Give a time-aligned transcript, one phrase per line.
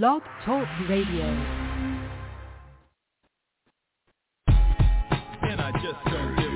[0.00, 1.26] Blog Talk Radio.
[5.42, 6.51] And I just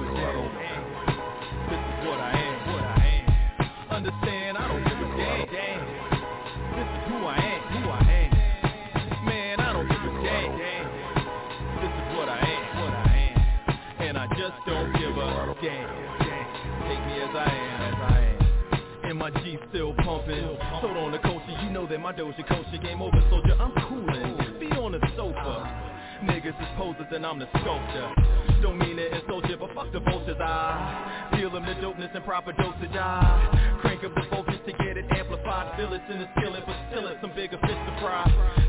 [20.05, 20.57] pumping.
[20.81, 23.57] Sold on the culture, you know that my Doja culture game over, soldier.
[23.59, 24.61] I'm coolin'.
[24.61, 25.95] Be on the sofa.
[26.25, 28.15] Niggas is posers and I'm the sculptor.
[28.63, 29.13] Don't mean it
[29.49, 30.39] you, but fuck the vultures.
[30.41, 32.95] I feel them the dopeness and proper dosage.
[32.95, 35.77] I crank up the voltage to get it amplified.
[35.77, 38.25] Feel it's in the skillet, but still it's some bigger fish to fry.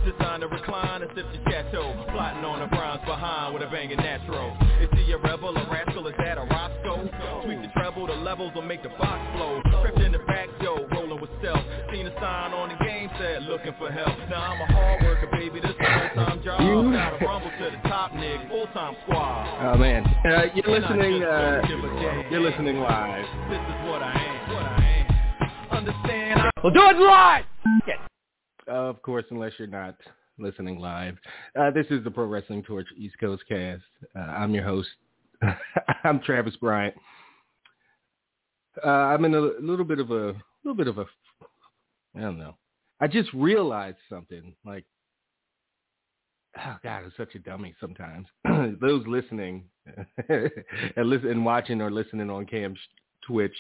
[0.06, 1.94] Design to recline and sip the chateau.
[2.12, 4.56] Plotting on the bronze behind with a banging natural.
[4.82, 7.08] Is he a rebel, a rascal, is that a Roscoe?
[7.46, 9.62] Tweak the treble, the levels will make the box flow.
[9.82, 10.50] Crept in the back
[11.92, 14.10] Seen a sign on the game, said looking for help.
[14.30, 16.60] Now I'm a hard worker, baby, this is a full-time job.
[16.62, 19.74] You- Gotta rumble to the top, nigga, full-time squad.
[19.74, 21.24] Oh man, uh, you're listening.
[21.24, 22.32] Uh, don't give a damn.
[22.32, 23.26] you're listening live.
[23.50, 25.08] This is what I am, what I
[25.72, 25.78] am.
[25.78, 26.40] Understand?
[26.42, 27.46] I- Well, do it live.
[27.88, 28.00] Yes.
[28.68, 29.96] Of course, unless you're not
[30.38, 31.18] listening live.
[31.58, 33.82] Uh, this is the Pro Wrestling Torch East Coast Cast.
[34.14, 34.90] Uh, I'm your host.
[36.04, 36.96] I'm Travis Bryant.
[38.84, 41.06] Uh, I'm in a little bit of a little bit of a
[42.18, 42.56] I don't know.
[43.00, 44.56] I just realized something.
[44.66, 44.86] Like,
[46.58, 48.28] oh God, I'm such a dummy sometimes.
[48.82, 49.66] Those listening
[50.30, 50.52] and
[50.98, 52.80] listen and watching or listening on Cam's
[53.26, 53.56] Twitch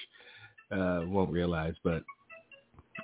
[0.71, 2.03] uh, won't realize, but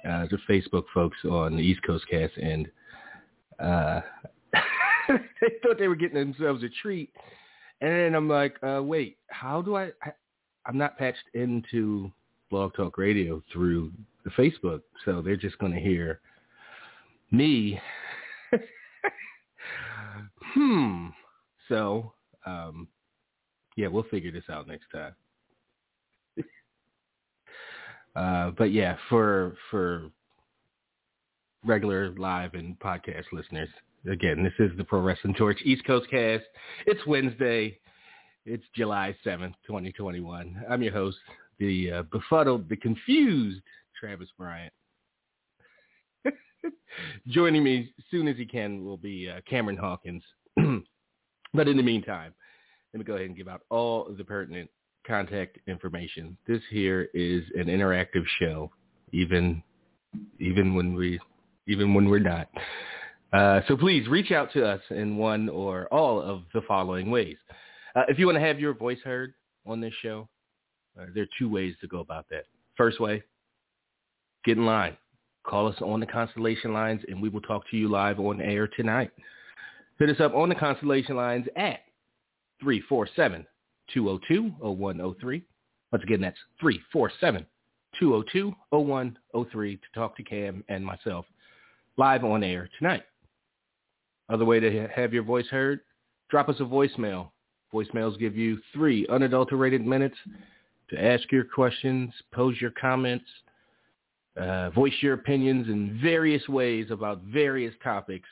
[0.07, 2.67] uh, the Facebook folks on the East Coast cast and
[3.59, 4.01] uh,
[5.07, 7.11] they thought they were getting themselves a treat.
[7.81, 10.11] And then I'm like, uh, wait, how do I, I,
[10.65, 12.11] I'm not patched into
[12.49, 13.91] Blog Talk Radio through
[14.23, 14.81] the Facebook.
[15.05, 16.19] So they're just going to hear
[17.31, 17.79] me.
[20.53, 21.07] hmm.
[21.67, 22.13] So,
[22.45, 22.88] um,
[23.75, 25.16] yeah, we'll figure this out next time.
[28.16, 30.03] Uh, but yeah, for for
[31.66, 33.69] regular live and podcast listeners,
[34.07, 36.44] again, this is the Pro Wrestling Torch East Coast Cast.
[36.85, 37.79] It's Wednesday.
[38.45, 40.63] It's July seventh, twenty twenty one.
[40.69, 41.17] I'm your host,
[41.57, 43.61] the uh, befuddled, the confused
[44.03, 44.74] Travis Bryant.
[47.30, 50.22] Joining me as soon as he can will be uh, Cameron Hawkins.
[51.53, 52.34] but in the meantime,
[52.94, 54.69] let me go ahead and give out all the pertinent
[55.08, 56.38] contact information.
[56.46, 58.69] This here is an interactive show,
[59.14, 59.64] even
[60.38, 61.18] even when we
[61.70, 62.50] even when we're not.
[63.31, 67.38] Uh, so please reach out to us in one or all of the following ways.
[67.96, 69.34] Uh, if you want to have your voice heard
[69.66, 70.28] on this show,
[71.00, 72.44] uh, there are two ways to go about that.
[72.75, 73.24] First way,
[74.43, 74.97] get in line.
[75.45, 78.67] Call us on the Constellation lines, and we will talk to you live on air
[78.67, 79.11] tonight.
[79.99, 81.81] Hit us up on the Constellation lines at
[82.61, 83.45] 347
[83.95, 85.43] 202-0103.
[85.91, 86.37] Once again, that's
[88.01, 88.53] 347-202-0103
[89.53, 91.25] to talk to Cam and myself
[91.97, 93.03] live on air tonight.
[94.29, 95.81] Other way to have your voice heard,
[96.29, 97.29] drop us a voicemail.
[97.73, 100.17] Voicemails give you three unadulterated minutes
[100.89, 103.25] to ask your questions, pose your comments,
[104.38, 108.27] uh, voice your opinions in various ways about various topics.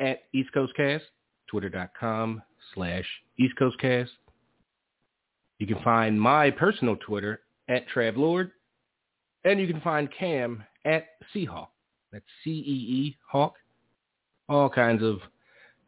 [0.00, 1.04] at East Coast Cast,
[1.48, 2.42] twitter.com
[2.74, 3.06] slash
[3.38, 4.10] East Coast Cast.
[5.60, 8.50] You can find my personal Twitter at Travlord.
[9.46, 11.68] And you can find Cam at CeeHawk.
[12.12, 13.54] That's C-E-E Hawk.
[14.48, 15.18] All kinds of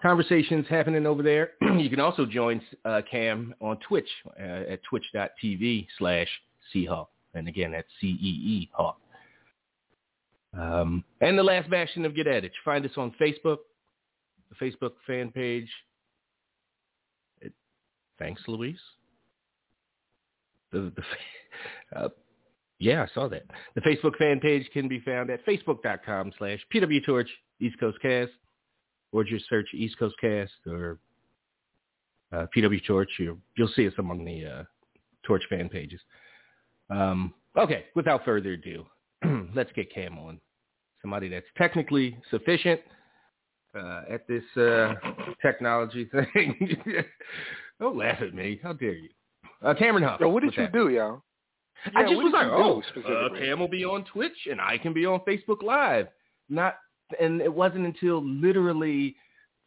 [0.00, 1.50] conversations happening over there.
[1.76, 4.08] you can also join uh, Cam on Twitch
[4.40, 6.28] uh, at twitch.tv slash
[6.72, 7.08] CeeHawk.
[7.34, 9.00] And again, that's C-E-E Hawk.
[10.56, 12.52] Um, and the last bastion of Get At It.
[12.64, 13.58] Find us on Facebook,
[14.50, 15.68] the Facebook fan page.
[17.40, 17.52] It,
[18.20, 18.78] thanks, Louise.
[20.70, 22.08] The, the, uh,
[22.78, 23.44] Yeah, I saw that.
[23.74, 27.26] The Facebook fan page can be found at facebook.com slash pwtorch
[27.60, 28.30] East Coast Cast,
[29.12, 30.98] or just search East Coast Cast or
[32.32, 33.10] uh, PW Torch.
[33.18, 34.64] You'll, you'll see us among the uh,
[35.26, 36.00] Torch fan pages.
[36.90, 38.86] Um, okay, without further ado,
[39.54, 40.40] let's get Cam on.
[41.02, 42.80] Somebody that's technically sufficient
[43.74, 44.94] uh, at this uh,
[45.42, 46.76] technology thing.
[47.80, 48.58] Don't laugh at me.
[48.62, 49.08] How dare you?
[49.62, 50.20] Uh, Cameron Huff.
[50.20, 50.72] Yo, what did you that?
[50.72, 50.88] do,
[51.86, 51.92] yo?
[52.00, 53.38] I just was like, oh, do specifically?
[53.40, 56.08] uh, Cam will be on Twitch and I can be on Facebook Live.
[56.48, 56.76] Not,
[57.20, 59.16] and it wasn't until literally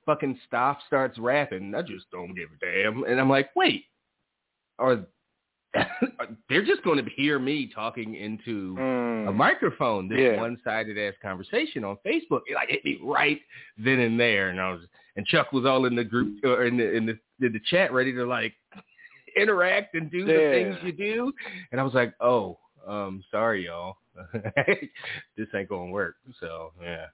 [0.06, 1.74] fucking Stoff starts rapping.
[1.76, 3.04] I just don't give a damn.
[3.04, 3.86] And I'm like, wait,
[4.80, 5.06] are
[6.50, 9.30] they're just going to hear me talking into Mm.
[9.30, 10.10] a microphone?
[10.10, 10.38] This Yeah.
[10.38, 12.42] one-sided ass conversation on Facebook.
[12.48, 13.40] It like hit me right
[13.78, 14.82] then and there, and I was,
[15.16, 17.94] and Chuck was all in the group or in the in the in the chat,
[17.94, 18.54] ready to like
[19.36, 21.34] interact and do the things you do.
[21.72, 22.58] And I was like, oh,
[22.88, 23.98] um, sorry, y'all.
[24.34, 26.16] this ain't going to work.
[26.40, 27.06] So, yeah.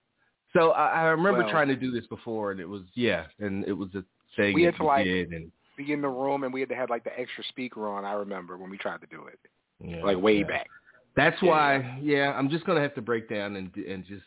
[0.53, 3.65] So I, I remember Well- trying to do this before, and it was, yeah, and
[3.65, 4.03] it was a
[4.35, 5.31] thing We had to, like, did.
[5.31, 8.05] And, Be in the room, and we had to have like the extra speaker on.
[8.05, 9.39] I remember when we tried to do it,
[9.79, 10.47] yeah, like way yeah.
[10.47, 10.67] back.
[11.15, 11.49] That's Yeah.
[11.49, 14.23] why, yeah, I'm just going to have to break down and and just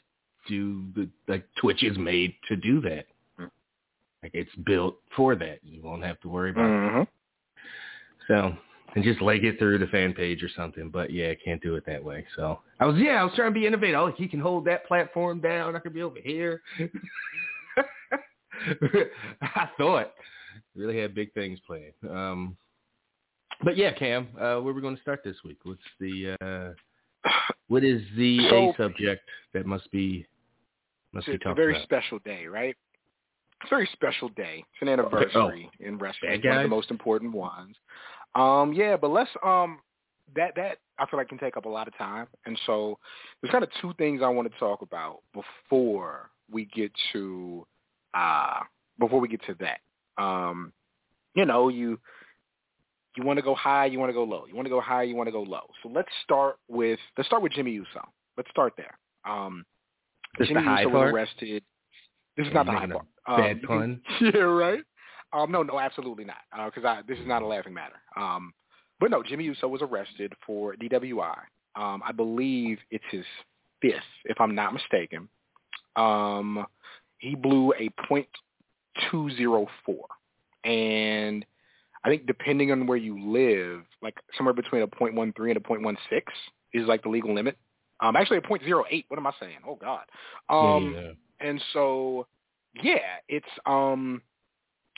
[0.48, 3.06] do the, like, Twitch is made to do that.
[3.38, 3.50] Mm.
[4.22, 5.58] Like, it's built for that.
[5.62, 6.68] You won't have to worry about it.
[6.68, 7.02] Mm-hmm.
[8.30, 8.56] So
[8.94, 10.88] and just leg it through the fan page or something.
[10.90, 12.24] But yeah, I can't do it that way.
[12.36, 13.96] So I was yeah, I was trying to be innovative.
[13.98, 15.74] Oh, he can hold that platform down.
[15.74, 16.62] I could be over here.
[19.42, 20.12] I thought
[20.76, 21.92] really had big things planned.
[22.08, 22.56] Um,
[23.64, 25.58] but yeah, Cam, uh, where we going to start this week?
[25.64, 27.30] What's the uh,
[27.68, 30.24] what is the So- a subject that must be
[31.12, 31.52] must be talked about?
[31.52, 31.84] It's a very about?
[31.84, 32.76] special day, right?
[33.62, 34.64] It's a very special day.
[34.72, 36.32] It's an anniversary in wrestling.
[36.32, 37.76] It's one of the most important ones.
[38.34, 39.80] Um, yeah, but let's um
[40.36, 42.98] that that I feel like can take up a lot of time, and so
[43.40, 47.66] there's kind of two things I want to talk about before we get to
[48.14, 48.60] uh
[48.98, 49.80] before we get to that.
[50.22, 50.72] Um,
[51.34, 51.98] you know, you
[53.16, 54.44] you want to go high, you want to go low.
[54.46, 55.66] You want to go high, you want to go low.
[55.82, 58.06] So let's start with let's start with Jimmy Uso.
[58.36, 58.96] Let's start there.
[59.24, 59.64] Um,
[60.38, 61.06] This Jimmy the high Uso part?
[61.06, 61.64] was arrested.
[62.36, 63.06] This is not the high part.
[63.26, 64.00] bad you pun?
[64.20, 64.80] yeah, right.
[65.32, 66.38] Um, no, no, absolutely not.
[66.66, 67.96] Because I this is not a laughing matter.
[68.16, 68.52] Um,
[68.98, 71.36] but no, Jimmy Uso was arrested for DWI.
[71.76, 73.24] Um, I believe it's his
[73.80, 73.94] fifth,
[74.24, 75.28] if I'm not mistaken.
[75.96, 76.66] Um,
[77.18, 78.28] he blew a point
[79.10, 80.06] two zero four,
[80.64, 81.44] and
[82.04, 85.56] I think depending on where you live, like somewhere between a point one three and
[85.56, 86.32] a point one six
[86.72, 87.56] is like the legal limit.
[88.00, 89.04] Um, actually a point zero eight.
[89.08, 89.58] What am I saying?
[89.66, 90.04] Oh God.
[90.48, 91.46] Um, yeah.
[91.46, 92.26] and so,
[92.82, 94.22] yeah, it's um,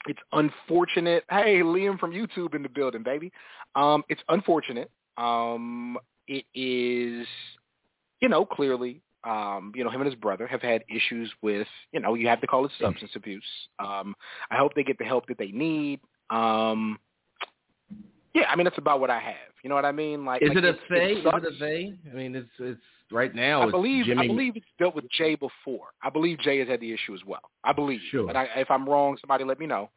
[0.06, 1.25] it's unfortunate.
[1.31, 3.32] Hey, Liam from YouTube in the building, baby.
[3.75, 4.90] Um, it's unfortunate.
[5.16, 7.26] Um, it is,
[8.20, 12.00] you know, clearly, um, you know, him and his brother have had issues with, you
[12.00, 13.44] know, you have to call it substance abuse.
[13.78, 14.14] Um,
[14.50, 16.00] I hope they get the help that they need.
[16.31, 16.99] Um,
[18.34, 19.52] yeah, I mean, that's about what I have.
[19.62, 20.25] You know what I mean?
[20.25, 21.12] Like, Is like, it a they?
[21.12, 21.94] Is it a they?
[22.10, 22.81] I mean, it's it's
[23.12, 23.67] right now.
[23.67, 24.25] I believe Jimmy.
[24.25, 25.88] I believe it's dealt with Jay before.
[26.03, 27.43] I believe Jay has had the issue as well.
[27.64, 28.00] I believe.
[28.11, 28.26] Sure.
[28.26, 29.91] But I, if I'm wrong, somebody let me know.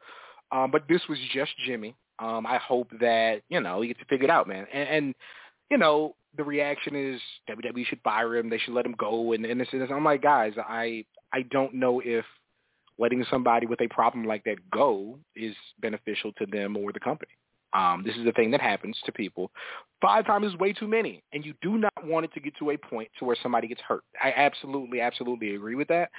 [0.52, 1.96] Um, but this was just Jimmy.
[2.18, 4.66] Um, I hope that you know he gets to figure it out, man.
[4.72, 5.14] And, and
[5.70, 8.50] you know the reaction is WWE should fire him.
[8.50, 9.32] They should let him go.
[9.32, 12.24] And, and this is I'm like, guys, I I don't know if
[12.98, 17.32] letting somebody with a problem like that go is beneficial to them or the company.
[17.72, 19.50] Um, this is the thing that happens to people.
[20.00, 22.70] Five times is way too many, and you do not want it to get to
[22.70, 24.02] a point to where somebody gets hurt.
[24.22, 26.10] I absolutely, absolutely agree with that,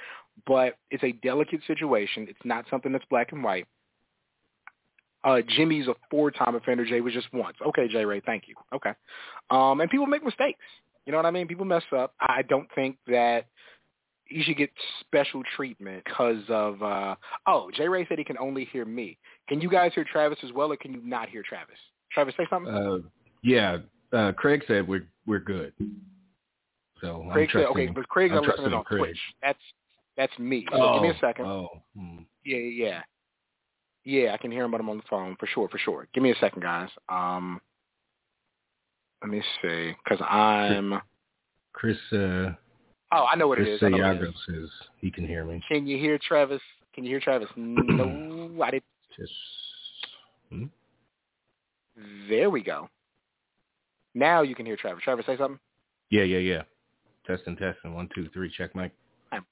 [0.46, 2.26] but it's a delicate situation.
[2.28, 3.66] It's not something that's black and white.
[5.24, 6.84] Uh, Jimmy's a four-time offender.
[6.84, 7.56] Jay was just once.
[7.66, 8.54] Okay, Jay Ray, thank you.
[8.74, 8.92] Okay,
[9.50, 10.60] um, and people make mistakes.
[11.06, 11.48] You know what I mean?
[11.48, 12.14] People mess up.
[12.20, 13.46] I don't think that
[14.28, 17.14] you should get special treatment because of uh
[17.46, 19.16] oh jay ray said he can only hear me
[19.48, 21.76] can you guys hear travis as well or can you not hear travis?
[22.12, 22.72] Travis say something.
[22.72, 22.98] Uh,
[23.42, 23.78] yeah,
[24.12, 25.72] uh, Craig said we're we're good.
[27.00, 29.00] So I'm craig said okay but craig's I'm not listening on Craig.
[29.00, 29.58] twitch that's
[30.16, 30.66] that's me.
[30.70, 31.46] So oh, give me a second.
[31.46, 32.18] Oh, hmm.
[32.44, 33.02] yeah yeah
[34.04, 34.32] yeah.
[34.32, 36.08] I can hear him but i'm on the phone for sure for sure.
[36.12, 36.88] Give me a second guys.
[37.08, 37.60] Um
[39.22, 41.00] let me see because i'm
[41.72, 42.50] Chris uh,
[43.12, 43.82] oh i know what it Chris is.
[43.82, 45.62] I know what it Sayago says he can hear me.
[45.68, 46.62] can you hear travis?
[46.94, 47.48] Can you hear travis?
[47.56, 48.84] No i didn't
[49.18, 49.32] Just
[50.50, 50.64] hmm?
[52.28, 52.88] there we go
[54.14, 55.00] now you can hear Trevor.
[55.02, 55.58] Trevor, say something
[56.10, 56.62] yeah, yeah, yeah.
[57.26, 57.94] Testing, testing.
[57.94, 58.50] One, two, three.
[58.50, 58.92] Check mic.
[59.32, 59.44] I'm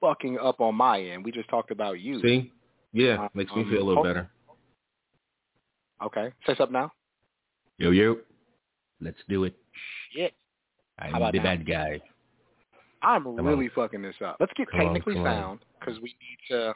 [0.00, 1.24] fucking up on my end.
[1.24, 2.20] We just talked about you.
[2.22, 2.52] See?
[2.92, 4.04] Yeah, Uh, makes me um, feel a little oh.
[4.04, 4.30] better.
[6.02, 6.32] Okay.
[6.46, 6.92] Say something now.
[7.78, 8.18] Yo, yo.
[9.00, 9.54] Let's do it.
[10.12, 10.34] Shit.
[10.98, 11.44] I'm How about the now?
[11.44, 12.00] bad guy.
[13.02, 13.44] I'm on.
[13.44, 14.36] really fucking this up.
[14.40, 15.36] Let's get Come technically come on.
[15.36, 16.74] sound because we need to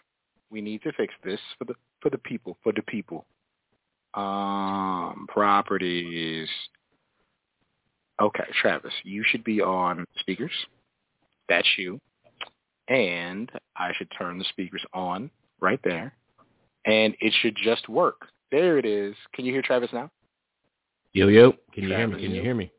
[0.50, 3.24] we need to fix this for the for the people for the people.
[4.14, 6.48] Um, properties.
[8.20, 10.52] Okay, Travis, you should be on speakers.
[11.48, 11.98] That's you,
[12.88, 15.30] and I should turn the speakers on
[15.60, 16.14] right there,
[16.84, 18.28] and it should just work.
[18.50, 19.14] There it is.
[19.34, 20.10] Can you hear Travis now?
[21.14, 22.12] Yo yo, can you hear me?
[22.12, 22.42] Travis, Can you yo.
[22.42, 22.70] hear me?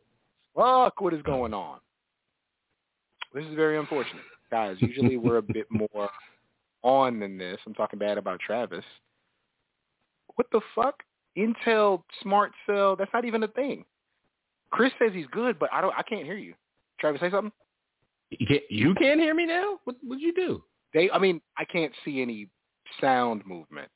[0.55, 1.79] Fuck, what is going on?
[3.33, 4.21] This is very unfortunate.
[4.51, 6.09] Guys, usually we're a bit more
[6.83, 7.57] on than this.
[7.65, 8.85] I'm talking bad about Travis.
[10.35, 10.95] What the fuck?
[11.37, 13.85] Intel Smart Cell, that's not even a thing.
[14.71, 16.53] Chris says he's good, but I don't I can't hear you.
[16.99, 17.51] Travis, say something?
[18.31, 19.79] You can't, you can't hear me now?
[19.83, 20.63] What what'd you do?
[20.93, 22.49] They I mean, I can't see any
[22.99, 23.89] sound movement.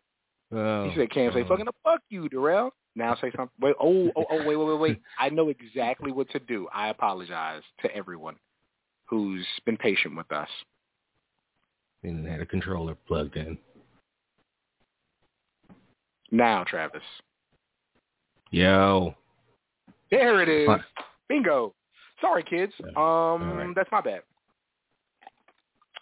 [0.51, 1.48] Oh, He said, "Can't say oh.
[1.48, 3.50] fucking the fuck you, Darrell." Now say something.
[3.62, 5.01] Wait, oh, oh, oh, wait, wait, wait, wait.
[5.20, 6.67] I know exactly what to do.
[6.74, 8.36] I apologize to everyone
[9.06, 10.50] who's been patient with us.
[12.03, 13.58] And had a controller plugged in.
[16.31, 17.01] Now, Travis.
[18.51, 19.15] Yo.
[20.12, 20.67] There it is.
[20.67, 20.84] Fine.
[21.29, 21.74] Bingo.
[22.22, 22.74] Sorry, kids.
[22.96, 23.03] Um,
[23.57, 23.74] right.
[23.75, 24.22] that's my bad.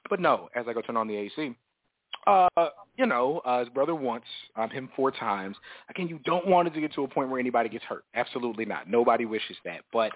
[0.10, 1.55] But no, as I go turn on the AC,
[2.27, 2.48] uh,
[2.98, 4.24] you know, uh, his brother once,
[4.55, 5.55] um, him four times.
[5.89, 8.03] Again, you don't want it to get to a point where anybody gets hurt.
[8.15, 8.89] Absolutely not.
[8.89, 9.82] Nobody wishes that.
[9.91, 10.12] But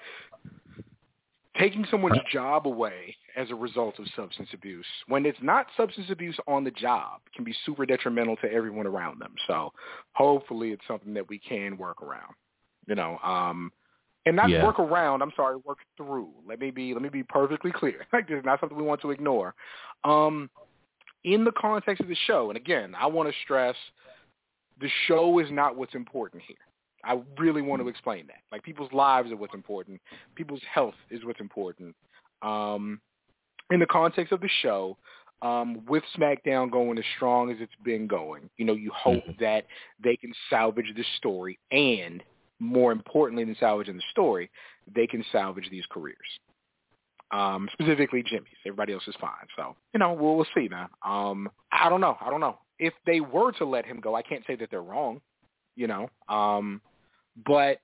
[1.60, 6.38] taking someone's job away as a result of substance abuse, when it's not substance abuse
[6.48, 9.34] on the job, can be super detrimental to everyone around them.
[9.48, 9.72] So
[10.14, 12.34] hopefully it's something that we can work around.
[12.88, 13.72] You know, um,
[14.26, 14.64] and not Yeah.
[14.64, 15.22] work around.
[15.22, 16.34] I'm sorry, work through.
[16.46, 18.06] Let me be let me be perfectly clear.
[18.14, 19.54] Like this is not something we want to ignore.
[20.04, 20.50] Um,
[21.24, 23.76] in the context of the show, and again, I want to stress
[24.80, 26.58] the show is not what's important here.
[27.04, 28.42] I really want to explain that.
[28.52, 30.02] Like people's lives are what's important.
[30.36, 31.96] People's health is what's important.
[32.42, 33.00] Um,
[33.72, 34.98] in the context of the show,
[35.42, 39.38] um, with SmackDown going as strong as it's been going, you know, you hope Mhm.
[39.40, 39.66] that
[40.00, 42.24] they can salvage the story and
[42.60, 44.50] more importantly than salvaging the story,
[44.88, 46.40] they can salvage these careers.
[47.32, 48.58] Um, specifically Jimmy's.
[48.66, 49.48] Everybody else is fine.
[49.56, 50.90] So, you know, we'll, we'll see now.
[51.04, 52.18] Um, I don't know.
[52.20, 52.60] I don't know.
[52.80, 55.22] If they were to let him go, I can't say that they're wrong,
[55.76, 56.10] you know.
[56.28, 56.82] Um,
[57.46, 57.80] but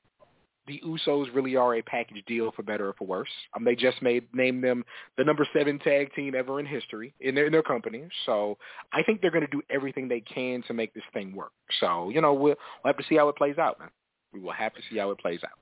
[0.68, 3.30] the Usos really are a package deal for better or for worse.
[3.56, 4.84] Um, they just made named them
[5.18, 8.04] the number seven tag team ever in history in their in their company.
[8.26, 8.58] So
[8.92, 11.52] I think they're going to do everything they can to make this thing work.
[11.80, 13.90] So you know we'll, we'll have to see how it plays out, man.
[14.34, 15.60] We will have to see how it plays out.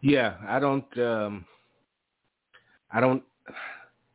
[0.00, 1.44] Yeah, I don't um
[2.90, 3.22] I don't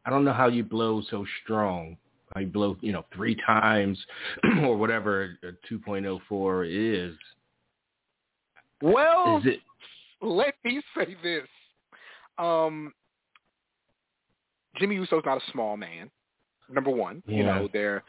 [0.05, 1.97] I don't know how you blow so strong.
[2.39, 3.99] You blow, you know, three times
[4.63, 7.15] or whatever a 2.04 is.
[8.81, 9.55] Well, Is
[10.21, 11.47] let me say this.
[12.37, 12.93] Um,
[14.77, 16.09] Jimmy Uso's not a small man.
[16.69, 18.03] Number one, you know they're,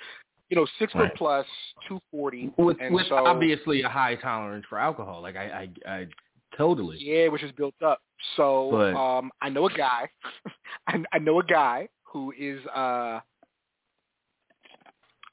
[0.50, 1.09] you know, six Right.
[1.09, 1.47] foot plus,
[1.89, 5.23] two forty, with and with so obviously a high tolerance for alcohol?
[5.23, 6.07] Like I I, I
[6.57, 6.99] totally.
[7.00, 8.00] yeah, which is built up.
[8.37, 10.11] So But- um, I know a guy,
[10.87, 13.21] I, I know a guy who is uh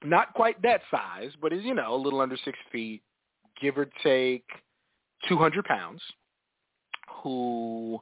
[0.03, 3.01] not quite that size, but is you know a little under six feet,
[3.61, 4.45] give or take
[5.27, 6.01] two hundred pounds,
[7.23, 7.99] who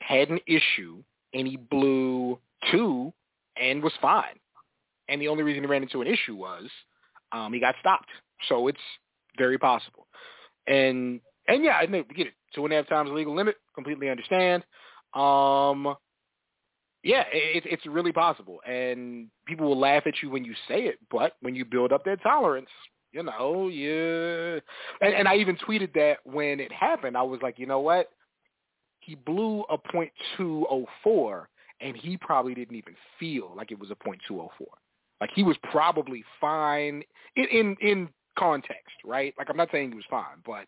[0.00, 1.02] had an issue
[1.34, 2.38] and he blew
[2.70, 3.12] two
[3.56, 4.38] and was fine.
[5.08, 6.64] And the only reason he ran into an issue was
[7.32, 8.08] um, he got stopped.
[8.48, 8.78] So it's
[9.38, 10.06] very possible.
[10.66, 12.34] And and yeah, I know get it.
[12.54, 13.56] Two and a half times legal limit.
[13.74, 14.64] Completely understand.
[15.14, 15.96] Um,
[17.02, 20.98] yeah, it, it's really possible, and people will laugh at you when you say it,
[21.10, 22.68] but when you build up that tolerance,
[23.12, 24.60] you know, yeah.
[25.00, 27.16] And, and I even tweeted that when it happened.
[27.16, 28.10] I was like, you know what?
[29.00, 31.48] He blew a point two oh four,
[31.80, 34.68] and he probably didn't even feel like it was a point two oh four.
[35.20, 37.02] Like he was probably fine
[37.36, 39.34] in in, in context, right?
[39.38, 40.66] Like I'm not saying he was fine, but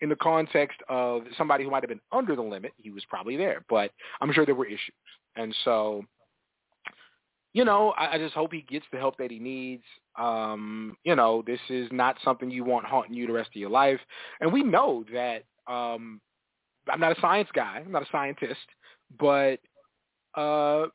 [0.00, 3.36] in the context of somebody who might have been under the limit, he was probably
[3.36, 3.64] there.
[3.68, 4.92] But I'm sure there were issues.
[5.36, 6.04] And so,
[7.52, 9.84] you know, I, I just hope he gets the help that he needs.
[10.18, 13.70] Um, you know, this is not something you want haunting you the rest of your
[13.70, 14.00] life.
[14.40, 16.20] And we know that um
[16.88, 18.60] I'm not a science guy, I'm not a scientist,
[19.18, 19.58] but
[20.34, 20.86] uh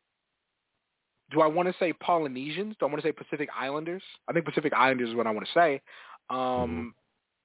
[1.31, 2.75] do I want to say Polynesians?
[2.79, 4.03] Do I want to say Pacific Islanders?
[4.29, 5.81] I think Pacific Islanders is what I want to say.
[6.29, 6.93] Um,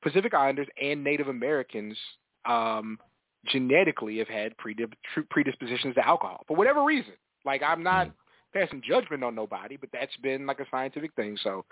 [0.03, 1.97] Pacific Islanders and Native Americans
[2.45, 2.99] um,
[3.47, 4.55] genetically have had
[5.31, 7.15] predispositions to alcohol for whatever reason.
[7.45, 8.13] Like I'm not
[8.53, 11.37] passing judgment on nobody, but that's been like a scientific thing.
[11.43, 11.65] So,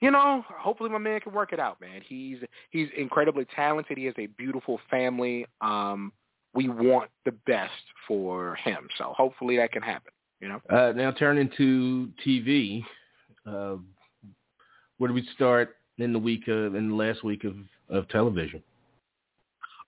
[0.00, 2.00] you know, hopefully my man can work it out, man.
[2.06, 2.38] He's
[2.70, 3.98] he's incredibly talented.
[3.98, 5.46] He has a beautiful family.
[5.60, 6.12] Um,
[6.54, 7.72] we want the best
[8.06, 8.88] for him.
[8.98, 10.12] So hopefully that can happen.
[10.40, 10.60] You know.
[10.70, 12.84] Uh, now turning to TV,
[13.46, 13.76] uh,
[14.98, 17.54] where do we start in the week of in the last week of
[17.88, 18.62] of television?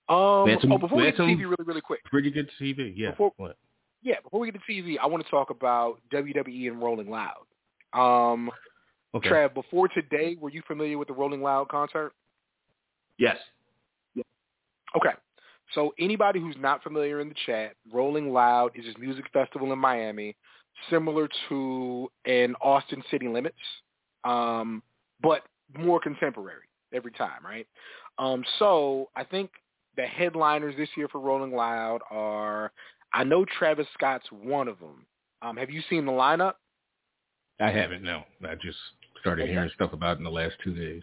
[0.09, 2.05] Um, some- oh, before we we get to TV, really, really quick.
[2.05, 3.11] Pretty good TV, yeah.
[3.11, 3.55] Before-?
[4.03, 7.47] Yeah, before we get to TV, I want to talk about WWE and Rolling Loud.
[7.93, 8.51] Um,
[9.15, 9.31] Okay.
[9.31, 12.13] Trav, before today, were you familiar with the Rolling Loud concert?
[13.19, 13.37] yes.
[14.97, 15.11] Okay.
[15.75, 19.79] So anybody who's not familiar in the chat, Rolling Loud is this music festival in
[19.79, 20.37] Miami,
[20.91, 23.57] similar to an Austin City Limits,
[24.25, 24.83] um,
[25.23, 25.43] but
[25.77, 27.67] more contemporary every time, right?
[28.19, 29.51] Um, so I think
[29.97, 32.71] the headliners this year for Rolling Loud are,
[33.17, 35.07] I know Travis Scott's one of them.
[35.41, 36.55] Um, have you seen the lineup?
[37.59, 38.03] I haven't.
[38.03, 38.77] No, I just
[39.21, 39.53] started Okay.
[39.53, 41.03] hearing stuff about it in the last two days,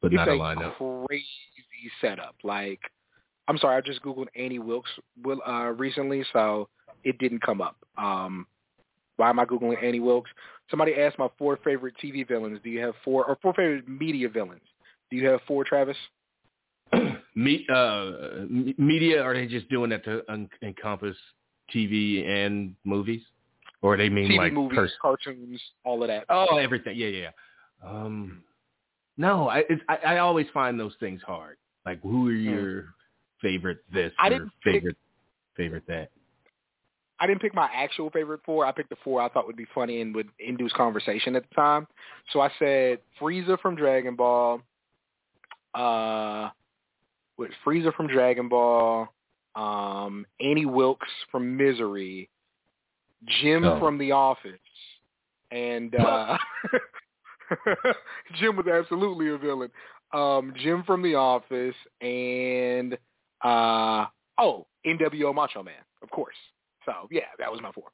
[0.00, 1.06] but it's not a a lineup.
[1.06, 2.36] crazy setup.
[2.42, 2.80] Like,
[3.48, 4.90] I'm sorry, I just googled Annie Wilkes
[5.22, 6.70] will uh, recently, so
[7.04, 7.76] it didn't come up.
[7.98, 8.46] Um,
[9.16, 10.30] why am I googling Annie Wilkes?
[10.70, 12.60] Somebody asked my four favorite TV villains.
[12.64, 14.62] Do you have four or four favorite media villains?
[15.10, 15.98] Do you have four, Travis?
[17.34, 18.10] Me, uh,
[18.76, 21.16] media, are they just doing that to un- encompass
[21.74, 23.22] TV and movies,
[23.82, 26.24] or they mean TV, like movies, pers- cartoons, all of that.
[26.28, 26.96] Oh, everything.
[26.96, 27.30] Yeah, yeah.
[27.82, 27.88] yeah.
[27.88, 28.42] Um,
[29.16, 31.56] no, I, it's, I I always find those things hard.
[31.86, 32.94] Like, who are your
[33.40, 34.12] favorite this.
[34.18, 34.96] I or didn't pick- favorite
[35.56, 36.10] favorite that?
[37.20, 38.64] I didn't pick my actual favorite four.
[38.64, 41.54] I picked the four I thought would be funny and would induce conversation at the
[41.54, 41.86] time.
[42.32, 44.62] So I said Frieza from Dragon Ball,
[45.74, 46.48] uh,
[47.40, 49.08] with Frieza from Dragon Ball,
[49.56, 52.28] um, Annie Wilkes from Misery,
[53.40, 53.80] Jim Oh.
[53.80, 54.52] from The Office,
[55.50, 56.36] and uh,
[58.38, 59.70] Jim was absolutely a villain.
[60.12, 62.98] Um, Jim from The Office, and
[63.42, 64.06] uh,
[64.38, 66.36] oh, NWO Macho Man, of course.
[66.84, 67.90] So yeah, that was my four.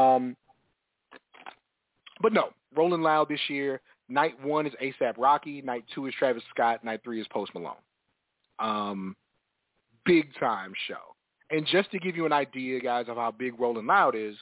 [0.00, 0.34] Um,
[2.22, 3.80] but no, Rolling Loud this year.
[4.08, 5.60] Night one is ASAP Rocky.
[5.60, 6.82] Night two is Travis Scott.
[6.82, 7.74] Night three is Post Malone.
[8.58, 9.16] Um,
[10.04, 11.14] big time show.
[11.50, 14.36] And just to give you an idea, guys, of how big Rolling Loud is,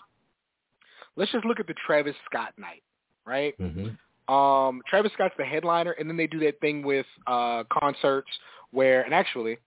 [1.16, 2.82] let's just look at the Travis Scott night,
[3.24, 3.54] right?
[3.58, 4.34] Mm-hmm.
[4.34, 8.28] Um, Travis Scott's the headliner, and then they do that thing with uh, concerts
[8.72, 9.58] where, and actually,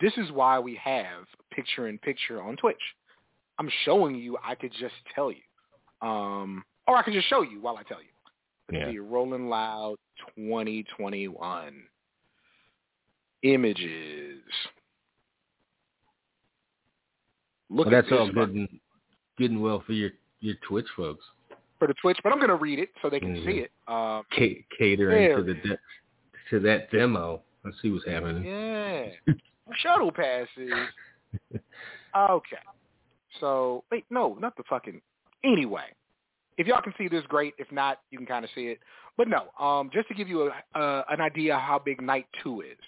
[0.00, 2.76] this is why we have picture in picture on Twitch.
[3.58, 4.36] I'm showing you.
[4.44, 8.00] I could just tell you, um, or I could just show you while I tell
[8.00, 8.08] you.
[8.70, 8.92] Let's Yeah.
[8.92, 9.96] see, Rolling Loud
[10.36, 11.82] 2021
[13.54, 14.42] images.
[17.68, 18.68] Look Well, at that's all good and
[19.38, 21.24] good and well for your your Twitch folks.
[21.78, 23.44] for the Twitch, but I'm going to read it so they can Mhm.
[23.44, 23.72] see it.
[23.86, 25.78] Um, Ca- catering to the de-
[26.50, 27.42] to that demo.
[27.64, 28.44] Let's see what's happening.
[28.44, 29.10] Yeah.
[29.74, 30.72] Shuttle passes.
[32.16, 32.56] Okay.
[33.40, 35.02] So wait, no, not the fucking.
[35.44, 35.84] Anyway,
[36.56, 37.52] if y'all can see this, great.
[37.58, 38.80] If not, you can kind of see it.
[39.18, 42.62] But no, um, just to give you a, uh, an idea how big night two
[42.62, 42.78] is.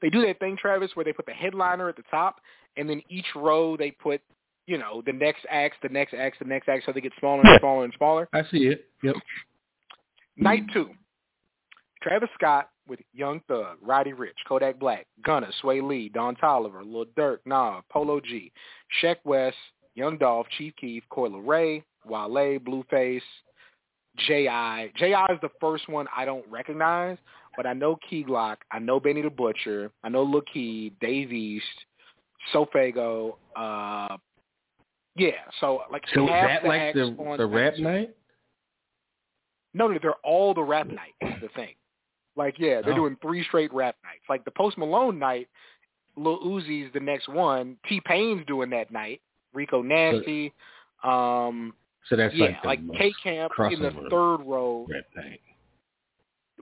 [0.00, 2.40] They do that thing, Travis, where they put the headliner at the top,
[2.76, 4.20] and then each row they put,
[4.66, 7.42] you know, the next acts, the next acts, the next acts, so they get smaller
[7.44, 8.28] and smaller and smaller.
[8.32, 8.86] I see it.
[9.02, 9.16] Yep.
[10.36, 10.90] Night two.
[12.02, 17.06] Travis Scott with Young Thug, Roddy Ricch, Kodak Black, Gunna, Swae Lee, Don Toliver, Lil
[17.16, 18.52] Durk, Nah, Polo G,
[19.02, 19.56] Sheck West,
[19.94, 23.20] Young Dolph, Chief Keef, Coi Leray, Wale, Blueface,
[24.26, 24.90] J.I.
[24.96, 25.26] J.I.
[25.32, 27.18] is the first one I don't recognize,
[27.58, 31.32] but I know Key Glock, I know Benny the Butcher, I know Lil Key, Dave
[31.32, 31.66] East,
[32.54, 34.16] Sofaygo, uh,
[35.16, 38.14] yeah, so like So is half that the like the the rap night
[39.74, 41.74] no, no, they're all the rap night is the thing.
[42.36, 42.96] Like, yeah, they're Oh.
[42.96, 44.24] doing three straight rap nights.
[44.28, 45.48] Like the Post Malone night,
[46.16, 47.76] Lil Uzi's the next one.
[47.88, 49.20] T Pain's doing that night.
[49.52, 50.52] Rico Nasty.
[51.04, 51.74] Um,
[52.08, 54.86] So that's yeah, like like K Camp in the third row.
[54.88, 55.40] rap night.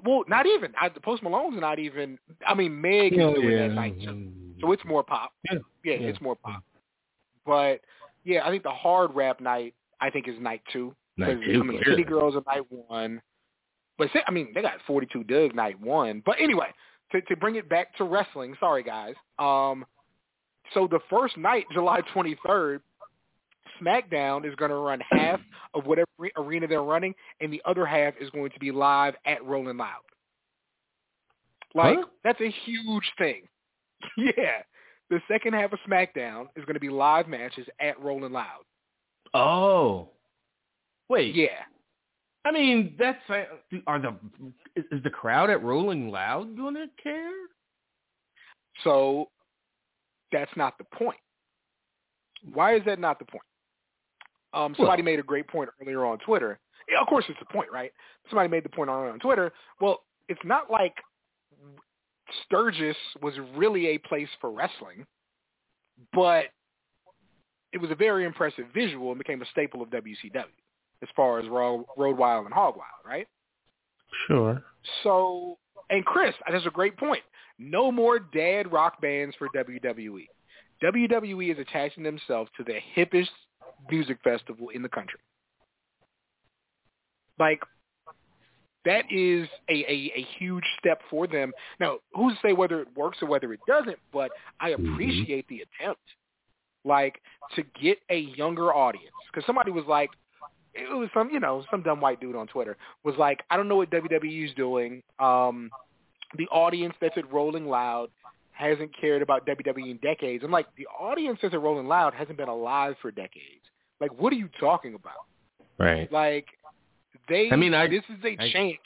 [0.04, 0.72] Well, not even.
[0.80, 2.18] I, the Post Malone's not even.
[2.46, 3.68] I mean, Meg is doing yeah.
[3.68, 4.30] that night too.
[4.60, 5.32] So it's more pop.
[5.44, 6.08] Yeah, yeah, yeah.
[6.08, 6.62] it's more pop.
[7.44, 7.80] But
[8.24, 10.94] yeah, I think the hard rap night I think is night two.
[11.16, 11.82] Night two, I mean.
[11.86, 13.20] City Girls are night one.
[13.98, 16.22] But I mean, they got 42 Dugg night one.
[16.24, 16.68] But anyway,
[17.12, 19.14] to to bring it back to wrestling, sorry guys.
[19.38, 19.84] Um,
[20.74, 22.80] so the first night, July 23rd,
[23.82, 25.40] SmackDown is going to run half
[25.74, 29.44] of whatever arena they're running, and the other half is going to be live at
[29.44, 30.02] Rolling Loud.
[31.74, 32.06] Like Huh?
[32.24, 33.42] that's a huge thing.
[34.16, 34.62] yeah,
[35.10, 38.64] the second half of SmackDown is going to be live matches at Rolling Loud.
[39.34, 40.10] Oh,
[41.08, 41.34] wait.
[41.34, 41.62] Yeah.
[42.44, 43.42] I mean, that's uh,
[43.88, 44.14] are the
[44.76, 47.32] is, is the crowd at Rolling Loud gonna care?
[48.84, 49.30] So
[50.30, 51.18] that's not the point.
[52.52, 53.42] Why is that not the point?
[54.56, 56.58] Um, somebody Well- made a great point earlier on Twitter.
[56.88, 57.92] Yeah, of course it's the point, right?
[58.30, 59.52] Somebody made the point on, on Twitter.
[59.80, 60.94] Well, it's not like
[62.44, 65.06] Sturgis was really a place for wrestling,
[66.12, 66.46] but
[67.72, 70.44] it was a very impressive visual and became a staple of WCW
[71.02, 73.26] as far as Ro- Road Wild and Hog Wild, right?
[74.26, 74.62] Sure.
[75.02, 75.58] So,
[75.90, 77.22] and Chris, that's a great point.
[77.58, 80.26] No more dead rock bands for WWE.
[80.82, 83.28] WWE is attaching themselves to the hippest
[83.90, 85.20] music festival in the country.
[87.38, 87.62] Like,
[88.84, 91.52] that is a, a, a huge step for them.
[91.80, 94.92] Now, who's to say whether it works or whether it doesn't, but I Mhm.
[94.92, 96.00] appreciate the attempt.
[96.84, 97.20] Like,
[97.56, 99.16] to get a younger audience.
[99.26, 100.10] Because somebody was like,
[100.72, 103.66] it was some, you know, some dumb white dude on Twitter was like, I don't
[103.66, 105.02] know what WWE's doing.
[105.18, 105.70] Um,
[106.36, 108.10] the audience that's at Rolling Loud
[108.56, 110.42] hasn't cared about WWE in decades.
[110.42, 113.62] I'm like, the audience that's at Rolling Loud hasn't been alive for decades.
[114.00, 115.26] Like, what are you talking about?
[115.78, 116.10] Right.
[116.10, 116.46] Like,
[117.28, 117.50] they.
[117.50, 118.78] I mean, I- this is a I- chance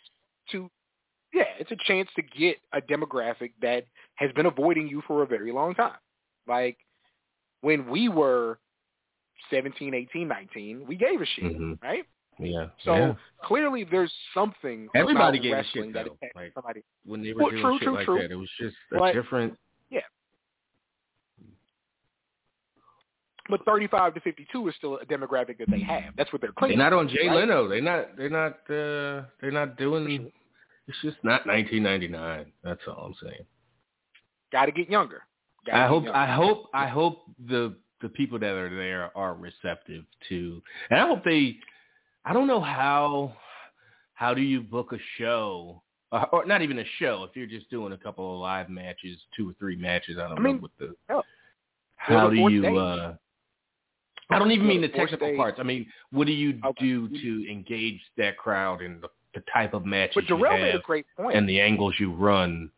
[0.53, 0.71] to.
[1.33, 3.85] Yeah, it's a chance to get a demographic that
[4.17, 5.97] has been avoiding you for a very long time.
[6.49, 6.77] Like
[7.61, 8.59] when we were
[9.51, 11.81] 17, 18, 19, we gave a shit, Mhm.
[11.83, 12.05] right?
[12.41, 12.67] Yeah.
[12.85, 13.15] So yeah.
[13.45, 16.17] clearly, there's something Everybody gave a shit, though.
[16.35, 16.83] Like- somebody.
[17.05, 18.19] when they were Well, doing true, shit true, like true.
[18.23, 19.59] that, it was just a But- different.
[19.91, 20.01] Yeah.
[23.49, 26.15] But 35 to 52 is still a demographic that they have.
[26.17, 26.79] That's what they're They're claiming.
[26.79, 27.37] not on Jay right?
[27.39, 27.67] Leno.
[27.69, 28.17] They're not.
[28.17, 28.53] They're not.
[28.71, 30.31] uh They're not doing.
[30.87, 32.53] It's just not 1999.
[32.63, 33.45] That's all I'm saying.
[34.53, 35.23] Got to get younger.
[35.67, 36.05] Gotta I hope.
[36.05, 36.19] younger.
[36.19, 36.71] I hope.
[36.75, 41.57] I hope the the people that are there are receptive to, and I hope they.
[42.25, 43.35] I don't know how.
[44.15, 47.25] How do you book a show, uh, or not even a show?
[47.25, 50.39] If you're just doing a couple of live matches, two or three matches, I don't
[50.39, 51.23] I mean, know what the.
[51.97, 52.67] How do you?
[52.79, 53.15] uh
[54.33, 55.37] I don't even mean the Build a fourth technical stage.
[55.39, 55.59] parts.
[55.59, 56.85] I mean, what do you Okay.
[56.85, 60.75] do to engage that crowd and the, the type of matches But you Darrell made
[60.75, 61.35] a great point.
[61.37, 62.71] and the angles you run?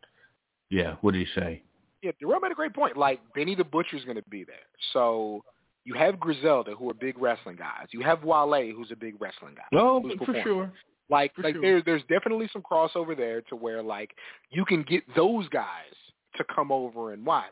[0.69, 1.61] Yeah, what did he say?
[2.01, 2.97] yeah, Darrell made a great point.
[2.97, 4.55] Like Benny the Butcher's going to be there,
[4.93, 5.43] so
[5.85, 7.87] you have Griselda, who are big wrestling guys.
[7.91, 9.63] You have Wale, who's a big wrestling guy.
[9.71, 10.71] No, who's for sure.
[11.09, 11.61] Like, For like sure.
[11.61, 14.11] there's there's definitely some crossover there to where like
[14.49, 15.93] you can get those guys
[16.37, 17.45] to come over and watch.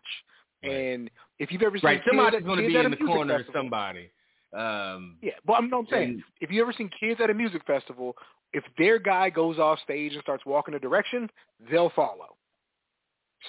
[0.63, 0.71] Right.
[0.71, 3.39] And if you've ever seen Right, somebody's going to be in the music corner of
[3.41, 4.09] festival- somebody.
[4.53, 7.33] Um, Yeah, but I'm, no, I'm saying and- if you ever seen kids at a
[7.33, 8.15] music festival,
[8.53, 11.29] if their guy goes off stage and starts walking a direction,
[11.69, 12.35] they'll follow.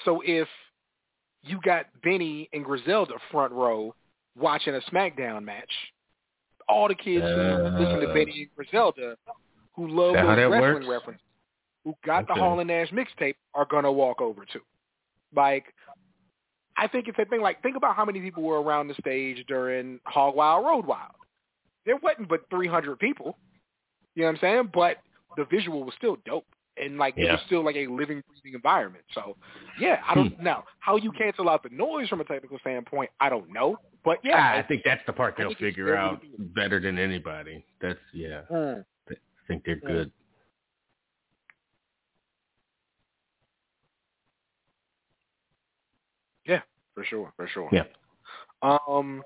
[0.05, 0.47] So if
[1.43, 3.93] you got Benny and Griselda front row
[4.35, 5.71] watching a SmackDown match,
[6.67, 9.15] all the kids who listen to Benny and Griselda,
[9.73, 10.85] who love those wrestling works?
[10.87, 11.25] references,
[11.83, 14.59] who got the Hall and Nash mixtape, are gonna walk over to.
[15.35, 15.73] Like,
[16.77, 17.41] I think it's a thing.
[17.41, 21.11] Like, think about how many people were around the stage during Hog Wild, Road Wild.
[21.85, 23.37] There wasn't but 300 people.
[24.15, 24.69] You know what I'm saying?
[24.73, 24.97] But
[25.37, 26.45] the visual was still dope,
[26.77, 27.33] and like it Yeah.
[27.33, 29.03] was still like a living, breathing environment.
[29.13, 29.35] So,
[29.79, 33.09] yeah, I don't know how you cancel out the noise from a technical standpoint.
[33.19, 36.79] I don't know, but yeah, Ah, I think that's the part they'll figure out better
[36.79, 37.65] than anybody.
[37.81, 38.41] That's yeah.
[38.51, 38.85] Mm.
[39.09, 39.13] I
[39.47, 39.87] think they're Yeah.
[39.87, 40.11] good.
[46.45, 46.61] Yeah,
[46.93, 47.69] for sure, for sure.
[47.71, 47.83] Yeah.
[48.61, 49.23] Um.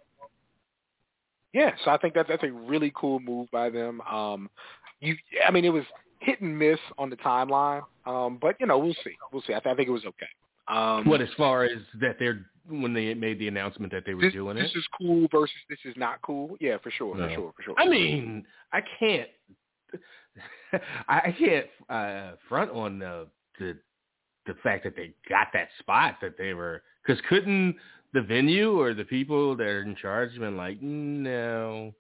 [1.54, 4.02] Yeah, so I think that's that's a really cool move by them.
[4.02, 4.50] Um,
[5.00, 5.86] you, I mean, it was
[6.20, 9.54] hit and miss on the timeline, um, but you know, we'll see, we'll see.
[9.54, 10.28] I, th- I think it was okay.
[10.68, 14.22] Um, What as far as that they're when they made the announcement that they were
[14.24, 16.58] this, doing this is cool versus this is not cool.
[16.60, 17.28] Yeah, for sure, No.
[17.28, 17.76] for sure, for sure.
[17.78, 19.30] I mean, I can't.
[21.08, 23.28] I can't uh, front on the,
[23.60, 23.78] the
[24.46, 27.76] the fact that they got that spot that they were because couldn't
[28.14, 31.94] the venue or the people that are in charge have been like, no,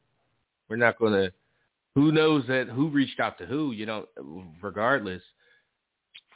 [0.69, 1.33] we're not going to.
[1.97, 3.71] Who knows that who reached out to who?
[3.71, 4.05] You know,
[4.61, 5.23] regardless.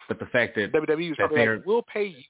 [0.07, 2.23] But the fact that WWE that they're- like, "We'll pay you."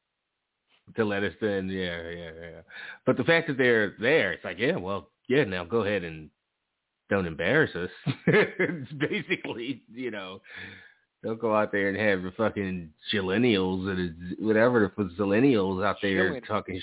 [0.98, 1.70] to let us in.
[1.70, 2.62] Yeah, yeah, yeah.
[3.06, 6.30] But the fact that they're there, it's like, yeah, well, yeah, now go ahead and
[7.10, 7.90] don't embarrass us.
[8.28, 10.42] it's basically, you know,
[11.24, 16.32] don't go out there and have the fucking millennials the, whatever the zillennials out there
[16.32, 16.48] Shillennials.
[16.48, 16.82] talking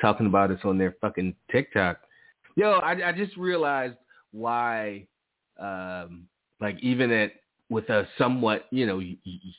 [0.00, 1.98] talking about us on their fucking TikTok.
[2.56, 3.96] Yo, I, I just realized
[4.30, 5.06] why,
[5.58, 6.26] um,
[6.60, 7.32] like even at
[7.70, 9.02] with a somewhat, you know,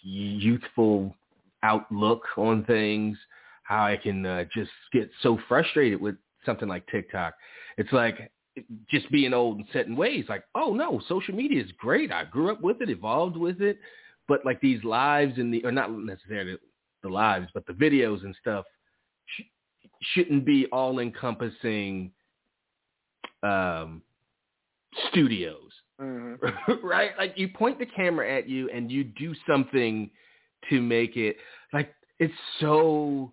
[0.03, 1.15] youthful
[1.63, 3.17] outlook on things,
[3.63, 7.35] how I can uh, just get so frustrated with something like TikTok.
[7.77, 8.31] It's like
[8.89, 10.25] just being old and set in ways.
[10.27, 12.11] Like, oh no, social media is great.
[12.11, 13.79] I grew up with it, evolved with it,
[14.27, 16.57] but like these lives and the, or not necessarily
[17.03, 18.65] the lives, but the videos and stuff.
[20.13, 22.11] shouldn't be all encompassing
[23.43, 24.01] um,
[25.09, 26.85] studios, Mm-hmm.
[26.87, 27.11] right?
[27.17, 30.09] Like you point the camera at you and you do something
[30.69, 31.37] to make it
[31.73, 33.31] like it's so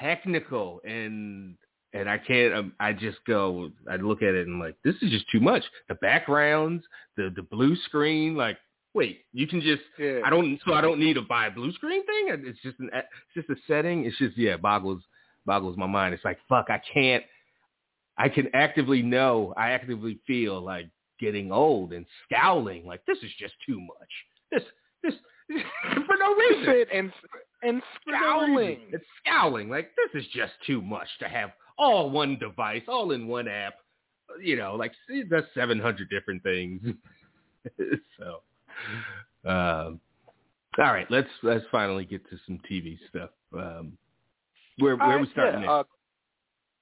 [0.00, 1.56] technical and
[1.92, 2.54] and I can't.
[2.54, 3.70] Um, I just go.
[3.90, 5.62] I look at it and I'm like, this is just too much.
[5.88, 6.84] The backgrounds,
[7.16, 8.36] the the blue screen.
[8.36, 8.58] Like,
[8.94, 9.82] wait, you can just.
[9.98, 10.20] Yeah.
[10.24, 10.60] I don't.
[10.64, 12.42] So I don't need to buy a blue screen thing.
[12.46, 12.90] It's just an.
[12.94, 14.04] It's just a setting.
[14.04, 15.02] It's just yeah, boggles
[15.46, 16.14] boggles my mind.
[16.14, 16.66] It's like fuck.
[16.68, 17.24] I can't.
[18.16, 19.54] I can actively know.
[19.56, 20.86] I actively feel like
[21.20, 22.86] getting old and scowling.
[22.86, 24.08] Like this is just too much.
[24.50, 24.62] This
[25.02, 25.14] this
[26.06, 26.84] for no reason.
[26.92, 27.12] And
[27.62, 28.78] and For no scowling.
[28.92, 29.68] It's scowling.
[29.68, 33.74] Like this is just too much to have all one device, all in one app.
[34.42, 36.80] You know, like see, that's seven hundred different things.
[38.18, 40.00] so, um,
[40.78, 43.30] all right, let's let's finally get to some TV stuff.
[43.52, 43.98] Um,
[44.78, 45.62] where where we starting?
[45.62, 45.82] yeah, uh,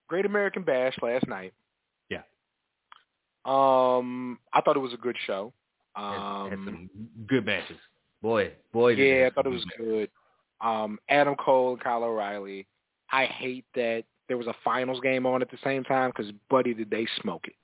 [0.09, 1.55] Great American Bash last night.
[3.49, 5.53] Um, I thought it was a good show.
[5.97, 6.07] next?
[6.07, 7.79] Had- had Um, some good matches.
[8.23, 8.91] Boy, boy.
[8.91, 10.11] yeah, I thought it was good good.
[10.61, 12.67] Um, Adam Cole and Kyle O'Reilly.
[13.11, 16.75] I hate that there was a finals game on at the same time because, buddy,
[16.75, 17.55] did they smoke it?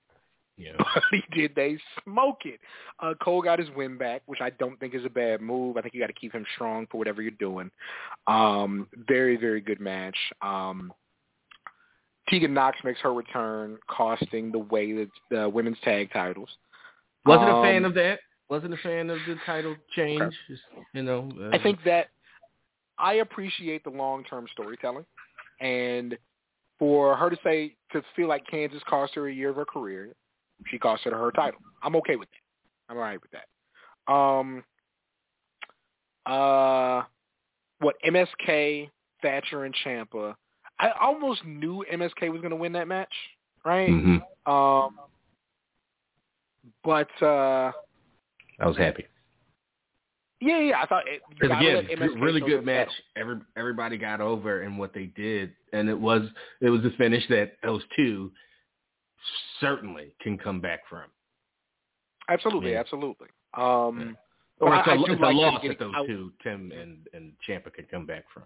[0.56, 0.72] Yeah.
[1.10, 2.60] Buddy, did they smoke it?
[3.00, 5.76] Uh, Cole got his win back, which I don't think is a bad move.
[5.76, 7.72] I think you got to keep him strong for whatever you're doing.
[8.28, 10.16] Um, very, very good match.
[10.42, 10.92] Um,
[12.28, 16.48] Tegan Nox makes her return, costing the way that the women's tag titles.
[17.26, 18.20] Wasn't a Um, fan of that.
[18.48, 20.34] Wasn't a fan of the title change.
[20.48, 21.30] Just, you know.
[21.38, 22.08] Uh, I think that
[22.98, 25.06] I appreciate the long-term storytelling,
[25.60, 26.16] and
[26.78, 30.14] for her to say to feel like Candice cost her a year of her career,
[30.66, 31.60] she cost her her title.
[31.82, 32.92] I'm okay with that.
[32.92, 34.12] I'm all right with that.
[34.12, 34.64] Um,
[36.26, 37.02] uh,
[37.80, 38.90] what MSK,
[39.22, 40.34] Thatcher, and Ciampa.
[40.78, 43.12] I almost knew MSK was going to win that match,
[43.64, 43.88] right?
[43.88, 44.22] Mhm.
[44.46, 44.98] Um,
[46.82, 47.72] but uh,
[48.60, 49.06] I was happy.
[50.40, 52.90] yeah, yeah, I thought it, you Because again, let good- MSK really good their match.
[53.16, 56.28] Every everybody got over in what they did, and it was
[56.60, 58.32] it was a finish that those two
[59.60, 61.04] certainly can come back from.
[62.28, 62.80] Absolutely, Yeah.
[62.80, 63.28] absolutely.
[63.54, 64.12] Um, Yeah.
[64.60, 67.08] Or it's a, I it's a like them loss that those out- two, Tim and
[67.12, 68.44] and Ciampa, can come back from.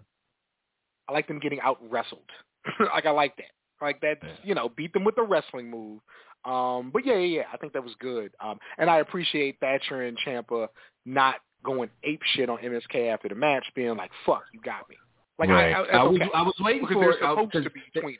[1.09, 2.29] I like them getting out wrestled.
[2.93, 3.51] like I like that.
[3.81, 4.31] Like that's Yeah.
[4.43, 5.99] you know beat them with a wrestling move.
[6.45, 8.31] Um, but yeah, yeah, yeah, I think that was good.
[8.39, 10.67] Um, and I appreciate Thatcher and Ciampa
[11.05, 14.95] not going ape shit on MSK after the match, being like, "Fuck, you got me."
[15.37, 15.73] Like right.
[15.73, 16.29] I, I, I was okay.
[16.33, 18.17] I was waiting because for it supposed 'cause to be they-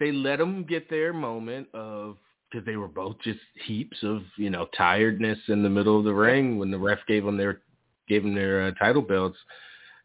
[0.00, 2.16] they let them get their moment of
[2.50, 6.14] because they were both just heaps of you know tiredness in the middle of the
[6.14, 7.60] ring when the ref gave them their
[8.08, 9.38] gave them their uh, title belts,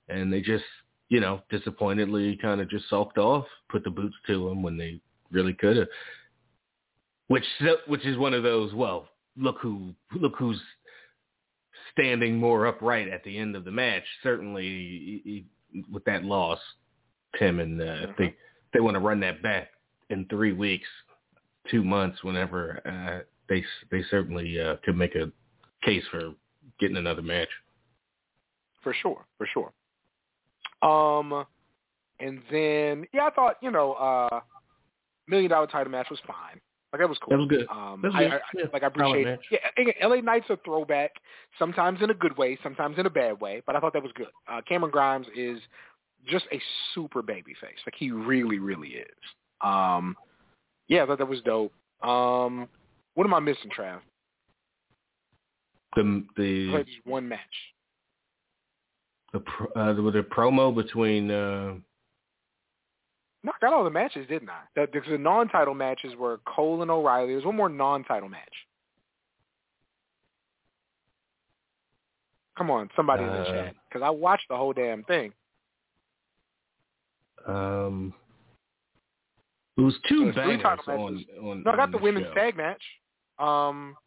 [0.09, 0.63] and they just
[1.13, 4.99] you know disappointedly kind of just sulked off, put the boots to them when they
[5.31, 5.87] really could have.
[7.27, 7.45] Which
[7.85, 8.73] which is one of those.
[8.73, 10.59] Well, look who look who's
[11.91, 14.01] standing more upright at the end of the match.
[14.23, 15.21] Certainly, he-
[15.71, 16.59] he- with that loss,
[17.37, 18.35] Tim and uh, if they
[18.73, 19.69] they want to run that back
[20.09, 20.87] in three weeks,
[21.69, 25.31] two months, whenever uh, they they certainly uh, could make a
[25.83, 26.33] case for
[26.79, 27.49] getting another match.
[28.81, 29.71] for sure, for sure.
[30.83, 31.45] Um,
[32.19, 34.41] and then yeah, I thought you know, uh,
[35.27, 36.59] million dollar title match was fine.
[36.91, 37.31] Like that was cool.
[37.31, 37.67] That was good.
[37.69, 38.33] Um, That was I, good.
[38.33, 39.23] I, Yeah, like I appreciate.
[39.25, 39.45] match.
[39.49, 41.11] Yeah, LA Knight's a throwback.
[41.57, 43.63] Sometimes in a good way, sometimes in a bad way.
[43.65, 44.27] But I thought that was good.
[44.47, 45.59] Uh, Cameron Grimes is
[46.27, 46.61] just a
[46.93, 47.79] super baby face.
[47.85, 49.07] Like he really, really is.
[49.61, 50.15] Um,
[50.87, 51.73] yeah, I thought that was dope.
[52.03, 52.67] Um,
[53.15, 53.99] what am I missing, Trav?
[55.95, 57.39] The the one match.
[59.33, 59.39] The,
[59.75, 61.73] uh, the, the promo between uh,
[63.43, 64.61] No, I got all the matches, didn't I?
[64.75, 67.33] The, the, the non-title matches were Cole and O'Reilly.
[67.33, 68.53] There's one more non-title match.
[72.57, 75.33] Come on, somebody in the Uh, chat, because I watched the whole damn thing.
[77.47, 78.13] um,
[79.75, 81.27] it was two three bangers title on, matches.
[81.41, 82.33] on No, I got the, the women's show.
[82.35, 82.81] tag match.
[83.39, 83.97] Um,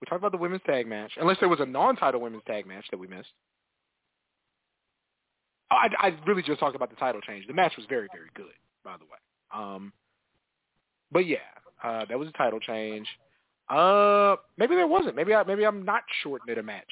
[0.00, 2.84] we talked about the women's tag match, unless there was a non-title women's tag match
[2.90, 3.30] that we missed.
[5.70, 7.46] Oh, I, I really just talked about the title change.
[7.46, 8.52] The match was very, very good,
[8.84, 9.18] by the way.
[9.54, 9.92] Um,
[11.12, 11.38] but yeah,
[11.82, 13.06] uh, that was a title change.
[13.68, 15.14] Uh, maybe there wasn't.
[15.14, 16.90] Maybe I, maybe I'm not shorting it a match.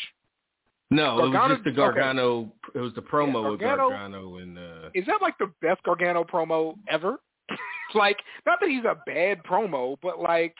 [0.90, 2.50] No, it was just the Gargano.
[2.74, 5.82] It was the promo Yeah, with Gargano- Gargano and uh, Is that like the best
[5.82, 7.16] Gargano promo ever?
[7.94, 10.54] like, not that he's a bad promo, but like,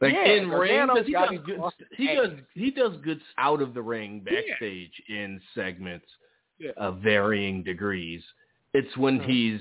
[0.00, 0.88] like Yeah, in ring.
[1.06, 1.60] He does good.
[1.96, 4.40] He does he does good out of the ring Yeah.
[4.40, 6.06] backstage in segments
[6.58, 6.70] Yeah.
[6.76, 8.22] of varying degrees.
[8.74, 9.26] It's when Mhm.
[9.26, 9.60] he's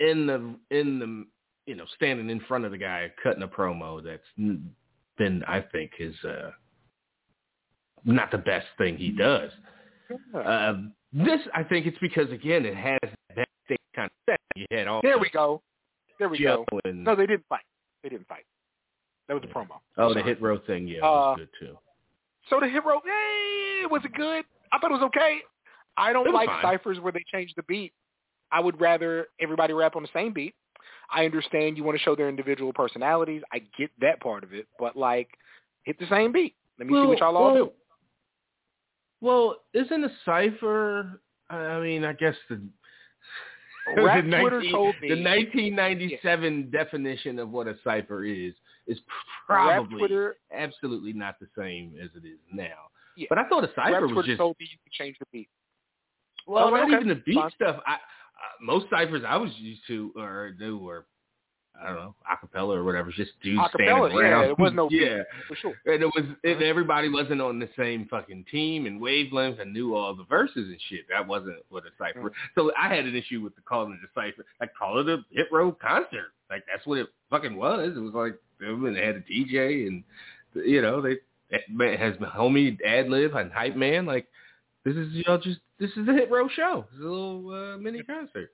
[0.00, 1.26] in the in the
[1.66, 4.26] you know standing in front of the guy cutting a promo that's
[5.16, 6.50] been I think is uh
[8.04, 9.50] not the best thing he does.
[10.34, 10.74] Uh,
[11.12, 12.98] this I think it's because again it has
[13.36, 13.48] that
[13.94, 14.40] kind of set.
[14.56, 15.62] You had all There we go.
[16.18, 16.64] There we go.
[16.84, 17.64] and No, they didn't fight.
[18.02, 18.44] They didn't fight.
[19.28, 19.78] That was a promo.
[19.98, 21.78] oh the hit row thing yeah Uh, was good too.
[22.48, 24.44] So the hit row, hey, was it good?
[24.72, 25.40] I thought it was okay.
[25.98, 26.62] I don't like fine.
[26.62, 27.92] ciphers where they change the beat.
[28.50, 30.54] I would rather everybody rap on the same beat.
[31.10, 33.42] I understand you want to show their individual personalities.
[33.52, 35.28] I get that part of it, but like,
[35.84, 36.54] hit the same beat.
[36.78, 37.72] Let me see what y'all all do.
[39.20, 41.20] Well, isn't a cipher?
[41.50, 42.60] I mean, I guess the
[43.96, 45.08] Rap the Twitter 19 told me.
[45.08, 48.52] the 1997 definition of what a cipher is
[48.86, 48.98] is
[49.46, 52.90] probably Rap Twitter, absolutely not the same as it is now.
[53.16, 53.26] Yeah.
[53.28, 55.26] But I thought a cipher Rap was Twitter just told me you can change the
[55.32, 55.48] beat.
[56.48, 56.94] Well, not okay.
[56.94, 57.50] even the beat Fine.
[57.54, 57.76] stuff.
[57.86, 57.96] I, I
[58.60, 61.06] most ciphers I was used to or knew were
[61.80, 63.70] I don't know acapella or whatever, just dudes Acapella,
[64.10, 64.42] standing around.
[64.42, 65.22] yeah, it was no beat, yeah.
[65.46, 65.74] for sure.
[65.86, 66.62] And it was and Mhm.
[66.62, 70.78] everybody wasn't on the same fucking team and wavelength and knew all the verses and
[70.88, 71.02] shit.
[71.08, 72.30] That wasn't what a cipher.
[72.30, 72.32] Mhm.
[72.56, 74.44] So I had an issue with the calling it a cipher.
[74.60, 76.32] Like call it a hit row concert.
[76.50, 77.96] Like that's what it fucking was.
[77.96, 80.02] It was like them and they had a DJ and
[80.54, 81.18] you know they
[81.50, 84.04] it has homie ad lib and hype man.
[84.04, 84.26] Like
[84.84, 86.86] this is y'all just this is a hit row show.
[86.92, 88.50] It's a little uh, mini concert.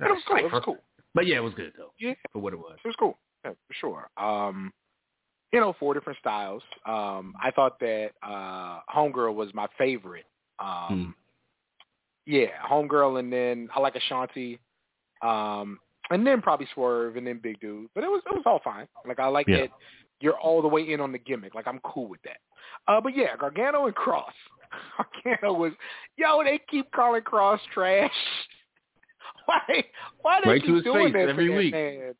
[0.00, 0.36] It was cool.
[0.38, 0.78] It was cool.
[1.14, 2.14] But yeah, it was good though Yeah.
[2.32, 2.78] for what it was.
[2.84, 3.18] It was cool.
[3.44, 4.10] Yeah, for sure.
[4.16, 4.72] Um,
[5.52, 6.62] you know, four different styles.
[6.86, 10.26] Um, I thought that uh, Homegirl was my favorite.
[10.58, 11.10] Um, Hmm.
[12.26, 14.58] Yeah, Homegirl, and then I like Ashante,
[15.22, 15.78] um,
[16.10, 17.88] and then probably Swerve, and then Big Dude.
[17.94, 18.86] But it was it was all fine.
[19.06, 19.62] Like I like Yeah.
[19.62, 19.70] that
[20.20, 21.54] you're all the way in on the gimmick.
[21.54, 22.36] Like I'm cool with that.
[22.86, 24.30] Uh, but yeah, Gargano and Kross.
[24.96, 25.72] Gargano was
[26.16, 26.42] yo.
[26.44, 28.10] They keep calling Kross trash.
[29.46, 29.84] why?
[30.22, 31.72] Why they Right to keep doing face that every week.
[31.72, 32.14] Man?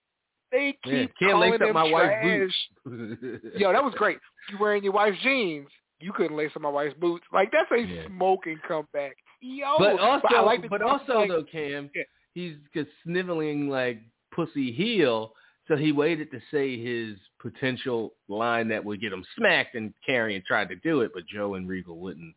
[0.52, 2.52] They keep Yeah, can't calling lace up him my wife's trash.
[2.84, 3.44] boots.
[3.56, 4.18] Yo, that was great.
[4.50, 5.68] You wearing your wife's jeans.
[6.00, 7.24] You couldn't lace up my wife's boots.
[7.32, 8.06] Like that's a Yeah.
[8.08, 9.16] smoking comeback.
[9.40, 12.02] Yo, But also, I like but also like, though, Cam, Yeah.
[12.34, 14.00] he's just sniveling like
[14.34, 15.34] pussy heel.
[15.68, 20.44] So he waited to say his potential line that would get him smacked, and Karrion
[20.44, 22.34] tried to do it, but Joe and Regal wouldn't.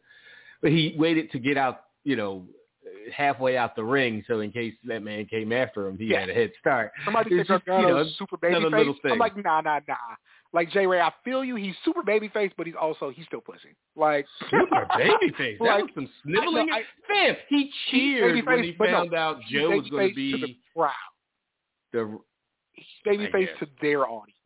[0.63, 2.47] But he waited to get out, you know,
[3.15, 6.21] halfway out the ring, so in case that man came after him, he Yeah.
[6.21, 6.91] had a head start.
[7.03, 8.95] somebody It's just, you know, super baby face.
[9.11, 9.95] I'm like, nah, nah, nah.
[10.53, 11.55] Like J Ray, I feel you.
[11.55, 13.75] He's super baby face, but he's also he's still pussy.
[13.95, 15.57] Like Super babyface.
[15.59, 16.69] That Like, was some sniveling.
[16.71, 20.37] I Fam, he cheered when he but no, found out Joe was going to to
[20.37, 20.93] the crowd.
[21.91, 22.19] the
[23.03, 24.37] baby I face to their audience.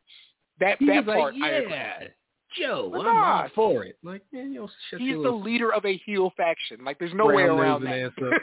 [0.59, 2.07] That He that part, like, I agree.
[2.57, 3.97] Yeah, Joe, But I'm all for it.
[4.03, 6.83] Like, man, you know, shut He's the little leader of a heel faction.
[6.83, 8.11] Like there's no way around that.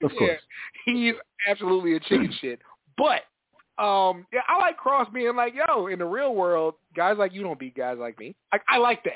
[0.00, 0.40] Of Yeah, course.
[0.84, 1.14] he's
[1.48, 2.60] absolutely a chicken shit.
[2.96, 3.22] But
[3.82, 7.42] um, yeah, I like Kross being like, yo, in the real world, guys like you
[7.42, 8.36] don't beat guys like me.
[8.52, 9.14] Like, I like that.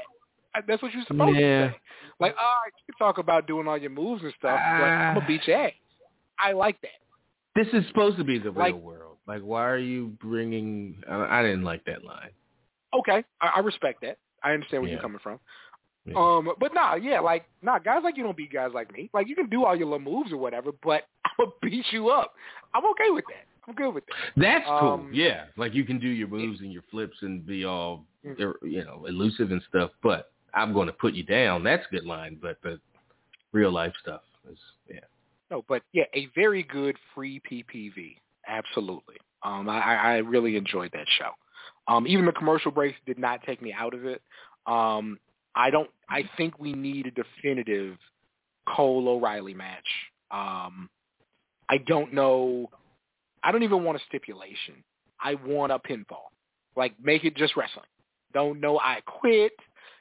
[0.56, 1.66] I, that's what you're supposed Yeah.
[1.66, 1.76] to say.
[2.18, 5.10] Like, all right, you can talk about doing all your moves and stuff, but I'm
[5.10, 5.14] Ah.
[5.14, 5.72] gonna beat your ass.
[6.38, 6.90] I like that.
[7.54, 9.18] This is supposed to be the real Like- world.
[9.26, 11.00] Like, why are you bringing?
[11.08, 12.30] I, I didn't like that line.
[12.94, 14.18] Okay, I, I respect that.
[14.42, 14.96] I understand where Yeah.
[14.96, 15.38] you're coming from.
[16.04, 16.14] Yeah.
[16.16, 19.08] Um, but nah, yeah, like nah, guys like you don't beat guys like me.
[19.14, 22.08] Like you can do all your little moves or whatever, but I'm gonna beat you
[22.08, 22.34] up.
[22.74, 23.46] I'm okay with that.
[23.68, 24.40] I'm good with that.
[24.40, 24.88] That's cool.
[24.94, 28.40] Um, Yeah, like you can do your moves and your flips and be all, Mhm.
[28.40, 29.92] er, you know, elusive and stuff.
[30.02, 31.62] But I'm going to put you down.
[31.62, 32.38] That's a good line.
[32.42, 32.80] But the
[33.52, 35.00] real life stuff is, yeah.
[35.50, 38.16] No, but yeah, a very good free PPV.
[38.48, 39.16] Absolutely.
[39.44, 41.30] Um, I, I really enjoyed that show.
[41.88, 44.22] Um, even the commercial breaks did not take me out of it.
[44.66, 45.18] Um,
[45.54, 45.90] I don't.
[46.08, 47.96] I think we need a definitive
[48.68, 49.86] Cole O'Reilly match.
[50.30, 50.88] Um,
[51.68, 52.70] I don't know.
[53.42, 54.84] I don't even want a stipulation.
[55.20, 56.30] I want a pinfall.
[56.76, 57.86] Like make it just wrestling.
[58.32, 59.52] Don't know I quit.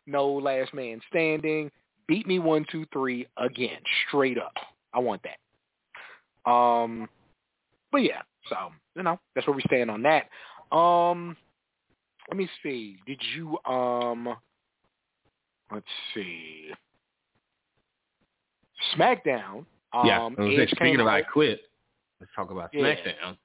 [0.07, 1.71] No last man standing.
[2.07, 4.53] Beat me one, two, three again, straight up.
[4.93, 6.49] I want that.
[6.49, 7.07] Um,
[7.91, 8.55] but yeah, so
[8.95, 10.25] you know that's where we stand on that.
[10.75, 11.37] Um,
[12.31, 12.97] let me see.
[13.05, 14.35] Did you um?
[15.71, 16.71] Let's see.
[18.95, 19.65] SmackDown.
[19.93, 20.19] Um, yeah.
[20.21, 21.61] I was saying, Edge speaking of I quit,
[22.19, 22.83] let's talk about Yeah.
[22.83, 23.37] SmackDown.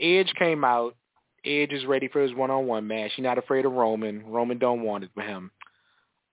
[0.00, 0.96] Edge came out.
[1.44, 3.12] Edge is ready for his one-on-one match.
[3.16, 4.24] He's not afraid of Roman.
[4.26, 5.50] Roman don't want it for him.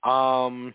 [0.03, 0.73] Um,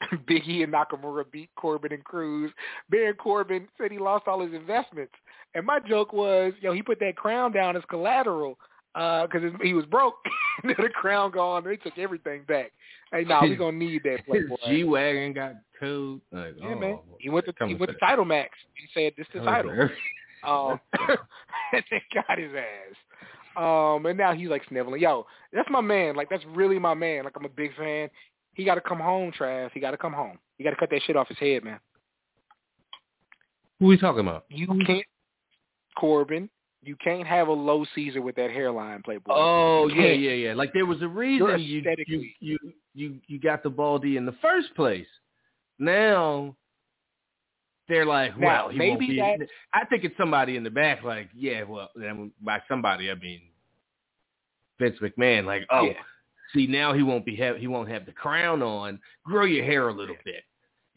[0.28, 2.50] Biggie and Nakamura beat Corbin and Cruz.
[2.88, 5.12] Baron Corbin said he lost all his investments,
[5.54, 8.58] and my joke was, yo, he put that crown down as collateral
[8.94, 10.16] because he was broke.
[10.64, 11.64] the crown gone.
[11.64, 12.72] They took everything back.
[13.12, 14.56] Hey, nah, we gonna need that His playboy.
[14.66, 16.20] G wagon got towed.
[16.30, 16.98] Like, yeah, oh, man.
[17.18, 18.50] He went to he went to Title Max.
[18.74, 19.88] He said, "This is the title."
[20.42, 20.80] Um,
[21.72, 22.96] and they got his ass.
[23.56, 25.02] Um, and now he's like sniveling.
[25.02, 26.16] Yo, that's my man.
[26.16, 27.24] Like that's really my man.
[27.24, 28.08] Like I'm a big fan.
[28.54, 29.70] He got to come home, Trav.
[29.72, 30.38] He got to come home.
[30.56, 31.78] He got to cut that shit off his head, man.
[33.78, 34.44] Who are we talking about?
[34.48, 35.04] You can't,
[35.98, 36.48] Corbin.
[36.82, 39.32] You can't have a low Caesar with that hairline, Playboy.
[39.34, 40.20] Oh You yeah, can't.
[40.20, 40.54] yeah, yeah.
[40.54, 42.58] Like there was a reason you, you you
[42.94, 45.06] you you got the baldy in the first place.
[45.78, 46.56] Now
[47.88, 49.16] they're like, Now, well, he maybe won't be.
[49.16, 51.90] that's- I think it's somebody in the back, like, yeah, well,
[52.40, 53.40] by somebody I mean
[54.78, 55.44] Vince McMahon.
[55.44, 55.92] Like, oh, Yeah.
[56.54, 59.00] see, now he won't be have he won't have the crown on.
[59.24, 60.44] Grow your hair a little bit.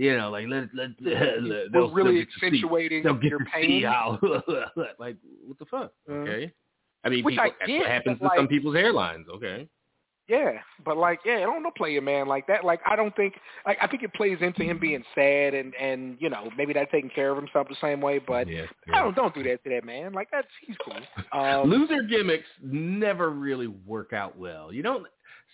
[0.03, 3.13] You know, like let let, let We're they'll really still get to see- accentuating They'll
[3.15, 3.65] get your to pain.
[3.69, 4.19] see how
[4.99, 5.91] like what the fuck?
[6.09, 6.51] Uh, Okay.
[7.05, 9.27] I mean, Which people, I that's get, what happens but, to some people's hairlines.
[9.35, 9.67] Okay.
[10.29, 10.53] Yeah,
[10.85, 12.63] but like, yeah, I don't know, play a man like that.
[12.63, 13.33] Like, I don't think,
[13.65, 16.87] like, I think it plays into him being sad and and you know maybe not
[16.91, 18.19] taking care of himself the same way.
[18.19, 20.13] But yeah, I don't don't do that to that man.
[20.13, 20.95] Like that's he's cool.
[21.37, 24.71] Um, Loser gimmicks never really work out well.
[24.71, 25.05] You don't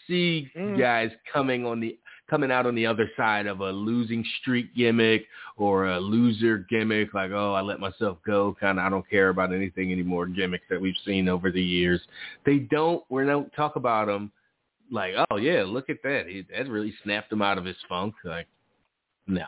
[0.08, 0.78] see Mm.
[0.80, 1.98] guys coming on the
[2.30, 5.26] coming out on the other side of a losing streak gimmick
[5.58, 9.30] or a loser gimmick, like oh I let myself go, kind of I don't care
[9.30, 10.28] about anything anymore.
[10.28, 12.02] Gimmicks that we've seen over the years,
[12.46, 13.04] they don't.
[13.10, 14.32] We don't talk about them
[14.92, 18.16] like oh yeah, look at that, he, that really snapped him out of his funk.
[18.24, 18.48] Like
[19.28, 19.46] no,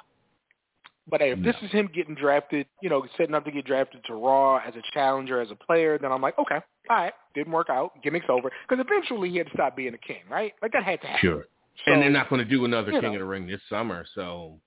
[1.10, 4.04] But hey, if this is him getting drafted, you know, setting up to get drafted
[4.06, 6.60] to Raw as a challenger, as a player, then I'm like, okay,
[6.90, 8.52] all right, didn't work out, gimmicks over.
[8.68, 10.54] Because eventually he had to stop being a king, right?
[10.62, 11.20] Like that had to happen.
[11.22, 11.46] sure.
[11.86, 13.14] So, and they're not going to do another King know.
[13.14, 14.60] of the Ring this summer, so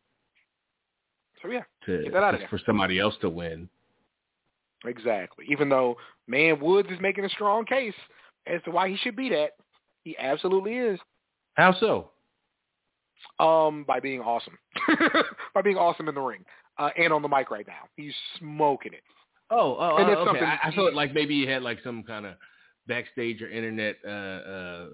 [1.42, 2.58] So yeah, to Get that outta just there.
[2.58, 3.68] for somebody else to win.
[4.84, 5.46] exactly.
[5.50, 5.96] Even though
[6.26, 7.94] Man Woods is making a strong case
[8.46, 9.50] as to why he should be that,
[10.02, 10.98] he absolutely is.
[11.54, 12.10] How so?
[13.38, 14.58] Um, by being awesome,
[15.54, 16.44] by being awesome in the ring
[16.78, 19.02] uh, and on the mic right now, he's smoking it.
[19.50, 20.28] Oh, oh, And oh, it's okay.
[20.28, 22.34] something I, I thought like maybe he had like some kind of
[22.86, 24.86] backstage or internet, uh, uh,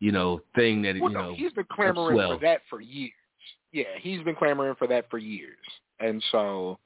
[0.00, 1.34] you know, thing that Well, you know.
[1.36, 3.12] he's been clamoring for that for years.
[3.72, 5.58] Yeah, he's been clamoring for that for years,
[6.00, 6.78] and so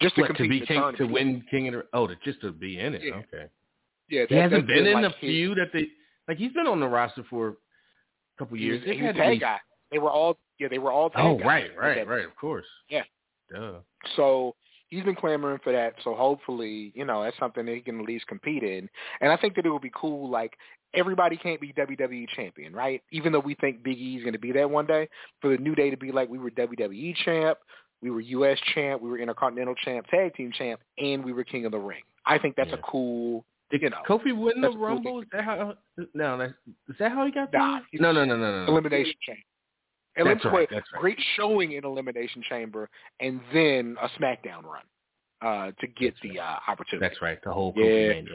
[0.00, 2.40] just to what, to compete be king, to win King of the oh, to, just
[2.40, 3.02] to be in it.
[3.04, 3.14] Yeah.
[3.14, 3.46] Okay.
[4.08, 5.88] Yeah, He hasn't that's been in like the his- few that they
[6.28, 6.36] like.
[6.38, 7.54] He's been on the roster for a
[8.38, 8.82] couple He years.
[8.84, 9.58] he had at tag guy.
[9.90, 12.24] They were all yeah, they were all oh, tag Oh, guys right, right, that right.
[12.24, 12.66] Of course.
[12.88, 13.02] Yeah.
[13.52, 13.74] Duh.
[14.16, 14.54] So
[14.88, 15.94] he's been clamoring for that.
[16.02, 18.88] So hopefully, you know, that's something that he can at least compete in.
[19.20, 20.28] And I think that it would be cool.
[20.30, 20.54] Like
[20.94, 23.02] everybody can't be WWE champion, right?
[23.10, 25.08] Even though we think Big E is going to be that one day,
[25.40, 27.58] for the New Day to be like, we were WWE champ,
[28.02, 28.58] we were U.S.
[28.74, 32.02] champ, we were Intercontinental champ, tag team champ, and we were King of the Ring.
[32.26, 32.76] I think that's Yeah.
[32.76, 33.44] a cool.
[33.70, 35.20] Did You know, Kofi win the that's a cool Rumble?
[35.22, 35.74] Is that how?
[36.14, 36.52] No, that's,
[36.88, 38.00] is that how he got Nah, there?
[38.00, 38.70] No, no, no, no, no.
[38.72, 39.40] elimination chamber.
[40.16, 41.00] That's right, that's right.
[41.00, 42.88] Great showing in elimination chamber,
[43.20, 44.82] and then a SmackDown run
[45.42, 47.08] uh, to get That's the uh, opportunity.
[47.08, 47.38] That's right.
[47.42, 47.84] The whole Yeah.
[47.84, 48.30] Kofi Mania.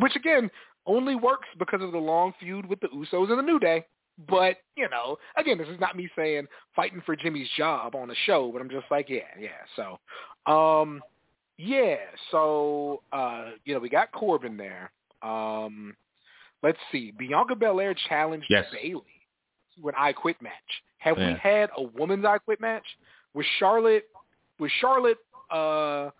[0.00, 0.50] Which again
[0.90, 3.86] only works because of the long feud with the Usos and the New Day.
[4.28, 8.16] But you know, again, this is not me saying fighting for Jimmy's job on the
[8.26, 9.50] show, but I'm just like, yeah, yeah.
[9.76, 11.00] So, um,
[11.56, 11.96] yeah.
[12.30, 14.90] So, uh, you know, we got Corbin there.
[15.22, 15.94] Um,
[16.62, 17.12] let's see.
[17.12, 18.66] Bianca Belair challenged Yes.
[18.72, 19.02] Bayley
[19.76, 20.52] to an I Quit match.
[20.98, 22.84] Have we had a women's I Quit match?
[23.32, 24.04] Was Charlotte?
[24.58, 25.18] Was Charlotte?
[25.50, 26.10] Uh,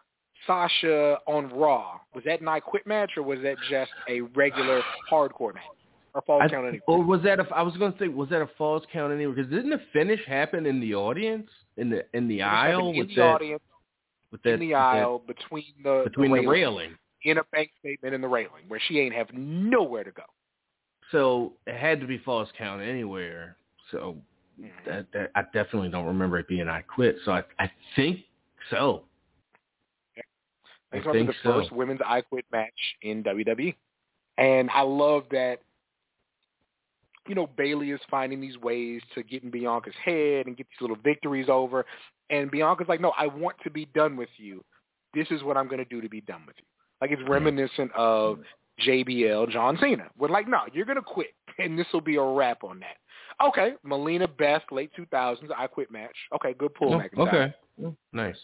[0.47, 1.99] Sasha on Raw.
[2.15, 5.65] Was that an I Quit match or was that just a regular hardcore match?
[6.15, 6.83] Or falls I, count anyway?
[6.89, 7.47] or was that a?
[7.55, 9.33] I was going to say, was that a falls count anyway?
[9.35, 13.09] Because didn't the finish happen in the audience, in the in the aisle in with
[13.11, 13.63] the that, audience,
[14.33, 16.97] with that in the with that- aisle, between the between the the railing?
[17.25, 20.23] in a bank statement in the railing, where she ain't have nowhere to go.
[21.13, 23.57] So it had to be falls count anywhere.
[23.91, 24.17] So
[24.59, 24.69] hmm.
[24.87, 27.17] that, that I definitely don't remember it being I quit.
[27.25, 28.21] So I I think
[28.71, 29.05] so.
[30.93, 31.53] I to be think the so.
[31.53, 32.71] first women's I Quit match
[33.03, 33.75] in WWE.
[34.39, 35.59] And I love that,
[37.29, 40.81] you know, Bayley is finding these ways to get in Bianca's head and get these
[40.81, 41.85] little victories over.
[42.31, 44.65] And Bianca's like, no, I want to be done with you.
[45.15, 46.65] This is what I'm going to do to be done with you.
[47.01, 48.41] Like it's reminiscent of
[48.87, 50.09] JBL, John Cena.
[50.19, 51.29] We're like, no, you're going to quit.
[51.59, 52.97] And this will be a wrap on that.
[53.47, 56.15] Okay, Melina Beth, late 2000s, I Quit match.
[56.35, 57.29] Okay, good pull, Oh, McIntyre.
[57.29, 58.37] okay, Oh, nice.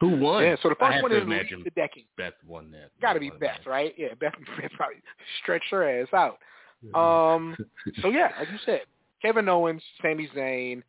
[0.00, 0.44] Who won?
[0.44, 2.04] Yeah, so the first one is imagine the decade.
[2.18, 2.90] Beth won that.
[3.00, 3.70] Got to be Won Beth, that.
[3.70, 3.94] right?
[3.96, 4.96] Yeah, Beth, Beth probably
[5.42, 6.38] stretched her ass out.
[6.94, 7.56] Um,
[8.02, 8.82] so yeah, like you said,
[9.22, 10.82] Kevin Owens, Sami Zayn,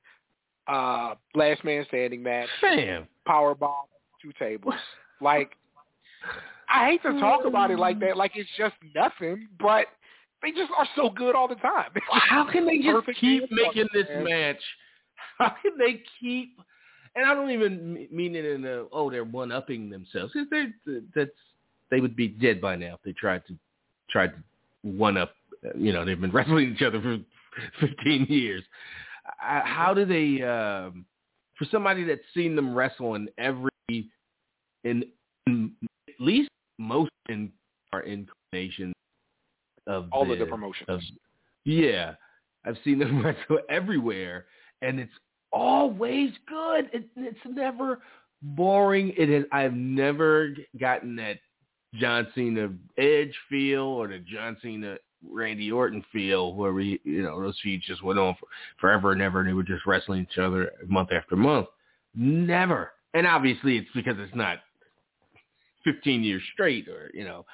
[0.67, 3.07] uh, last man standing match, Sam.
[3.25, 3.85] power bomb,
[4.21, 4.75] two tables.
[5.19, 5.53] Like,
[6.69, 9.87] I hate to talk about it like that, like it's just nothing, but
[10.43, 11.89] they just are so good all the time.
[12.11, 14.61] How can they just keep making this match?
[15.39, 16.61] How can they keep?
[17.17, 20.33] And I don't even mean it in a oh they're one upping themselves.
[20.51, 20.67] They
[21.15, 21.31] that's
[21.89, 23.55] they would be dead by now if they tried to
[24.09, 24.37] tried to
[24.83, 25.33] one up.
[25.75, 27.17] You know, they've been wrestling each other for
[27.85, 28.63] 15 years.
[29.39, 30.43] How do they?
[30.43, 31.05] Um,
[31.57, 35.03] for somebody that's seen them wrestle in every in,
[35.47, 35.71] in
[36.07, 37.51] at least most in
[37.93, 38.93] our incarnations
[39.87, 40.85] of all the, the promotions.
[40.87, 41.01] Of,
[41.65, 42.13] yeah,
[42.63, 44.45] I've seen them wrestle everywhere,
[44.83, 45.11] and it's
[45.51, 46.89] always good.
[46.93, 47.99] It, it's never
[48.41, 49.13] boring.
[49.17, 49.45] It is.
[49.51, 51.39] I've never gotten that
[51.95, 54.97] John Cena Edge feel or the John Cena
[55.29, 58.47] Randy Orton feel where we, you know, those feuds just went on for,
[58.79, 61.67] forever and ever, and they were just wrestling each other month after month.
[62.15, 62.91] Never.
[63.13, 64.59] And obviously, it's because it's not
[65.83, 67.45] 15 years straight, or you know,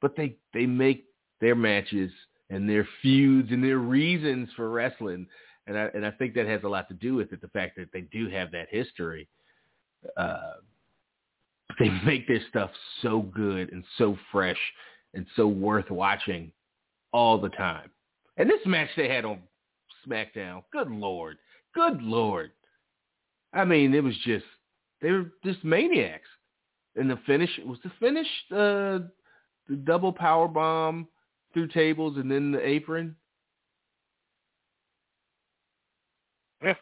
[0.00, 1.04] but they they make
[1.40, 2.10] their matches
[2.50, 5.26] and their feuds and their reasons for wrestling,
[5.66, 7.40] and I and I think that has a lot to do with it.
[7.40, 9.28] The fact that they do have that history.
[10.16, 10.54] Uh,
[11.78, 12.70] they make their stuff
[13.02, 14.58] so good and so fresh
[15.14, 16.52] and so worth watching
[17.12, 17.90] all the time.
[18.36, 19.38] And this match they had on
[20.06, 21.38] SmackDown, good lord,
[21.74, 22.50] good lord.
[23.52, 24.44] I mean, it was just
[25.00, 26.28] they were just maniacs.
[26.96, 29.06] And the finish was the finish uh,
[29.68, 31.08] the double power bomb
[31.52, 33.16] through tables and then the apron.
[36.62, 36.74] Yeah,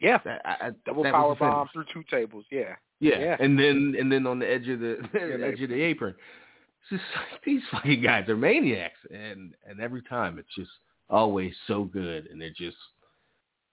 [0.00, 0.18] yeah.
[0.24, 2.44] I, I, double power bomb through two tables.
[2.50, 2.76] Yeah.
[3.00, 3.18] yeah.
[3.18, 3.36] Yeah.
[3.40, 6.14] and then and then on the edge of the edge of the apron.
[6.90, 10.70] It's just like these fucking guys are maniacs, and and every time it's just
[11.10, 12.76] always so good, and it just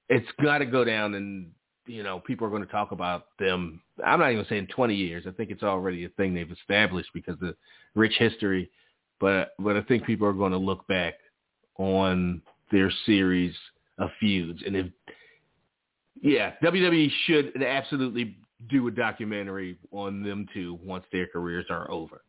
[0.09, 1.51] it's got to go down, and
[1.86, 3.82] you know people are going to talk about them.
[4.03, 5.26] I'm not even saying 20 years.
[5.28, 7.55] I think it's already a thing they've established because of
[7.93, 8.69] rich history,
[9.19, 11.15] but but I think people are going to look back
[11.78, 13.53] on their series
[13.97, 14.88] of feuds, and if
[16.22, 18.38] yeah, WWE should absolutely
[18.70, 22.22] do a documentary on them two once their careers are over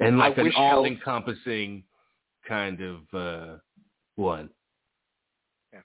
[0.00, 1.82] and like I an all-encompassing
[2.46, 3.56] kind of uh
[4.16, 4.48] one.
[5.72, 5.80] Yeah.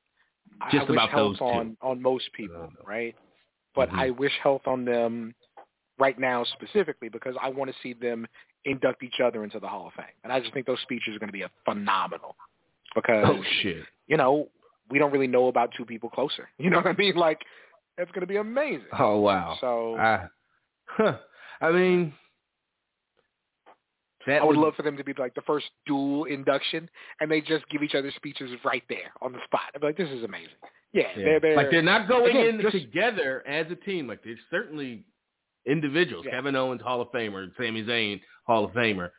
[0.72, 1.46] Just I wish about health those two.
[1.46, 3.16] on on most people, right?
[3.76, 4.00] But Mhm.
[4.00, 5.36] I wish health on them
[6.00, 8.28] right now specifically because I want to see them
[8.66, 11.20] induct each other into the Hall of Fame, and I just think those speeches are
[11.20, 12.36] going to be a phenomenal
[12.96, 13.84] because Oh shit!
[14.08, 14.50] you know
[14.90, 16.50] we don't really know about two people closer.
[16.58, 17.16] You know what I mean?
[17.16, 17.40] Like
[17.98, 18.86] it's going to be amazing.
[18.98, 19.58] Oh wow!
[19.62, 20.28] So I,
[20.88, 21.18] huh.
[21.62, 22.14] I mean,
[24.28, 27.68] I would love for them to be like the first dual induction, and they just
[27.70, 29.62] give each other speeches right there on the spot.
[29.76, 30.56] I'd be like, this is amazing.
[30.94, 31.24] Yeah, Yeah.
[31.26, 34.08] they're, they're like they're not going again, in just- together as a team.
[34.08, 35.04] Like they're certainly
[35.66, 36.26] individuals.
[36.26, 36.34] Yeah.
[36.36, 39.10] Kevin Owens, Hall of Famer, and Sami Zayn, Hall of Famer.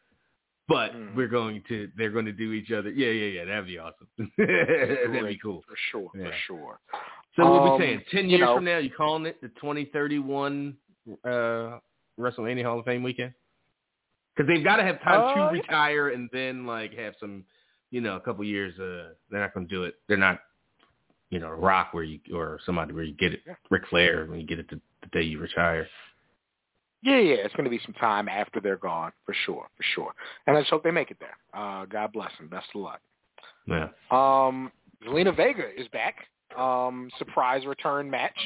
[0.66, 1.14] But Mhm.
[1.14, 2.90] we're going to they're going to do each other.
[2.90, 3.44] Yeah, yeah, yeah.
[3.44, 4.08] That'd be awesome.
[4.38, 5.62] that'd be cool.
[5.68, 6.26] for sure, Yeah.
[6.30, 6.80] for sure.
[7.36, 8.04] So what Um, we saying?
[8.10, 10.76] Ten years know- from now, you calling it the 2031
[11.24, 11.78] uh,
[12.18, 13.34] WrestleMania Hall of Fame weekend?
[14.34, 17.44] Because they've got to have time Uh, to retire and then like have some,
[17.90, 18.78] you know, a couple years.
[18.80, 19.96] Uh, they're not going to do it.
[20.08, 20.40] They're not,
[21.30, 23.42] you know, Rock where you or somebody where you get it.
[23.70, 25.86] Ric Flair when you get it the, the day you retire.
[27.04, 30.14] Yeah, yeah, it's going to be some time after they're gone, for sure, for sure.
[30.46, 31.36] And let's hope they make it there.
[31.52, 32.48] Uh, God bless them.
[32.48, 33.00] Best of luck.
[33.66, 33.88] Yeah.
[34.10, 34.72] Um,
[35.06, 36.16] Zelina Vega is back.
[36.58, 38.38] Um, surprise return match.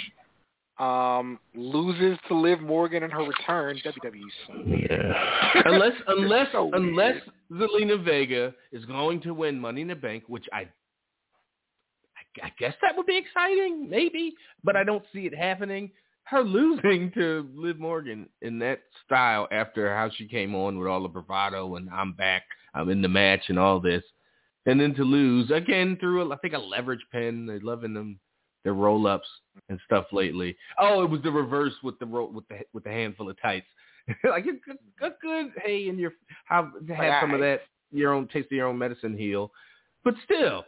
[0.81, 3.81] Um, loses to Liv Morgan in her return.
[3.85, 4.89] WWE.
[4.91, 5.61] Yeah.
[5.65, 7.17] unless unless So unless
[7.53, 12.75] Zelina Vega is going to win Money in the Bank, which I, I I guess
[12.83, 14.35] that would be exciting, maybe,
[14.65, 15.91] but I don't see it happening.
[16.29, 21.03] Her losing to Liv Morgan in that style after how she came on with all
[21.03, 22.43] the bravado and I'm back,
[22.75, 24.03] I'm in the match and all this,
[24.67, 27.47] and then to lose again through a, I think a leverage pin.
[27.47, 28.21] They're loving them
[28.65, 29.29] their roll ups
[29.71, 30.55] and stuff lately.
[30.79, 33.67] Oh, it was the reverse with the ro- with the with the handful of tights.
[34.25, 35.53] like it's good, good, good.
[35.65, 36.13] Hey, and your
[36.45, 39.51] have have some of that your own taste of your own medicine heel,
[40.05, 40.65] but still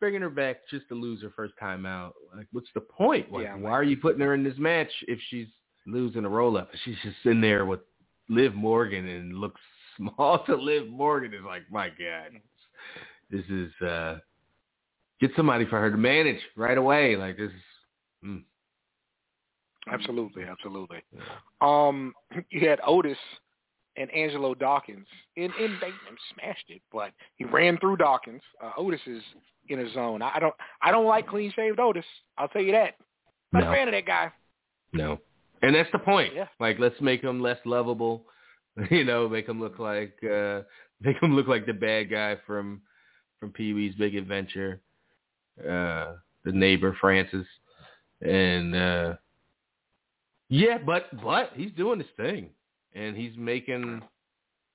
[0.00, 2.14] bringing her back just to lose her first time out.
[2.34, 3.32] Like, what's the point?
[3.32, 5.48] Like, Yeah, why are you putting her in this match if she's
[5.86, 6.70] losing a roll up?
[6.84, 7.80] She's just in there with
[8.28, 9.60] Liv Morgan and looks
[9.96, 11.34] small to Liv Morgan.
[11.34, 12.40] Is like, my God,
[13.30, 14.18] this is uh
[15.20, 17.16] get somebody for her to manage right away.
[17.16, 17.62] Like this is.
[18.24, 18.42] Mm.
[19.90, 21.02] Absolutely, absolutely.
[21.60, 22.12] Um,
[22.50, 23.16] you had Otis
[23.98, 25.06] and Angelo Dawkins.
[25.36, 25.90] In in they
[26.34, 28.42] smashed it, but he ran through Dawkins.
[28.62, 29.22] Uh, Otis is
[29.68, 30.22] in a zone.
[30.22, 32.04] I I don't I don't like clean shaved Otis.
[32.38, 32.94] I'll tell you that.
[33.52, 33.70] Not No.
[33.70, 34.32] a fan of that guy.
[34.92, 35.18] No.
[35.62, 36.34] And that's the point.
[36.34, 36.46] Yeah.
[36.60, 38.24] Like let's make him less lovable.
[38.92, 40.62] You know, make him look like uh
[41.00, 42.80] make him look like the bad guy from
[43.40, 44.80] from Pee Wee's Big Adventure.
[45.58, 47.46] Uh the neighbor Francis.
[48.22, 49.14] and uh
[50.48, 52.50] yeah, but but he's doing his thing,
[52.94, 54.02] and he's making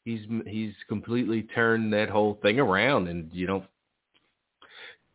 [0.06, 3.66] he's he's completely turned that whole thing around, and you don't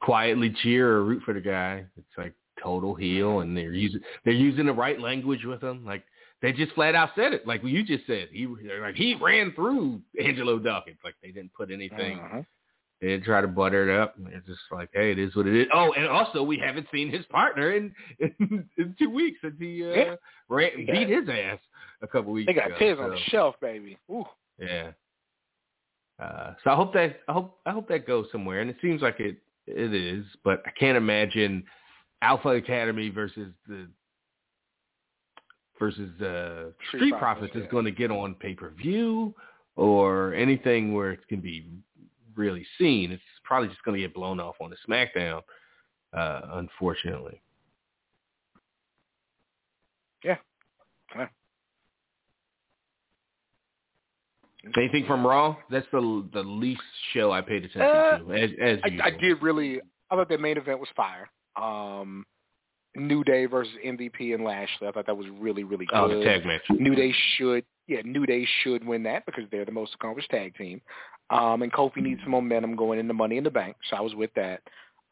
[0.01, 1.85] quietly cheer or root for the guy.
[1.97, 5.85] It's like total heel, and they're using they're using the right language with him.
[5.85, 6.05] Like
[6.43, 8.29] they just flat out said it, like you just said.
[8.33, 10.99] He like he ran through Angelo Dawkins.
[11.05, 12.19] Like they didn't put anything.
[12.19, 12.43] Uh-huh.
[13.01, 14.17] They didn't try to butter it up.
[14.27, 15.69] It's just like, hey, it is what it is.
[15.73, 19.85] Oh, and also we haven't seen his partner in in, in two weeks since he
[19.85, 20.15] uh, Yeah.
[20.49, 21.59] ran, They got- beat his ass
[22.03, 22.79] a couple weeks They got ago.
[22.79, 23.99] Tiz on the shelf, baby.
[24.11, 24.25] Ooh.
[24.59, 24.91] Yeah.
[26.21, 29.01] Uh, so I hope that I hope I hope that goes somewhere, and it seems
[29.03, 29.37] like it
[29.69, 31.63] it is, but I can't imagine
[32.23, 33.87] Alpha Academy versus the
[35.79, 37.71] versus uh, Street Street, Profits, Profits is yeah.
[37.71, 39.33] going to get on pay per view
[39.77, 41.69] or anything where it can be
[42.39, 43.13] really seen.
[43.13, 45.43] It's probably just going to get blown off on the SmackDown,
[46.17, 47.43] uh, unfortunately.
[50.25, 50.37] Yeah.
[51.15, 51.27] Yeah.
[54.77, 55.57] Anything from Raw?
[55.71, 56.81] That's the the least
[57.13, 59.07] show I paid attention Uh, to, as, as I.
[59.07, 59.81] I did really.
[60.11, 61.29] I thought that main event was fire.
[61.57, 62.25] Um,
[62.97, 64.89] New Day versus MVP and Lashley.
[64.89, 65.97] I thought that was really, really good.
[65.97, 66.63] Oh, the tag match.
[66.71, 70.55] New Day should, yeah, New Day should win that because they're the most accomplished tag
[70.57, 70.81] team.
[71.31, 74.15] Um, and Kofi needs some momentum going into Money in the Bank, so I was
[74.15, 74.63] with that.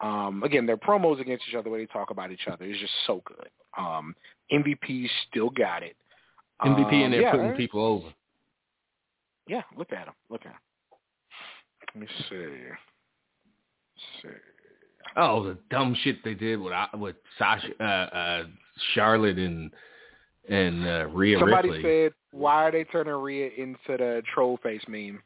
[0.00, 2.78] Um, again, their promos against each other, the way they talk about each other, is
[2.78, 3.48] just so good.
[3.78, 4.14] Um,
[4.52, 5.96] MVP still got it.
[6.62, 8.08] MVP Um, and they're yeah, putting people over.
[9.46, 10.14] Yeah, look at him.
[10.30, 10.58] Look at him.
[11.94, 12.46] Let me see.
[14.22, 14.28] see.
[15.16, 18.44] Oh, the dumb shit they did with uh, with Sasha, uh, uh,
[18.94, 19.70] Charlotte, and
[20.48, 21.82] and uh, Rhea Somebody Ripley.
[21.82, 25.22] said, "Why are they turning Rhea into the troll face meme?"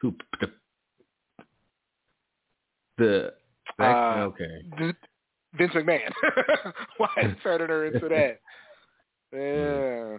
[0.00, 0.52] Who the
[2.98, 3.34] the
[3.84, 4.62] Uh, okay.
[4.78, 4.92] D-
[5.54, 6.12] Vince McMahon.
[6.98, 8.40] Why turning her into that?
[9.32, 10.18] Yeah.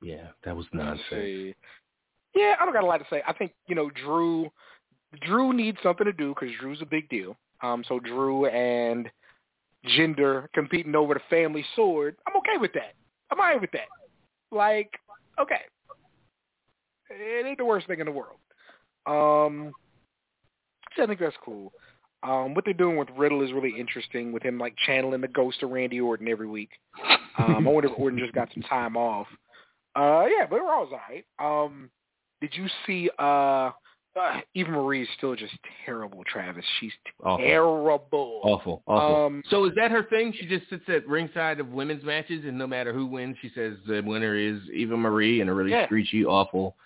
[0.00, 1.54] Yeah, that was nonsense.
[2.34, 3.22] Yeah, I don't got a lot to say.
[3.26, 4.50] I think you know Drew.
[5.22, 7.36] Drew needs something to do because Drew's a big deal.
[7.62, 9.10] Um, so Drew and
[9.86, 12.16] Jinder competing over the family sword.
[12.26, 12.94] I'm okay with that.
[13.30, 13.88] I'm alright with that.
[14.50, 14.92] Like,
[15.40, 15.62] okay,
[17.10, 18.38] it ain't the worst thing in the world.
[19.06, 19.72] Um,
[20.96, 21.72] so I think that's cool.
[22.22, 24.32] Um, what they're doing with Riddle is really interesting.
[24.32, 26.70] With him like channeling the ghost of Randy Orton every week.
[27.38, 29.28] Um, I wonder if Orton just got some time off.
[29.94, 31.24] Uh, yeah, but we're all right.
[31.38, 31.90] Um,
[32.40, 33.08] did you see?
[33.18, 33.70] Uh,
[34.18, 35.54] uh, Eva Marie's still just
[35.86, 36.64] terrible, Travis.
[36.80, 36.90] She's
[37.22, 37.44] Awful.
[37.44, 38.40] terrible.
[38.42, 39.26] Awful, awful.
[39.26, 40.32] Um, so is that her thing?
[40.36, 43.74] She just sits at ringside of women's matches, and no matter who wins, she says
[43.86, 45.86] the winner is Eva Marie, and a really Yeah.
[45.86, 46.76] screechy, awful,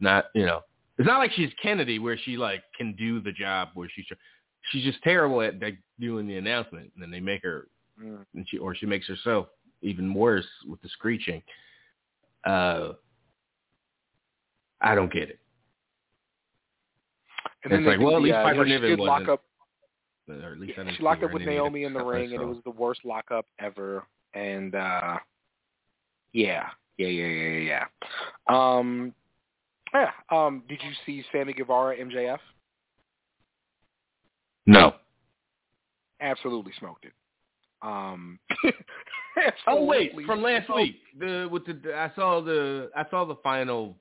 [0.00, 0.60] not you know.
[0.98, 4.04] It's not like she's Kennedy, where she like can do the job, where she's
[4.70, 7.68] she's just terrible at like, doing the announcement, and then they make her,
[8.02, 8.24] Mm.
[8.34, 9.48] and she or she makes herself
[9.82, 11.42] even worse with the screeching.
[12.44, 12.92] Uh,
[14.80, 15.38] I don't get it.
[17.64, 19.44] And It's like, well, at least uh, Piper you know, she Niven wasn't- up.
[20.28, 22.58] Or at least Yeah, she locked up with Naomi in the ring, and it was
[22.64, 24.04] the worst lockup ever.
[24.34, 25.18] And uh
[26.32, 27.84] yeah, yeah, yeah, yeah, yeah.
[28.48, 28.76] yeah.
[28.78, 29.12] Um,
[29.94, 30.10] yeah.
[30.30, 32.38] Um, did you see Sammy Guevara MJF?
[34.66, 34.94] no.
[36.20, 37.12] Absolutely smoked it.
[37.82, 38.38] Um,
[39.66, 40.96] Oh wait, from last smoked week.
[41.18, 43.96] The with the I saw the I saw the final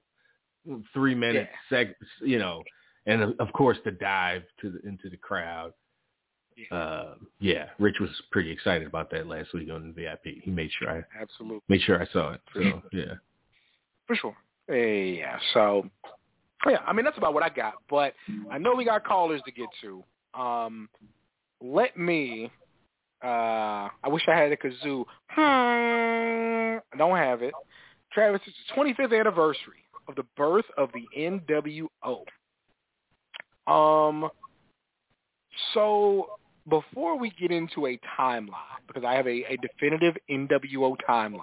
[0.94, 2.64] three minutes seg you know,
[3.06, 5.72] and of- of course the dive to the, into the crowd.
[6.58, 6.78] Yeah.
[6.78, 10.44] Uh, yeah, Rich was pretty excited about that last week on the VIP.
[10.44, 11.62] He made sure I Absolutely.
[11.70, 12.42] made sure I saw it.
[12.54, 12.60] So
[12.92, 13.14] yeah,
[14.08, 14.36] For sure.
[14.70, 15.40] Yeah.
[15.54, 15.90] So,
[16.68, 16.80] yeah.
[16.86, 17.74] I mean, that's about what I got.
[17.90, 18.14] But
[18.52, 20.04] I know we got callers to get to.
[20.40, 20.90] Um,
[21.62, 22.52] let me.
[23.24, 25.04] Uh, I wish I had a kazoo.
[25.30, 27.54] Hmm, I don't have it.
[28.14, 32.24] Travis, it's the 25th anniversary of the birth of the NWO.
[33.72, 34.30] Um.
[35.74, 36.30] So
[36.70, 38.54] before we get into a timeline,
[38.88, 41.42] because I have a, a definitive NWO timeline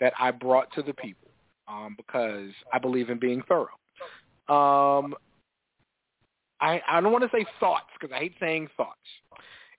[0.00, 1.28] that I brought to the people
[1.68, 3.68] um, because I believe in being thorough.
[4.48, 5.14] Um,
[6.60, 8.98] I, I don't want to say thoughts because I hate saying thoughts.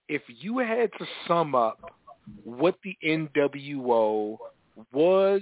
[0.07, 1.79] If you had to sum up
[2.43, 4.37] what the NWO
[4.93, 5.41] was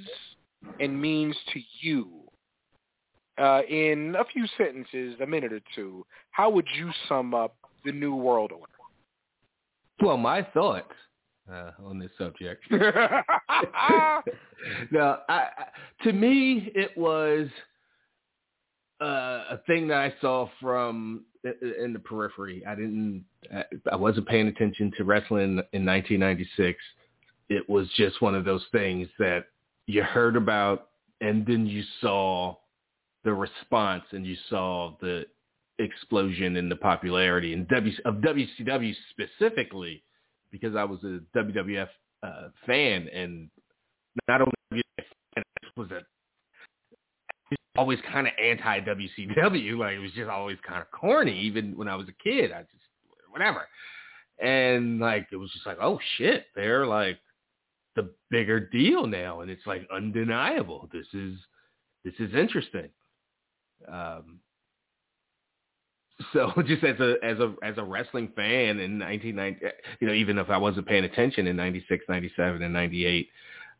[0.80, 2.10] and means to you
[3.38, 7.92] uh, in a few sentences, a minute or two, how would you sum up the
[7.92, 8.74] New World Order?
[10.02, 10.94] well, my thoughts
[11.52, 12.64] uh, on this subject.
[12.72, 13.24] Order?
[14.92, 15.50] no, I, I,
[16.04, 17.48] to me, it was
[19.02, 22.64] uh, a thing that I saw from in the periphery.
[22.66, 23.26] I didn't.
[23.92, 26.80] I wasn't paying attention to wrestling in 1996.
[27.50, 29.46] It was just one of those things that
[29.86, 30.90] you heard about,
[31.20, 32.56] and then you saw
[33.26, 35.26] the response, and you saw the
[35.80, 40.04] explosion in the popularity and w, of WCW specifically,
[40.54, 41.90] because I was a WWF
[42.22, 43.50] uh, fan, and
[44.30, 44.84] not only
[45.36, 45.44] fan,
[45.76, 46.02] was a
[47.76, 49.78] always kind of anti WCW.
[49.78, 51.38] Like it was just always kind of corny.
[51.42, 52.86] Even when I was a kid, I just
[53.30, 53.68] whatever.
[54.42, 57.18] And like it was just like, oh shit, they're like
[57.96, 60.88] the bigger deal now, and it's like undeniable.
[60.94, 61.36] This is
[62.06, 62.90] this is interesting.
[63.92, 64.40] Um,
[66.32, 69.66] so just as a as a as a wrestling fan in 1990,
[70.00, 73.30] you know, even if I wasn't paying attention in 96, 97, and 98,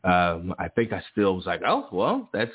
[0.04, 2.52] um, I think I still was like, oh well, that's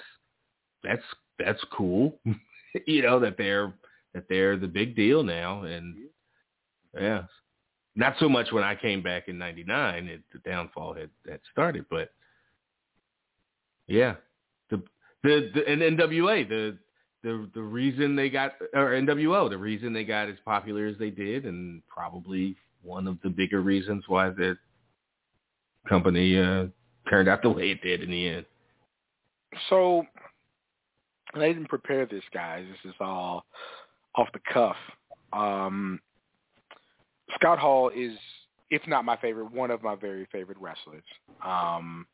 [0.83, 1.03] that's
[1.37, 2.19] that's cool.
[2.85, 3.73] you know that they're
[4.13, 5.95] that they're the big deal now, and
[6.99, 7.23] yeah,
[7.95, 10.23] not so much when I came back in '99.
[10.33, 12.11] The downfall had had started, but
[13.87, 14.15] yeah,
[14.69, 14.81] the
[15.23, 16.77] the, the and NWA the
[17.23, 21.09] the the reason they got or NWO the reason they got as popular as they
[21.09, 24.57] did, and probably one of the bigger reasons why the
[25.87, 26.65] company uh,
[27.09, 28.45] turned out the way it did in the end.
[29.69, 30.05] So
[31.33, 32.65] I didn't prepare this, guys.
[32.69, 33.45] This is all
[34.15, 34.75] off the cuff.
[35.33, 35.99] Um,
[37.35, 38.17] Scott Hall is,
[38.71, 41.03] if not my favorite, one of my very favorite wrestlers.
[41.43, 42.05] Um,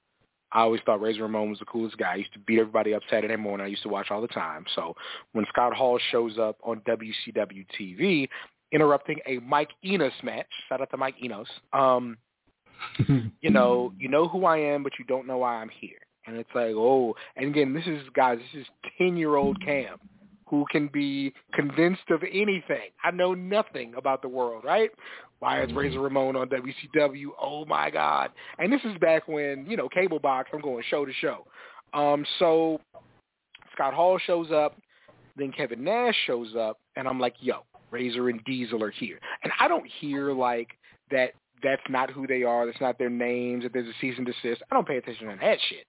[0.56, 2.14] I always thought Razor Ramon was the coolest guy.
[2.14, 3.66] I used to beat everybody up Saturday morning.
[3.66, 4.64] I used to watch all the time.
[4.74, 4.96] So
[5.34, 8.30] when Scott Hall shows up on WCW TV,
[8.72, 12.18] interrupting a Mike Enos match, shout out to Mike Enos, um,
[13.42, 16.00] you know, you know who I am, but you don't know why I'm here.
[16.26, 19.98] And it's like, oh, and again, this is guys, this is ten year old Cam
[20.48, 22.92] who can be convinced of anything.
[23.04, 24.92] I know nothing about the world, right?
[25.46, 27.28] Why is Razor Ramon on WCW?
[27.40, 28.32] Oh my God!
[28.58, 30.50] And this is back when you know cable box.
[30.52, 31.46] I'm going show to show.
[31.94, 32.82] Um, so
[33.72, 34.76] Scott Hall shows up,
[35.38, 37.58] then Kevin Nash shows up, and I'm like, yo,
[37.92, 40.70] Razor and Diesel are here, and I don't hear like
[41.12, 41.34] that.
[41.62, 42.66] That's not who they are.
[42.66, 43.66] That's not their names.
[43.66, 44.64] That there's a cease and desist.
[44.72, 45.86] I don't pay attention to that shit.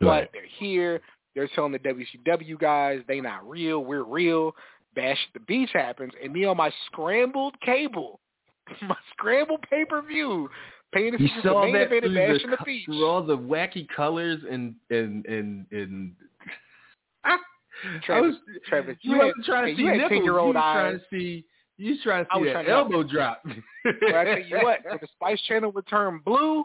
[0.00, 1.02] But they're here.
[1.34, 3.84] They're telling the WCW guys they not real.
[3.84, 4.52] We're real.
[4.94, 8.18] Bash at the Beach happens, and me on my scrambled cable,
[8.82, 10.48] my scrambled pay per view,
[10.92, 12.04] paying you saw the main that event
[12.40, 12.84] through the, the Beach.
[12.86, 16.12] through all the wacky colors and and and and.
[17.24, 17.36] I
[18.04, 18.36] Travis, was,
[18.68, 20.10] Travis, you you had, wasn't trying to see you nipples.
[20.24, 21.44] you trying to see.
[21.76, 23.42] You was trying to I see was that to help elbow drop.
[23.84, 26.64] But I tell you what, when the Spice Channel would turn blue,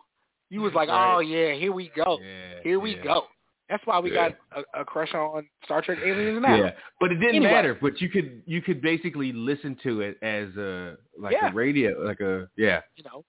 [0.49, 1.15] you was like, Right.
[1.15, 3.03] oh yeah, here we go, Yeah, here we yeah.
[3.03, 3.23] go.
[3.69, 4.29] That's why we Yeah.
[4.51, 6.55] got a, a crush on Star Trek Aliens now.
[6.55, 7.51] Yeah, but it didn't Anyway.
[7.51, 7.77] matter.
[7.79, 11.51] But you could you could basically listen to it as a like Yeah.
[11.51, 13.23] a radio, like a yeah, You know,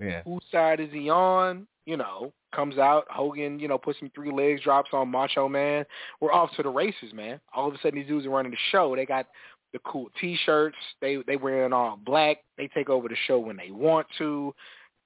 [0.00, 0.22] yeah.
[0.24, 1.66] whose side is he on?
[1.86, 5.84] You know, comes out, Hogan, you know, puts some three legs drops on Macho Man.
[6.20, 7.38] We're off to the races, man.
[7.54, 8.96] All of a sudden these dudes are running the show.
[8.96, 9.26] They got
[9.74, 10.76] the cool t shirts.
[11.00, 12.38] They they wearing all black.
[12.56, 14.54] They take over the show when they want to.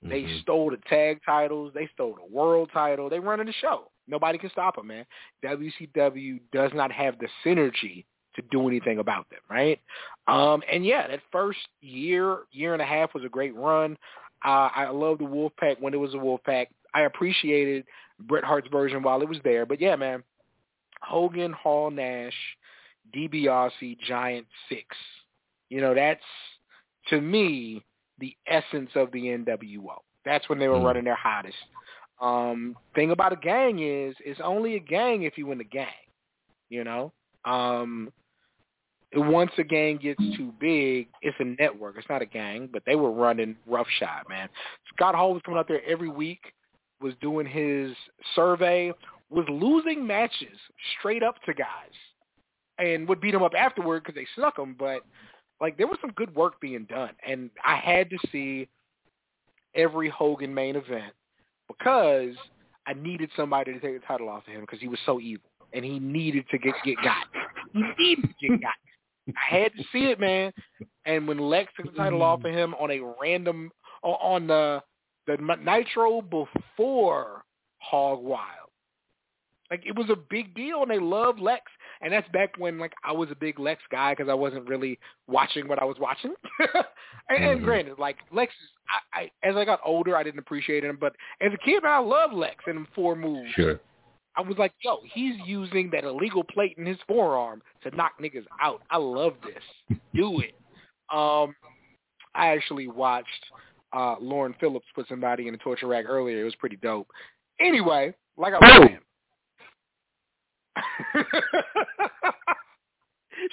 [0.02, 0.40] They Mhm.
[0.42, 1.72] stole the tag titles.
[1.74, 3.08] They stole the world title.
[3.10, 3.90] They running the show.
[4.08, 5.04] Nobody can stop them, man.
[5.44, 8.04] WCW does not have the synergy
[8.36, 9.80] to do anything about them, right?
[10.26, 13.96] Um, and yeah, that first year, year and a half was a great run.
[14.44, 16.66] Uh, I loved the Wolfpack when it was a Wolfpack.
[16.94, 17.84] I appreciated
[18.20, 19.66] Bret Hart's version while it was there.
[19.66, 20.22] But yeah, man,
[21.02, 22.34] Hogan, Hall, Nash,
[23.14, 24.96] DiBiase, Giant Syxx.
[25.70, 26.22] You know, that's
[27.08, 27.84] to me
[28.18, 29.98] the essence of the NWO.
[30.24, 30.84] That's when they were Mm.
[30.84, 31.56] running their hottest.
[32.20, 35.86] Um, thing about a gang is it's only a gang if you in the gang.
[36.68, 37.12] You know,
[37.44, 38.12] um,
[39.14, 41.96] once a gang gets too big, it's a network.
[41.96, 44.48] It's not a gang, but they were running roughshod, man.
[44.94, 46.52] Scott Hall was coming out there every week,
[47.00, 47.92] was doing his
[48.34, 48.92] survey,
[49.30, 50.58] was losing matches
[50.98, 51.66] straight up to guys,
[52.78, 54.76] and would beat them up afterward because they snuck them.
[54.78, 55.02] But
[55.60, 58.68] like there was some good work being done, and I had to see
[59.74, 61.14] every Hogan main event
[61.68, 62.34] because
[62.86, 65.50] I needed somebody to take the title off of him because he was so evil,
[65.72, 67.26] and he needed to get get got.
[67.72, 68.74] He needed to get got.
[69.28, 70.52] I had to see it, man.
[71.04, 73.70] And when Lex took the title off of him on a random
[74.02, 74.82] on the
[75.26, 77.42] the Nitro before
[77.78, 78.70] Hog Wild,
[79.70, 81.64] like it was a big deal, and they loved Lex.
[82.00, 84.98] And that's back when like I was a big Lex guy because I wasn't really
[85.26, 86.34] watching what I was watching.
[87.28, 87.64] and, and Mhm.
[87.64, 88.70] granted, like Lex, is,
[89.14, 91.92] I, I as I got older, I didn't appreciate him, but as a kid, man,
[91.92, 93.50] I loved Lex and four moves.
[93.52, 93.80] Sure.
[94.36, 98.46] I was like, yo, he's using that illegal plate in his forearm to knock niggas
[98.62, 98.82] out.
[98.88, 99.98] I love this.
[100.14, 100.54] Do it.
[101.12, 101.56] Um,
[102.34, 103.44] I actually watched
[103.92, 106.40] uh Lauren Phillips put somebody in a torture rack earlier.
[106.40, 107.08] It was pretty dope.
[107.58, 108.98] Anyway, like I was saying.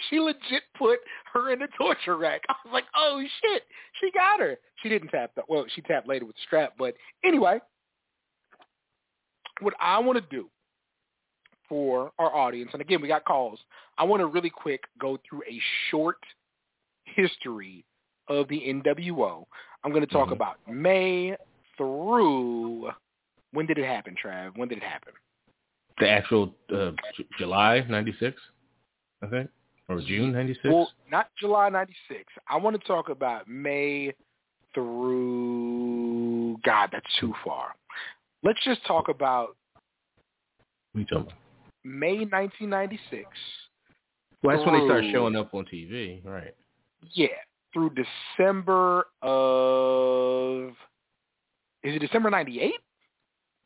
[0.10, 1.00] she legit put
[1.34, 2.42] her in the torture rack.
[2.50, 3.64] I was like, oh shit,
[4.00, 4.58] she got her.
[4.82, 5.46] She didn't tap that.
[5.48, 6.74] Well, she tapped later with the strap.
[6.78, 7.60] But anyway,
[9.62, 10.50] what I want to do
[11.70, 13.60] for our audience, and again, we got calls.
[13.98, 15.60] I want to really quick go through a
[15.90, 16.18] short
[17.06, 17.86] history
[18.28, 19.46] of the NWO.
[19.84, 20.34] I'm going to talk Mhm.
[20.34, 21.36] about May
[21.78, 22.92] through
[23.52, 24.58] when did it happen, Trav?
[24.58, 25.14] When did it happen?
[26.00, 28.36] The actual uh, J- July '96,
[29.22, 29.50] I think,
[29.88, 30.66] or June '96.
[30.66, 32.24] Well, not July '96.
[32.50, 34.14] I want to talk about May
[34.74, 36.58] through.
[36.66, 37.76] God, that's too far.
[38.44, 39.56] Let's just talk about
[40.92, 41.34] What are you talking?
[41.84, 43.26] May 1996.
[44.44, 46.54] Well, that's when they start showing up on TV, right?
[47.14, 47.28] Yeah,
[47.74, 50.70] through December of.
[51.84, 52.74] Is it December '98?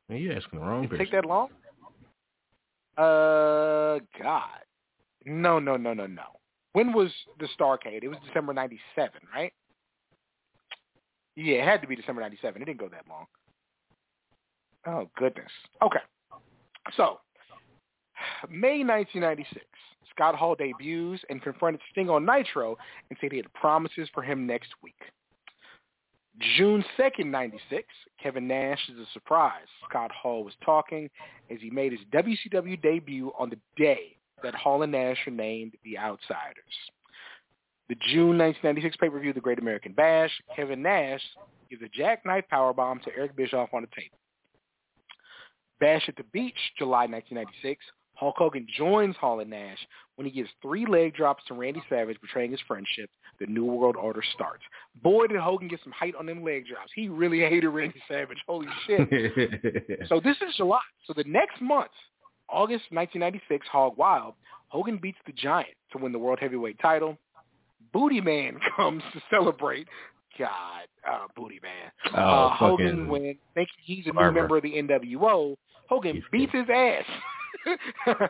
[0.10, 1.06] Man, you asking the wrong Did it person.
[1.06, 1.50] take that long?
[3.00, 4.60] Uh, God.
[5.26, 6.24] No, no, no, no, no.
[6.74, 8.04] When was the Starcade?
[8.04, 9.54] It was December 97, right?
[11.36, 12.62] Yeah, it had to be December 97.
[12.62, 13.26] It didn't go that long.
[14.86, 15.52] Oh, goodness.
[15.82, 16.00] Okay.
[16.98, 17.20] So,
[18.50, 19.66] May 1996,
[20.10, 22.78] Scott Hall debuts and confronted Sting on Nitro
[23.10, 25.00] and said he had promises for him next week.
[26.58, 27.88] June 2nd, 96,
[28.22, 29.68] Kevin Nash is a surprise.
[29.90, 31.10] Scott Hall was talking
[31.52, 35.74] as he made his WCW debut on the day that Hall and Nash were named
[35.84, 36.56] the Outsiders.
[37.90, 41.22] The June 1996 pay-per-view, The Great American Bash, Kevin Nash
[41.70, 44.18] gives a jackknife powerbomb to Eric Bischoff on the table.
[45.80, 47.84] Bash at the Beach, July 1996,
[48.20, 49.78] Hulk Hogan joins Hall and Nash
[50.18, 53.10] when he gives three leg drops to Randy Savage, betraying his friendship.
[53.40, 54.64] The New World Order starts.
[55.02, 56.92] Boy, did Hogan get some height on them leg drops.
[56.94, 58.38] He really hated Randy Savage.
[58.46, 59.80] Holy shit.
[60.10, 60.80] So this is July.
[61.08, 61.92] So the next month,
[62.50, 64.34] August 1996, Hog Wild,
[64.68, 67.18] Hogan beats the Giant to win the World Heavyweight title.
[67.94, 69.88] Booty Man comes to celebrate.
[70.38, 71.92] God, uh, Booty Man.
[72.18, 73.38] oh, uh, Hogan wins.
[73.56, 75.56] Thinking he's a new member of the NWO.
[75.88, 77.06] Hogan beats his ass.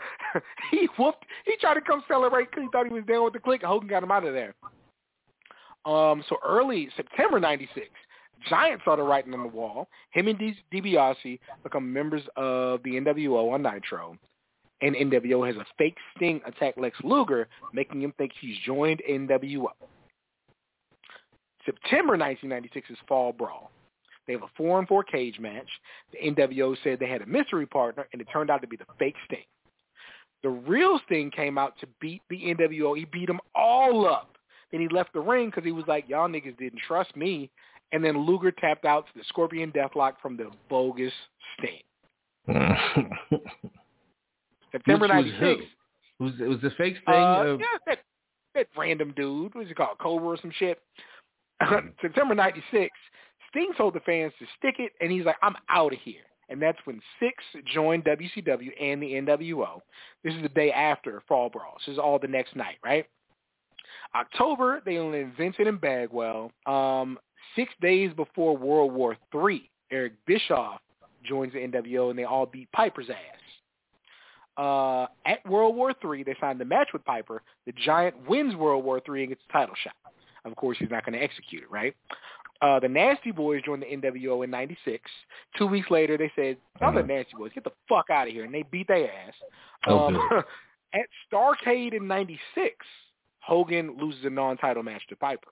[0.71, 1.25] he whooped.
[1.45, 3.63] He tried to come celebrate because he thought he was down with the clique.
[3.63, 4.53] Hogan got him out of there.
[5.85, 7.87] Um, so early September '96,
[8.49, 9.87] Giant saw the writing on the wall.
[10.11, 10.39] Him and
[10.73, 14.15] DiBiase become members of the NWO on Nitro,
[14.81, 19.71] and NWO has a fake Sting attack Lex Luger, making him think he's joined NWO.
[21.65, 23.71] September 1996 is Fall Brawl.
[24.29, 25.67] They have a four and four cage match.
[26.11, 28.85] The NWO said they had a mystery partner, and it turned out to be the
[28.99, 29.39] fake Sting.
[30.43, 32.95] The real Sting came out to beat the NWO.
[32.95, 34.37] He beat them all up.
[34.71, 37.49] Then he left the ring because he was like, y'all niggas didn't trust me.
[37.91, 41.11] And then Luger tapped out to the Scorpion Deathlock from the bogus
[41.57, 41.81] Sting.
[44.71, 45.39] September 96.
[45.39, 46.23] who?
[46.23, 47.15] Was it was the fake thing?
[47.15, 47.97] Uh, of, yeah, that,
[48.53, 49.55] that random dude.
[49.55, 49.97] What's he called?
[49.97, 50.77] Cobra or some shit.
[52.01, 52.91] September 96,
[53.49, 56.21] Sting told the fans to stick it, and he's like, I'm out of here.
[56.49, 59.81] And that's when Syxx joined WCW and the NWO.
[60.23, 61.75] This is the day after Fall Brawl.
[61.85, 63.05] This is all the next night, right?
[64.15, 66.51] October, they only Vincent and Bagwell.
[66.65, 67.19] Um,
[67.55, 70.81] six days before World War III, Eric Bischoff
[71.23, 73.39] joins the NWO, and they all beat Piper's ass.
[74.57, 77.41] Uh, at World War III, they signed the match with Piper.
[77.65, 79.93] The Giant wins World War III and gets a title shot.
[80.45, 81.95] Of course, he's not going to execute it, right?
[82.61, 85.09] Uh, the Nasty Boys joined the NWO in '96.
[85.57, 88.43] Two weeks later, they said, "Y'all the Nasty Boys, get the fuck out of here,"
[88.43, 89.33] and they beat their ass.
[89.87, 90.43] Oh, Um,
[90.93, 92.75] at Starcade in '96,
[93.39, 95.47] Hogan loses a non-title match to Piper.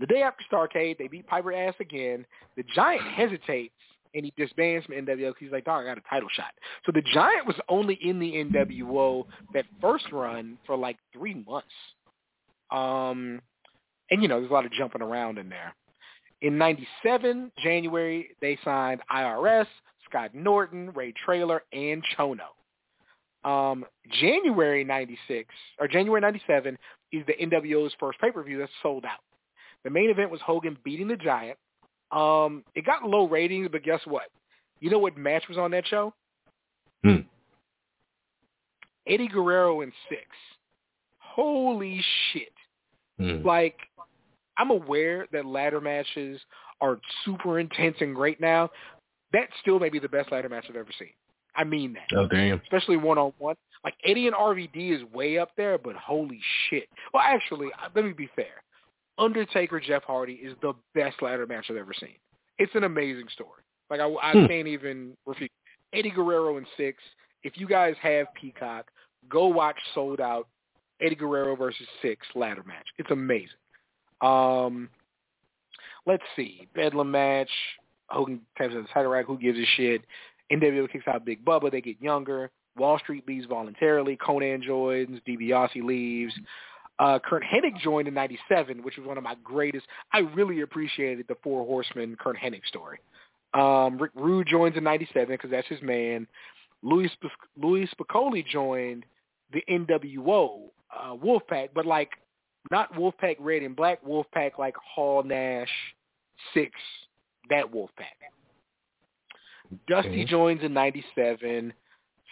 [0.00, 2.26] The day after Starcade, they beat Piper ass again.
[2.56, 3.74] The Giant hesitates
[4.14, 6.52] and he disbands from NWO because he's like, dog, I got a title shot.
[6.84, 11.68] So the Giant was only in the NWO that first run for like three months.
[12.70, 13.40] Um,
[14.10, 15.74] and, you know, there's a lot of jumping around in there.
[16.40, 19.66] In 97, January, they signed IRS,
[20.08, 22.48] Scott Norton, Ray Traylor, and Chono.
[23.44, 23.84] Um,
[24.20, 25.48] January 96,
[25.80, 26.76] or January 97,
[27.12, 29.20] is the NWO's first pay-per-view that's Souled Out.
[29.84, 31.58] The main event was Hogan beating the Giant.
[32.12, 34.24] Um, it got low ratings, but guess what?
[34.80, 36.12] You know what match was on that show?
[37.02, 37.22] Hmm.
[39.06, 40.26] Eddie Guerrero and Syxx.
[41.18, 42.52] Holy shit.
[43.18, 43.46] Hmm.
[43.46, 43.76] Like,
[44.58, 46.40] I'm aware that ladder matches
[46.80, 48.70] are super intense and great now.
[49.32, 51.10] That still may be the best ladder match I've ever seen.
[51.54, 52.16] I mean that.
[52.16, 52.60] Oh damn.
[52.62, 53.56] Especially one on one.
[53.84, 56.88] Like Eddie and RVD is way up there, but holy shit.
[57.12, 58.62] Well, actually, uh, let me be fair.
[59.18, 62.14] Undertaker Jeff Hardy is the best ladder match I've ever seen.
[62.58, 63.62] It's an amazing story.
[63.90, 64.46] Like I, I Hmm.
[64.46, 65.50] can't even refute.
[65.92, 67.02] Eddie Guerrero and Syxx.
[67.42, 68.90] If you guys have Peacock,
[69.28, 70.48] go watch Souled Out.
[71.00, 72.86] Eddie Guerrero versus Syxx ladder match.
[72.98, 73.48] It's amazing.
[74.22, 74.88] Um,
[76.06, 76.68] let's see.
[76.74, 77.50] Bedlam match.
[78.08, 79.26] Hogan taps at the title rack.
[79.26, 80.02] Who gives a shit?
[80.52, 81.70] NWO kicks out Big Bubba.
[81.70, 82.50] They get younger.
[82.76, 84.16] Wall Street leaves voluntarily.
[84.16, 85.20] Konnan joins.
[85.26, 86.32] DiBiase leaves.
[86.98, 89.86] Uh, Curt Hennig joined in '97, which was one of my greatest.
[90.12, 92.98] I really appreciated the Four Horsemen Curt Hennig story.
[93.54, 96.26] Um, Rick Rude joins in '97 because that's his man.
[96.82, 97.10] Louis
[97.60, 99.04] Louis Spicolli joined
[99.52, 102.10] the NWO uh, Wolfpack, but like
[102.70, 105.70] not Wolfpack Red and Black, Wolfpack like Hall Nash
[106.54, 106.72] Syxx,
[107.50, 108.16] that Wolfpack.
[109.88, 110.24] Dusty Okay.
[110.24, 111.72] joins in '97.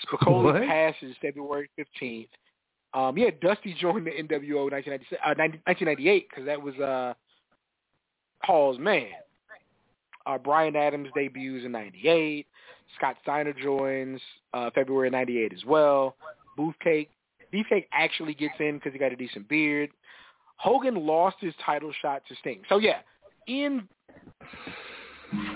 [0.07, 0.63] Spicolli What?
[0.67, 2.29] passes February 15th.
[2.95, 7.15] Um, yeah, Dusty joined the NWO 1997, uh, 90 1998 because that was uh,
[8.43, 9.09] Hall's man.
[10.27, 12.47] Uh, Brian Adams debuts in 98.
[12.97, 14.21] Scott Steiner joins
[14.53, 16.17] uh, February 98 as well.
[16.59, 17.09] Beefcake,
[17.53, 19.91] Beefcake actually gets in because he got a decent beard.
[20.61, 22.61] Hogan lost his title shot to Sting.
[22.69, 22.99] So yeah,
[23.47, 23.89] in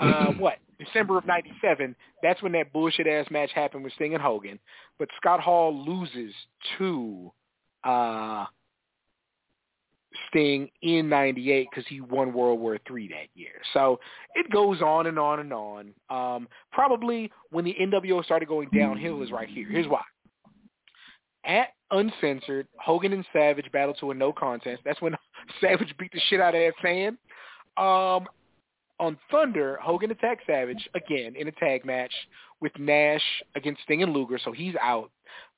[0.01, 4.23] uh, what December of '97, that's when that bullshit ass match happened with Sting and
[4.23, 4.59] Hogan.
[4.99, 6.33] But Scott Hall loses
[6.79, 7.31] to
[7.85, 8.47] uh,
[10.29, 13.61] Sting in '98 because he won World War III that year.
[13.75, 14.01] So
[14.35, 15.93] it goes on and on and on.
[16.09, 19.69] Um, probably when the NWO started going downhill is right here.
[19.69, 20.01] Here's why.
[21.47, 24.83] At Uncensored, Hogan and Savage battled to a no contest.
[24.85, 25.15] That's when
[25.61, 27.19] Savage beat the shit out of that fan.
[27.77, 28.27] Um,
[29.01, 32.13] on Thunder, Hogan attacked Savage again in a tag match
[32.61, 33.23] with Nash
[33.57, 35.11] against Sting and Luger, so he's out.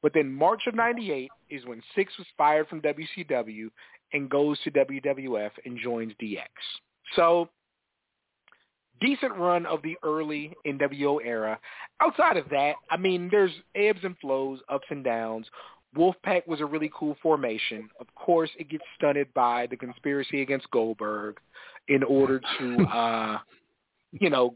[0.02, 3.68] But then March of '98 is when Syxx was fired from WCW
[4.12, 6.48] and goes to WWF and joins DX.
[7.14, 7.48] So
[9.00, 11.58] decent run of the early NWO era.
[12.00, 15.46] Outside of that, I mean, there's ebbs and flows, ups and downs.
[15.94, 17.88] Wolfpack was a really cool formation.
[18.00, 21.38] Of course, it gets stunted by the conspiracy against Goldberg
[21.88, 23.38] in order to, uh,
[24.12, 24.54] you know,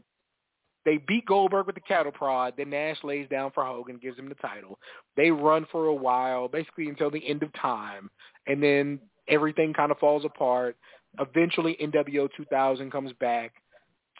[0.83, 2.55] they beat Goldberg with the cattle prod.
[2.57, 4.79] Then Nash lays down for Hogan, gives him the title.
[5.15, 8.09] They run for a while, basically until the end of time,
[8.47, 10.75] and then everything kind of falls apart.
[11.19, 13.53] Eventually, NWO 2000 comes back.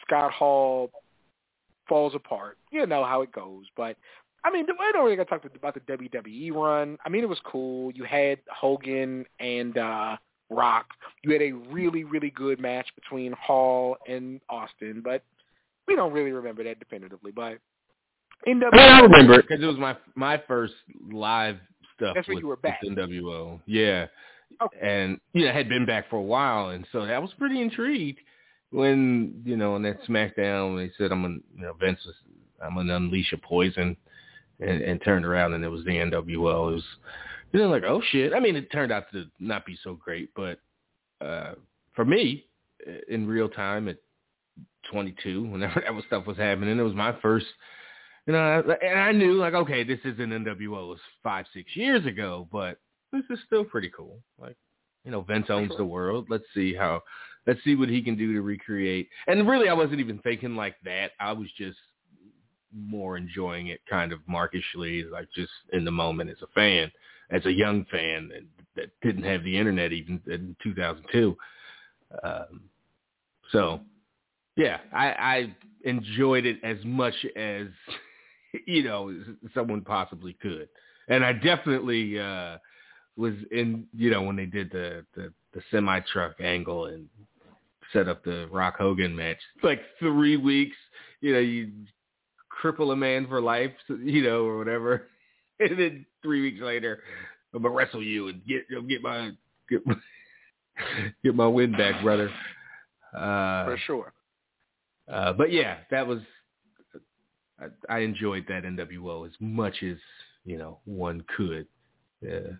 [0.06, 0.92] Scott Hall
[1.88, 2.58] falls apart.
[2.72, 3.98] You know how it goes, but
[4.44, 6.98] I mean, I don't really got to talk about the WWE run.
[7.06, 7.92] I mean, it was cool.
[7.92, 10.18] You had Hogan and uh
[10.50, 10.88] Rock.
[11.24, 15.24] You had a really, really good match between Hall and Austin, but
[15.88, 17.32] we don't really remember that definitively.
[17.32, 17.60] But
[18.48, 20.74] NWO, I, remember it because it was my my first
[21.12, 21.58] live
[21.96, 22.82] stuff That's when with, you were back.
[22.84, 23.62] NWO.
[23.66, 24.08] Yeah,
[24.62, 24.78] Okay.
[24.82, 27.62] and you know, I had been back for a while, and so I was pretty
[27.62, 28.20] intrigued
[28.72, 32.16] when you know on that SmackDown when they said I'm gonna you know Vince was
[32.64, 33.96] I'm gonna unleash a poison,
[34.62, 36.72] and, and turned around and it was the NWO.
[36.72, 36.84] It was
[37.52, 38.34] you know like oh shit.
[38.34, 40.60] I mean, it turned out to not be so great, but
[41.26, 41.54] uh
[41.96, 42.46] for me
[43.10, 43.98] in real time at
[44.92, 47.46] 22, whenever that was stuff was happening, it was my first
[48.28, 50.62] you know, and I knew like, okay, this isn't NWO.
[50.62, 52.78] It was five, six years ago, but
[53.12, 54.20] this is still pretty cool.
[54.40, 54.56] Like,
[55.04, 56.28] you know, Vince owns the world.
[56.30, 57.02] Let's see how,
[57.48, 59.10] let's see what he can do to recreate.
[59.28, 61.12] And really, I wasn't even thinking like that.
[61.20, 61.78] I was just
[62.76, 66.92] more enjoying it kind of markishly, like just in the moment as a fan,
[67.30, 68.30] as a young fan
[68.76, 71.36] that, didn't have the internet even in 2002.
[72.24, 72.62] Um,
[73.52, 73.82] so,
[74.56, 77.68] yeah, I, I enjoyed it as much as
[78.66, 79.16] you know
[79.54, 80.70] someone possibly could,
[81.08, 82.58] and I definitely uh,
[83.18, 87.08] was in you know when they did the the, the semi truck angle and
[87.94, 89.40] set up the Rock Hogan match.
[89.64, 90.78] Like three weeks,
[91.22, 91.72] you know, you
[92.62, 95.08] cripple a man for life, you know, or whatever,
[95.60, 97.02] and then three weeks later,
[97.54, 99.32] I'm gonna wrestle you and get get my
[99.70, 99.96] get my,
[101.24, 102.30] get my win back, brother.
[103.16, 104.14] Uh, for sure.
[105.12, 106.20] uh, but yeah, that was
[107.60, 109.98] I, I enjoyed that NWO as much as
[110.46, 111.68] you know one could.
[112.22, 112.54] Yeah.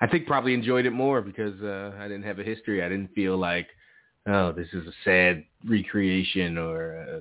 [0.00, 2.82] I think probably enjoyed it more because uh, I didn't have a history.
[2.82, 3.68] I didn't feel like,
[4.26, 7.20] oh, this is a sad recreation or, uh,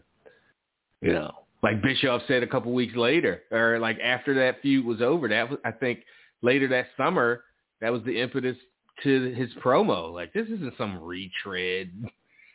[1.01, 1.31] you know,
[1.63, 5.27] like Bischoff said a couple weeks later, or like after that feud was over.
[5.27, 5.99] That was, I think,
[6.41, 7.43] later that summer.
[7.81, 8.57] That was the impetus
[9.03, 10.13] to his promo.
[10.13, 11.91] Like this isn't some retread.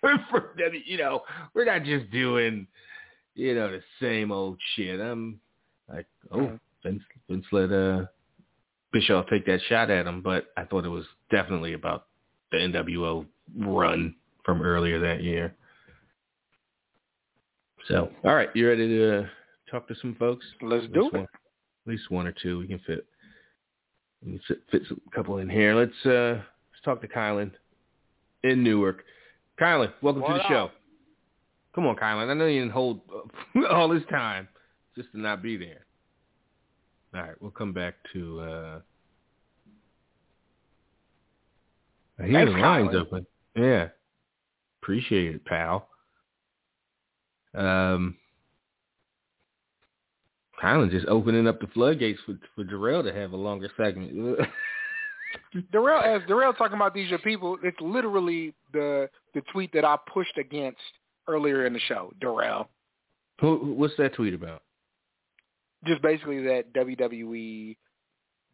[0.30, 1.22] for you know,
[1.54, 2.66] we're not just doing,
[3.34, 5.00] you know, the same old shit.
[5.00, 5.40] I'm
[5.88, 6.58] Like, oh.
[6.82, 8.06] Vince, Vince let uh,
[8.92, 12.06] Bischoff take that shot at him, but I thought it was definitely about
[12.50, 13.26] the NWO
[13.56, 15.54] run from earlier that year.
[17.88, 19.26] So, all right, you ready to uh,
[19.70, 20.44] talk to some folks?
[20.62, 21.12] Let's At do it.
[21.12, 21.28] one- At
[21.86, 23.06] least one or two we can fit.
[24.24, 25.74] We can fit, fit some couple in here.
[25.74, 26.34] Let's uh,
[26.70, 27.50] let's talk to Kylan
[28.44, 29.02] in Newark.
[29.60, 30.48] Kylan, welcome to the up?
[30.48, 30.70] show.
[31.74, 32.28] Come on, Kylan.
[32.30, 33.00] I know you didn't hold
[33.56, 34.46] uh, all this time
[34.96, 35.84] just to not be there.
[37.14, 38.40] All right, we'll come back to.
[38.40, 38.80] uh
[42.20, 43.00] I hear Thanks, the lines Kylan.
[43.06, 43.26] open.
[43.56, 43.88] Yeah,
[44.82, 45.88] appreciate it, pal.
[47.54, 48.16] Um,
[50.62, 54.38] Kylan just opening up the floodgates for for Darrell to have a longer segment.
[55.72, 59.96] Darrell, as Darrell talking about these your people, it's literally the the tweet that I
[60.12, 60.78] pushed against
[61.28, 62.12] earlier in the show.
[62.20, 62.68] Darrell,
[63.40, 64.62] Who- What's that tweet about?
[65.84, 67.76] just basically that WWE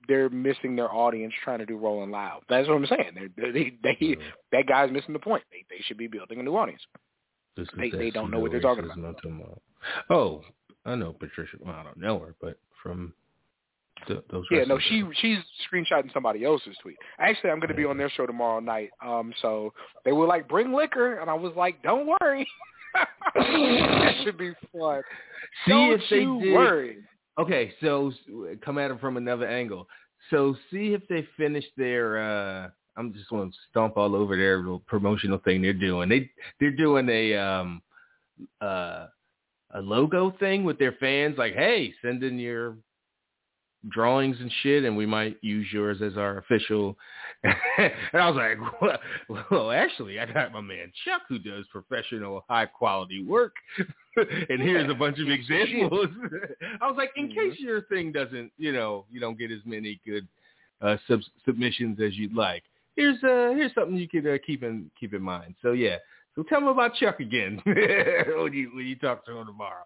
[0.07, 2.40] they're missing their audience trying to do Rolling Loud.
[2.49, 3.30] That's what I'm saying.
[3.36, 4.16] They're, they they
[4.53, 5.42] that guy's missing the point.
[5.51, 6.80] They they should be building a new audience.
[7.59, 8.94] This They- they don't know what they're talking about.
[8.96, 9.62] pseudo-racism I'm talking about.
[10.11, 10.44] Oh,
[10.86, 11.56] I know Patricia.
[11.61, 13.12] Well, I don't know her, but from
[14.06, 14.46] th- those.
[14.50, 15.38] Yeah, no, she she's
[15.68, 16.96] screenshotting somebody else's tweet.
[17.18, 18.90] Actually, I'm going to be on their show tomorrow night.
[19.04, 22.46] Um, so they were like, "Bring liquor," and I was like, "Don't worry,
[23.34, 25.02] it should be fun."
[25.66, 26.54] See Don't if they you did.
[26.54, 26.98] worry.
[27.38, 28.12] Okay, so
[28.64, 29.88] come at it from another angle.
[30.30, 32.18] So see if they finish their.
[32.18, 36.09] uh I'm just going to stomp all over their little promotional thing they're doing.
[36.09, 37.82] They they're doing a um
[38.61, 39.07] uh
[39.74, 41.36] a logo thing with their fans.
[41.38, 42.76] Like, hey, send in your
[43.88, 46.96] drawings and shit, and we might use yours as our official.
[47.44, 48.82] and I was like,
[49.28, 53.55] well, well, actually, I got my man Chuck who does professional, high quality work,
[54.16, 56.09] and here's a bunch of examples.
[56.80, 60.01] I was like, in case your thing doesn't, you know, you don't get as many
[60.05, 60.26] good
[60.80, 62.64] uh, sub- submissions as you'd like.
[62.99, 65.55] Here's uh, here's something you could uh, keep in keep in mind.
[65.62, 65.99] So yeah.
[66.34, 69.84] So tell them about Chuck again when you when you talk to him tomorrow.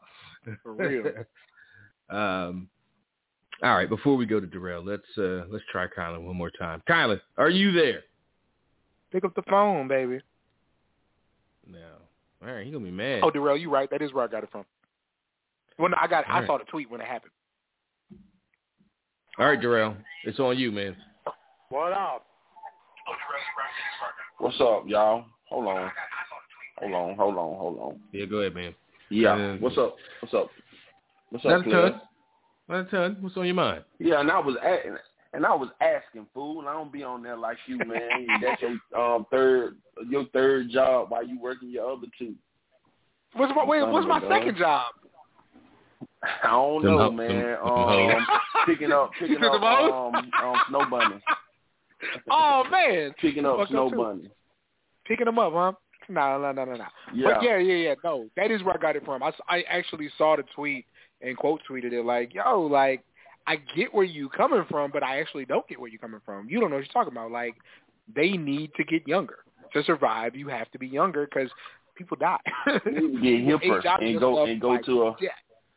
[0.62, 1.04] For real.
[2.10, 2.68] um,
[3.62, 6.82] all right, before we go to Darrell, let's uh, let's try Kylan one more time.
[6.88, 8.00] Kylan, are you there?
[9.12, 10.20] Pick up the phone, baby.
[11.70, 11.78] No.
[12.42, 13.20] All right, he gonna be mad.
[13.22, 13.90] Oh, Darrell, you right.
[13.90, 14.64] That is where I got it from.
[15.76, 16.46] When I got, All I right.
[16.46, 17.32] saw the tweet when it happened.
[19.38, 20.96] All right, Darrell, it's on you, man.
[21.68, 22.24] What up?
[24.38, 25.24] What's up, y'all?
[25.48, 25.90] Hold on.
[26.78, 28.00] Hold on, hold on, hold on.
[28.12, 28.74] Yeah, go ahead, man.
[29.10, 29.34] Yeah.
[29.34, 29.96] Uh, What's up?
[30.20, 30.50] What's up?
[31.30, 31.94] What's up, a Cliff?
[32.68, 33.16] Not a ton.
[33.20, 33.84] What's on your mind?
[33.98, 34.96] Yeah, and I was a-
[35.34, 36.66] and I was asking, fool.
[36.68, 38.26] I don't be on there like you, man.
[38.42, 39.76] That's your um third
[40.08, 42.34] your third job while you working your other two.
[43.34, 43.82] What's my wait?
[43.86, 44.30] What's my a gun.
[44.30, 44.86] second job?
[46.22, 47.28] I don't Them know, ho- man.
[47.28, 48.26] them- them um,
[48.66, 51.22] picking up picking up um, um snow bunnies.
[52.30, 53.96] oh man, Picking up Fuck up snow too.
[53.96, 54.28] bunnies.
[55.06, 55.72] picking them up, huh?
[56.08, 56.84] No, no, no, no, no.
[57.14, 57.34] Yeah.
[57.34, 57.94] But yeah, yeah, yeah.
[58.02, 59.22] No, that is where I got it from.
[59.22, 60.84] I, I actually saw the tweet
[61.20, 63.04] and quote tweeted it like, yo, like,
[63.46, 66.48] I get where you coming from, but I actually don't get where you're coming from.
[66.48, 67.30] You don't know what you're talking about.
[67.30, 67.54] Like,
[68.14, 69.38] they need to get younger.
[69.74, 71.50] To survive, you have to be younger because
[71.94, 72.36] people die.
[72.84, 75.30] You need to get hipper and and go and go like, to a yeah.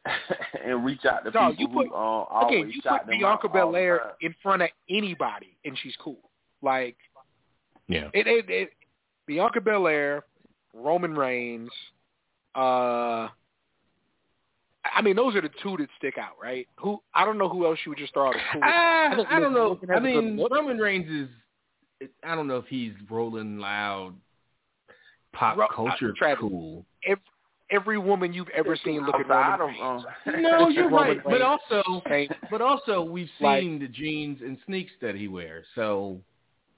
[0.66, 3.20] and reach out to No, people you put- who always Again, you shot put them
[3.20, 6.20] Bianca out Belair in front of anybody, and she's cool.
[6.62, 6.97] Like,
[7.88, 8.10] Yeah.
[8.14, 8.70] it, it, it
[9.27, 10.23] Bianca Belair,
[10.73, 11.69] Roman Reigns,
[12.56, 13.27] uh
[14.94, 16.68] I mean those are the two that stick out, right?
[16.80, 18.61] Who I don't know who else you would just throw out as cool.
[18.64, 19.69] I, I don't know.
[19.69, 20.48] Logan has I a good mean.
[20.52, 22.10] Roman Reigns is.
[22.23, 24.14] I don't know if he's rolling loud,
[25.34, 26.86] pop Ro- culture uh, Travis, cool.
[27.06, 27.23] Every
[27.97, 30.05] woman you've ever seen look at Outside Roman Reigns.
[30.27, 31.23] um, No, you're right.
[31.23, 32.29] But also, Okay.
[32.51, 35.65] but also, we've Like- seen the jeans and sneaks that he wears.
[35.75, 36.21] So,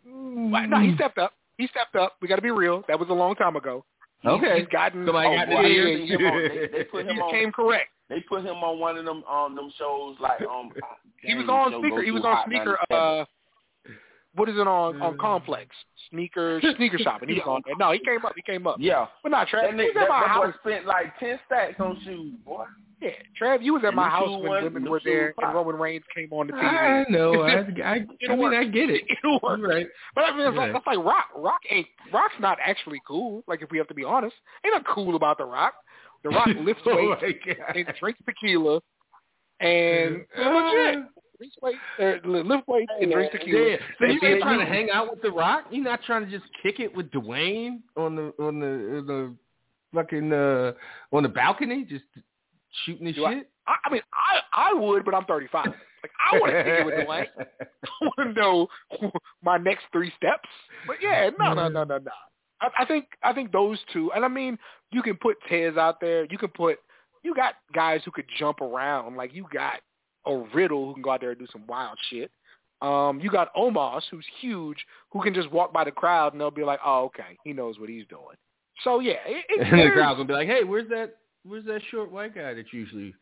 [0.10, 1.34] Why- No, he stepped up.
[1.58, 2.16] He stepped up.
[2.22, 2.84] We got to be real.
[2.88, 3.84] That was a long time ago.
[4.26, 4.60] Okay.
[4.60, 5.06] he's gotten.
[5.06, 6.10] Somebody got boy, the I ears.
[6.10, 7.90] seen him on- they- they put he him on- came correct.
[8.10, 10.72] They put him on one of them um them shows like um.
[11.22, 12.02] He was on show sneaker.
[12.04, 12.78] He was on Hot sneaker.
[12.90, 13.22] 97.
[13.22, 13.26] Uh,
[14.38, 15.76] what is it on on Complex
[16.10, 17.28] sneaker sneaker shopping?
[17.30, 17.76] He was on there.
[17.78, 18.34] No, he came up.
[18.36, 18.78] He came up.
[18.80, 19.64] yeah, But not Trav.
[19.64, 20.56] that You nigga, was at that, my that boy house.
[20.64, 22.64] spent like ten stacks on shoes, boy.
[23.02, 23.10] Yeah,
[23.40, 25.54] Trav, you was at And my house when wasn't- women were there shoes and pop.
[25.56, 26.64] Roman Reigns came on the TV.
[26.66, 27.42] I know.
[27.44, 27.52] I,
[27.84, 28.54] I, it I mean.
[28.56, 29.04] I get it.
[29.10, 29.60] It works.
[29.60, 29.88] You're right.
[30.16, 31.26] But I mean, it's, like, that's like Rock.
[31.36, 33.44] Rock ain't Rock's not actually cool.
[33.48, 34.36] Like if we have to be honest,
[34.66, 35.74] ain't not cool about the Rock.
[36.24, 37.76] The Rock lifts oh weights my God.
[37.76, 38.82] and drinks tequila,
[39.60, 41.06] and legit
[41.38, 43.72] drinks weights, uh, lift weights and drinks tequila.
[43.72, 43.78] Yeah.
[44.00, 45.66] So And you ain't trying to hang out with The Rock?
[45.72, 49.36] You're not trying to just kick it with Dwayne on the on the on the
[49.94, 50.74] fucking uh
[51.12, 52.06] on the balcony, just
[52.86, 53.50] shooting his Do shit?
[53.68, 55.66] I, I mean, I I would, but I'm 35.
[55.66, 55.76] Like
[56.32, 57.26] I want to kick it with Dwayne.
[57.40, 58.68] I want to know
[59.44, 60.50] my next three steps.
[60.86, 62.12] But yeah, no, no, no, no, no.
[62.62, 64.58] I, I think I think those two, and I mean,
[64.92, 66.26] you can put Tez out there.
[66.30, 66.80] You can put
[67.24, 69.16] you got guys who could jump around.
[69.16, 69.82] Like you got
[70.28, 72.32] a Riddle who can go out there and do some wild shit.
[72.82, 74.78] Um, you got Omos who's huge,
[75.12, 77.80] who can just walk by the crowd and they'll be like, "Oh, okay, he knows
[77.80, 78.36] what he's doing."
[78.84, 81.18] So yeah, it, it, and the there's- crowd gonna be like, "Hey, where's that?
[81.44, 83.14] Where's that short white guy that usually?"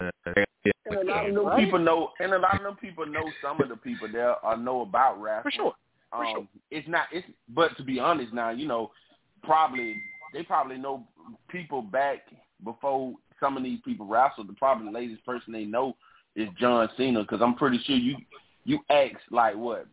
[0.00, 1.64] And a lot of them Right?
[1.64, 4.56] people know, and a lot of them people know some of the people there or
[4.56, 5.42] know about rap.
[5.42, 5.72] for sure.
[6.10, 6.46] For um, sure.
[6.70, 7.06] It's not.
[7.12, 8.90] It's but to be honest, now you know,
[9.42, 9.94] probably
[10.32, 11.04] they probably know
[11.48, 12.18] people back
[12.64, 14.48] before some of these people wrestled.
[14.48, 15.96] The probably the latest person they know
[16.36, 18.16] is John Cena because I'm pretty sure you
[18.64, 19.86] you ask like what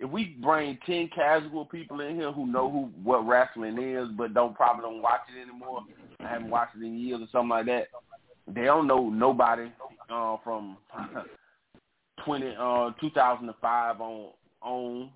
[0.00, 4.34] if we bring ten casual people in here who know who what wrestling is but
[4.34, 5.82] don't probably don't watch it anymore,
[6.20, 7.88] I haven't watched it in years or something like that.
[8.48, 9.70] They don't know nobody
[10.10, 10.76] uh, from
[12.24, 14.30] twenty uh, two thousand and five on
[14.62, 15.10] on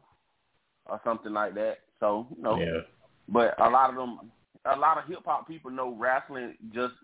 [0.87, 1.79] or something like that.
[1.99, 2.81] So you know, Yeah.
[3.29, 4.31] but a lot of them,
[4.65, 6.95] a lot of hip hop people know wrestling just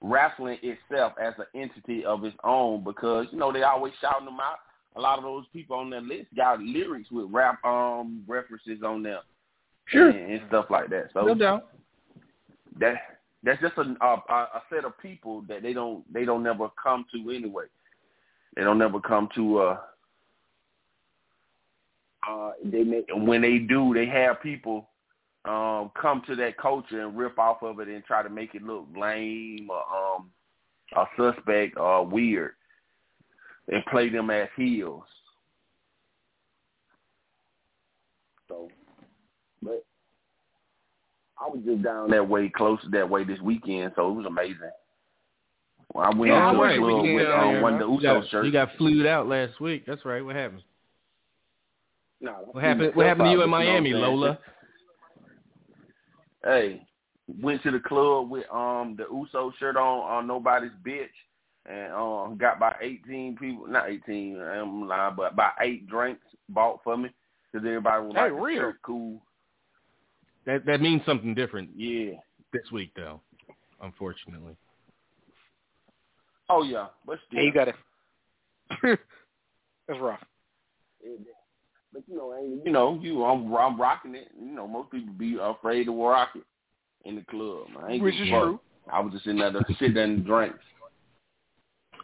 [0.00, 4.38] wrestling itself as an entity of its own because you know they always shouting them
[4.40, 4.58] out.
[4.96, 9.02] A lot of those people on that list got lyrics with rap um references on
[9.02, 9.20] them,
[9.86, 10.10] Sure.
[10.10, 11.10] and, and stuff like that.
[11.12, 11.68] So No doubt.
[12.80, 12.94] that
[13.42, 17.04] that's just a, a a set of people that they don't they don't never come
[17.12, 17.64] to anyway.
[18.56, 19.58] They don't never come to.
[19.58, 19.78] uh
[22.28, 24.88] uh They make when they do, they have people
[25.48, 28.62] um come to that culture and rip off of it and try to make it
[28.62, 30.30] look lame or um
[30.94, 32.52] or suspect or weird
[33.68, 35.04] and play them as heels.
[38.48, 38.68] So,
[39.62, 39.84] but
[41.38, 44.26] I was just down that way, close to that way this weekend, so it was
[44.26, 44.70] amazing.
[45.94, 47.94] Well, I went Yeah, into I a went club with um, one of the You
[48.00, 48.46] Uso got, shirts.
[48.46, 49.84] you got flued out last week.
[49.86, 50.24] That's right.
[50.24, 50.62] What happened?
[52.20, 52.94] Nah, What happened?
[52.94, 54.38] What happened to you in Miami, Lola?
[56.44, 56.86] Hey,
[57.40, 61.08] went to the club with um the Uso shirt on on nobody's bitch,
[61.66, 66.80] and um got by eighteen people, not eighteen, I'm lying, but about eight drinks bought
[66.84, 67.10] for me
[67.52, 68.60] because everybody was Hey, like, the real.
[68.60, 69.22] shirt cool.
[70.46, 72.14] That that means something different Yeah.
[72.52, 73.20] this week, though.
[73.82, 74.56] Unfortunately.
[76.48, 77.40] Oh yeah, but still.
[77.40, 77.74] Yeah, you got it.
[79.88, 80.20] That's rough.
[81.92, 84.28] But you know, ain't- you know, you I'm, I'm rocking it.
[84.38, 86.42] You know, most people be afraid to rock it
[87.04, 87.66] in the club.
[87.82, 88.42] I ain't Which give is fuck.
[88.42, 88.60] true.
[88.92, 90.54] I was just in there to sit there and drink.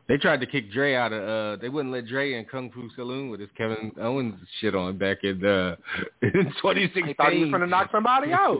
[0.06, 1.22] They tried to kick Dre out of.
[1.22, 4.98] uh They wouldn't let Dre in Kung Fu Saloon with his Kevin Owens shit on
[4.98, 5.76] back in uh
[6.22, 6.30] in
[6.62, 7.06] 2016.
[7.06, 8.58] They thought he was going to knock somebody out.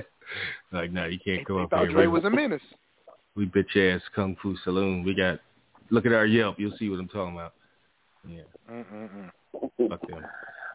[0.72, 1.92] like, no, you can't They go up thought here.
[1.92, 2.62] Dre We- was a menace.
[3.36, 5.04] we bitch ass Kung Fu Saloon.
[5.04, 5.40] We got.
[5.90, 6.58] Look at our Yelp.
[6.58, 7.52] You'll see what I'm talking about.
[8.26, 8.40] Yeah,
[8.72, 9.30] Mm-mm-mm.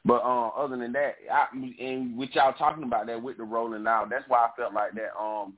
[0.06, 3.86] But uh, other than that, I, and with y'all talking about that with the rolling
[3.86, 5.20] out, that's why I felt like that.
[5.20, 5.54] Um,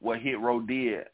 [0.00, 1.06] what Hit Row did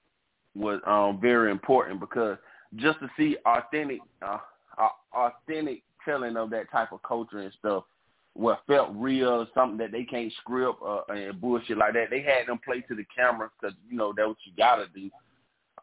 [0.55, 2.39] was um very important because
[2.77, 4.39] just to see authentic, uh,
[4.79, 7.85] uh, authentic telling of that type of culture and stuff,
[8.33, 12.09] what felt real, something that they can't script uh, and bullshit like that.
[12.11, 15.11] They had them play to the camera because you know that's what you gotta do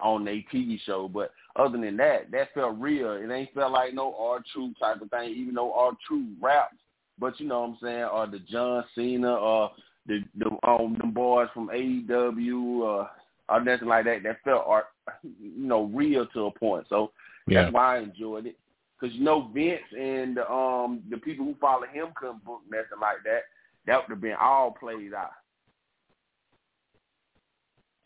[0.02, 1.08] on their TV show.
[1.08, 3.14] But other than that, that felt real.
[3.14, 6.76] It ain't felt like no R True type of thing, even though R True raps.
[7.20, 9.72] But you know what I'm saying, or the John Cena or
[10.06, 13.10] the the um them boys from AEW or
[13.50, 14.24] or nothing like that.
[14.24, 14.86] That felt art,
[15.24, 16.86] you know, real to a point.
[16.90, 17.12] So
[17.48, 17.64] Yeah.
[17.64, 18.58] that's why I enjoyed it.
[19.00, 23.00] Cause you know Vince and the, um the people who follow him couldn't book nothing
[23.02, 23.44] like that.
[23.86, 25.32] That would have been all played out.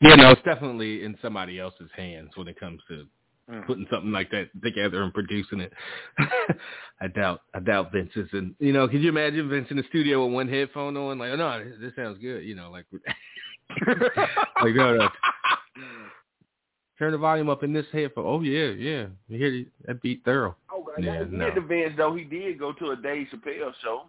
[0.01, 3.05] Yeah, no, it's definitely in somebody else's hands when it comes to
[3.49, 3.65] Mm.
[3.65, 5.73] putting something like that together and producing it.
[7.01, 8.55] I doubt, I doubt Vince is in.
[8.59, 11.35] You know, could you imagine Vince in the studio with one headphone on, like, oh
[11.35, 12.43] no, this, this sounds good.
[12.43, 12.85] You know, like,
[13.88, 15.09] like no, no,
[16.99, 18.26] turn the volume up in this headphone.
[18.27, 20.55] Oh yeah, yeah, you hear that beat thorough.
[20.71, 21.45] Oh, I Yeah, he no.
[21.45, 22.13] had the Vince though.
[22.15, 24.03] He did go to a Dave Chappelle show.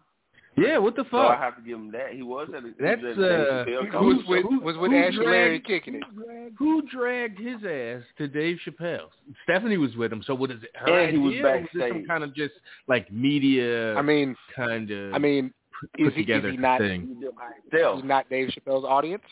[0.56, 2.12] Yeah, what the So I have to give him that.
[2.12, 4.77] He was at a, he That's, was at a uh, Dave was with who- was
[4.77, 6.52] with who Ashley Larry dragged- kicking it.
[6.59, 9.12] Who dragged his ass to Dave Chappelle's?
[9.44, 10.22] Stephanie was with him.
[10.27, 10.70] So what is it?
[10.74, 12.06] Her And he was idea, or this some backstage.
[12.09, 12.55] kind of just
[12.89, 16.81] like media I mean, kind of I mean, put is he, is together he not
[16.81, 17.02] thing.
[17.14, 17.97] He did by himself.
[18.01, 19.22] he's not Dave Chappelle's audience?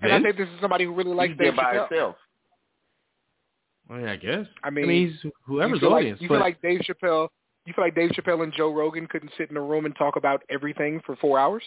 [0.00, 1.88] And I think this is somebody who really likes he Dave did by Chappelle.
[1.90, 2.16] himself.
[3.90, 4.46] I mean, I guess.
[4.62, 6.18] I mean, he's you whoever's feel audience.
[6.18, 7.28] like you but feel like Dave Chappelle.
[7.66, 10.16] You feel like Dave Chappelle and Joe Rogan couldn't sit in a room and talk
[10.16, 11.62] about everything for four hours?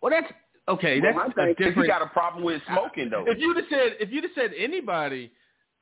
[0.00, 0.32] well, that's
[0.68, 3.24] okay, But that's my a thing is he got a problem with smoking though.
[3.26, 5.30] If you'd have said, if you'd have said anybody,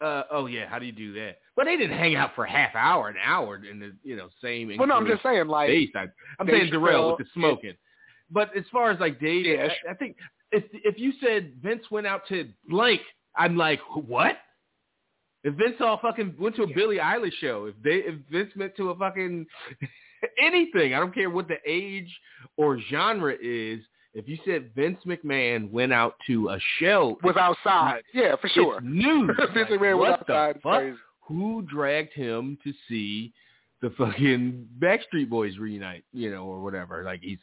[0.01, 1.39] uh, oh yeah, how do you do that?
[1.57, 4.73] But they didn't hang out for half hour, an hour in the you know same.
[4.77, 5.91] Well, no, I'm just saying, like, space.
[5.95, 6.07] I,
[6.39, 7.75] I'm Dave saying Darrell with the smoking.
[8.31, 10.17] But as far as like Dave, Yeah, I, I think
[10.53, 13.01] if if you said Vince went out to blank,
[13.37, 14.37] I'm like, what?
[15.43, 18.77] If Vince all fucking went to a Billie Eilish show, if they if Vince went
[18.77, 19.47] to a fucking
[20.43, 22.11] anything, I don't care what the age
[22.57, 23.81] or genre is.
[24.13, 28.03] If you said Vince McMahon went out to a show, was outside.
[28.13, 28.79] Yeah, for sure.
[28.79, 29.31] it's news.
[29.55, 30.55] Vince Like, McMahon was what outside.
[30.63, 30.81] Fuck?
[30.81, 30.97] crazy.
[31.29, 33.33] Who dragged him to see
[33.83, 37.05] the fucking Backstreet Boys reunite, you know, or whatever?
[37.05, 37.39] Like he's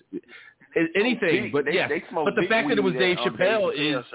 [0.95, 1.88] anything, Big- but they, yeah.
[1.88, 4.06] they but the fact that it was Dave Chappelle Chappelle is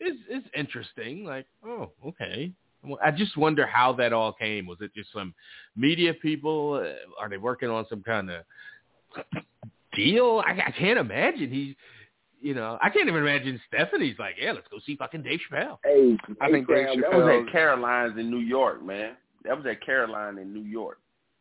[0.00, 1.24] is is interesting.
[1.24, 2.52] Like, oh, okay.
[2.86, 4.66] Well, I just wonder how that all came.
[4.66, 5.34] Was it just some
[5.76, 6.74] media people?
[6.74, 8.42] Uh, Are they working on some kind of
[9.94, 10.42] deal?
[10.46, 11.74] I, I can't imagine he's.
[12.40, 15.78] You know, I can't even imagine Stephanie's like, yeah, let's go see fucking Dave Chappelle.
[15.82, 19.16] Hey, I think Dave Cram, that was at Caroline's in New York, man.
[19.44, 20.98] That was at Caroline in New York.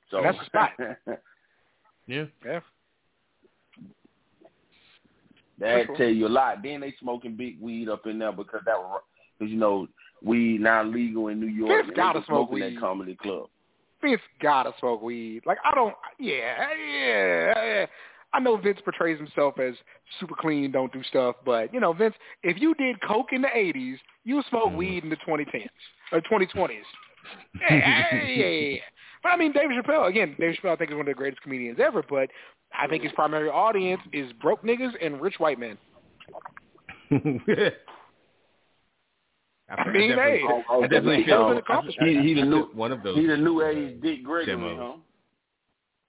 [0.10, 0.72] So That's the spot.
[2.08, 2.26] Yeah.
[2.46, 2.60] Yeah.
[5.60, 6.62] that tell you a lot.
[6.62, 9.02] Then they smoking big weed up in there because that was
[9.38, 9.88] because you know
[10.26, 11.85] weed now legal in New York.
[11.85, 12.76] Vince gotta smoke weed.
[12.76, 13.47] That comedy club.
[14.02, 15.43] Vince gotta smoke weed.
[15.45, 15.95] Like I don't.
[16.19, 17.85] Yeah, yeah, yeah.
[18.34, 19.76] I know Vince portrays himself as
[20.19, 23.47] super clean, don't do stuff, but you know, Vince, if you did coke in the
[23.47, 24.76] '80s, you smoke Mhm.
[24.76, 25.69] weed in the 2010s
[26.11, 26.84] or 2020s.
[27.61, 28.77] yeah, yeah, yeah, yeah.
[29.23, 30.35] But I mean, David Chappelle again.
[30.38, 32.03] David Chappelle, I think, is one of the greatest comedians ever.
[32.07, 32.30] But
[32.77, 35.77] I think his primary audience is broke niggas and rich white men.
[39.68, 41.62] I mean, hey, Oh, oh, I definitely he- feel
[42.00, 43.18] he- he- he the new- one of those.
[43.18, 44.78] He the new age Dick Gregory, Demos.
[44.80, 44.98] huh?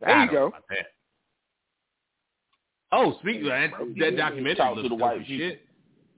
[0.00, 0.52] There I you go.
[2.92, 5.62] Oh, speaking of that, that documentary looks the dope white shit.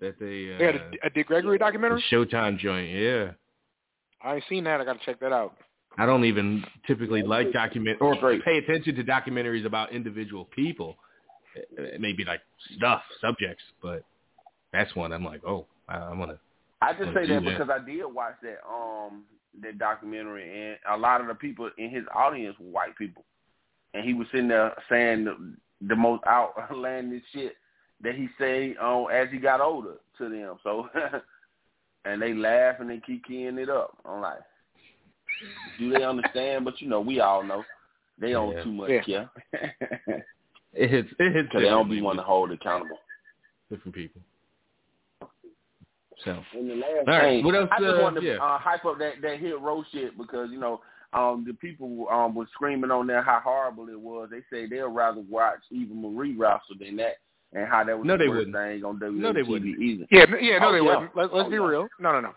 [0.01, 2.03] That they uh, They had a, a Dick Gregory documentary.
[2.11, 2.91] Showtime joint.
[2.91, 3.31] Yeah,
[4.23, 4.81] I ain't seen that.
[4.81, 5.57] I got to check that out.
[5.97, 10.97] I don't even typically like document or pay attention to documentaries about individual people.
[11.77, 12.41] It may be like
[12.77, 14.05] stuff, subjects, but
[14.73, 16.39] that's one I'm like, oh, I, I want to.
[16.81, 17.45] I just say that that.
[17.45, 19.25] because I did watch that um
[19.63, 23.25] that documentary, and a lot of the people in his audience were white people,
[23.95, 25.37] and he was sitting there saying the,
[25.89, 27.55] the most outlandish shit
[28.03, 30.57] that he say um as he got older to them.
[30.63, 30.89] So,
[32.05, 33.97] and they laugh and they keep keying it up.
[34.05, 34.39] I'm like,
[35.79, 36.65] do they understand?
[36.65, 37.65] But you know, we all know
[38.21, 38.63] they don't Yeah.
[38.63, 39.03] too much Yeah.
[39.03, 39.31] care
[40.75, 41.09] It hits.
[41.19, 41.49] It hits.
[41.49, 43.01] because they don't be one to hold accountable.
[43.71, 44.21] different people.
[46.25, 48.37] So, And the last All right, thing, what else, I just uh, wanted to yeah.
[48.37, 50.81] uh, hype up that that hit row shit because you know
[51.13, 54.29] um the people um was screaming on there how horrible it was.
[54.31, 57.19] They say they'll rather watch Eva Marie wrestle than that,
[57.53, 58.57] and how that was No, the they worst wouldn't.
[58.57, 59.79] thing on WWE No, they TV wouldn't.
[59.81, 60.07] either.
[60.11, 60.83] Yeah, yeah, no, Oh, they yeah.
[60.83, 61.17] wouldn't.
[61.17, 61.63] Let, let's Oh, be yeah.
[61.67, 61.89] real.
[62.01, 62.33] No, no, no.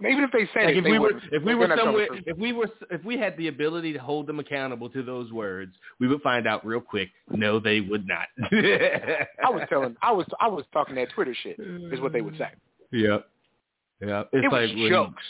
[0.00, 2.52] Even if they said like it, if we were if we were somewhere if we
[2.52, 6.20] were if we had the ability to hold them accountable to those words, we would
[6.20, 7.10] find out real quick.
[7.30, 8.26] No, they would not.
[8.52, 11.56] I was telling, I was, I was talking that Twitter shit.
[11.60, 12.48] Is what they would say.
[12.92, 13.26] Yep.
[14.04, 14.24] Yeah.
[14.32, 15.22] It's it was like jokes.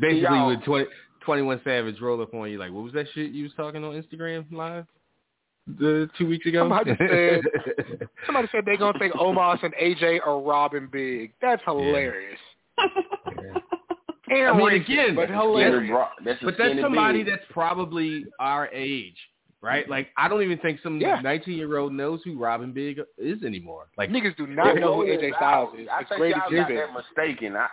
[0.00, 0.86] basically Y'all- when 20,
[1.24, 3.92] 21 Savage roll up on you like, what was that shit you was talking on
[3.92, 4.86] Instagram live
[5.78, 6.62] the two weeks ago?
[6.62, 7.42] Somebody said-
[8.26, 11.32] Somebody said they're gonna think Omos and AJ are robbing big.
[11.40, 12.40] That's hilarious.
[14.30, 15.90] And I mean, racist, again, but hilarious.
[15.90, 17.32] bro- that's but that's somebody big.
[17.32, 19.16] that's probably our age,
[19.60, 19.88] right?
[19.88, 21.20] Like I don't even think some Yeah.
[21.20, 23.88] 19 year old knows who Rob and Big is anymore.
[23.98, 25.88] Like Niggas do not know who AJ Styles is.
[25.92, 27.56] I It's think great y'all to got that mistaken.
[27.56, 27.66] I,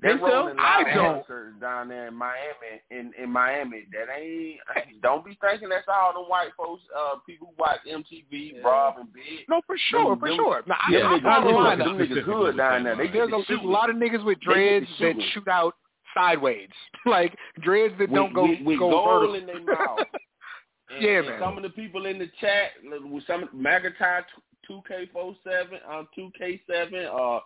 [0.00, 0.26] that Think so?
[0.26, 1.60] Rolling I Loud don't.
[1.60, 4.60] down there in Miami, in in Miami, that ain't.
[5.02, 9.12] Don't be thinking that's all the white folks, uh, people who watch MTV, Rob and
[9.12, 9.48] Big.
[9.48, 10.62] No, for sure, Them- for them- sure.
[10.66, 11.96] Now, I, Yeah, I they- draw the they- line they- up.
[11.96, 12.96] Them niggas hood down there.
[12.96, 15.74] They There's get a, a lot of niggas with dreads get that shoot out
[16.14, 16.68] sideways,
[17.06, 19.34] like dreads that don't with, go with, with go gold vertical.
[19.34, 19.98] in their mouth.
[20.90, 21.40] And, Yeah, and man.
[21.40, 24.22] Some of the people in the chat, with some McIntyre
[24.66, 27.40] two K four seven, um, two K seven, uh,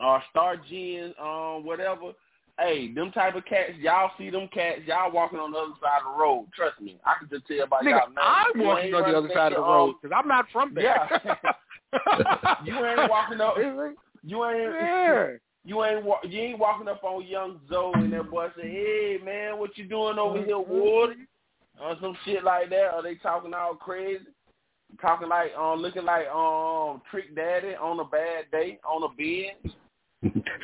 [0.00, 2.12] uh, Star Gen, um, whatever.
[2.58, 6.00] Hey, them type of cats, y'all see them cats, y'all walking on the other side
[6.06, 6.46] of the road.
[6.54, 8.08] Trust me, I can just tell by Nigga, y'all.
[8.08, 8.18] names.
[8.18, 11.08] I'm walking on the other side of the road um, because I'm not from there.
[11.12, 11.34] Yeah.
[12.64, 13.54] You ain't walking up.
[14.22, 14.74] You ain't.
[14.74, 15.26] yeah.
[15.64, 19.18] You ain't wa- you ain't walking up on young Zoe and that boy say, "Hey
[19.24, 21.16] man, what you doing over here, Ward?"
[21.80, 22.94] Or some shit like that.
[22.94, 24.24] Or they talking all crazy,
[25.00, 29.72] talking like um, looking like um, Trick Daddy on a bad day on a bed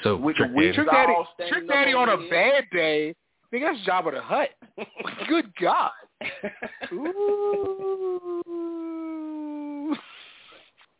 [0.02, 1.14] so with the Trick wigs Trick Daddy,
[1.48, 3.14] Trick Daddy on a his bad day.
[3.52, 4.48] Nigga, that's Jabba the Hutt.
[5.28, 5.90] Good God.
[6.93, 8.43] Ooh.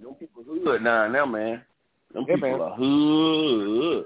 [0.01, 1.63] Them people hood put down there, man.
[2.13, 2.61] Them Yeah, people man.
[2.61, 4.05] are hood.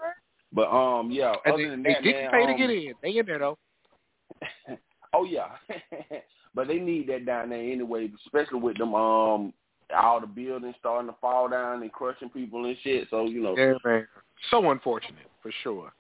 [0.52, 1.34] But um, yeah.
[1.44, 2.94] And other they, than they that, didn't man, pay to um, get in.
[3.02, 3.58] They in there though.
[5.14, 5.52] Oh yeah,
[6.54, 9.54] but they need that down there anyway, especially with them um
[9.96, 13.08] all the buildings starting to fall down and crushing people and shit.
[13.08, 14.06] So you know, Yeah, man.
[14.50, 15.92] So unfortunate for sure.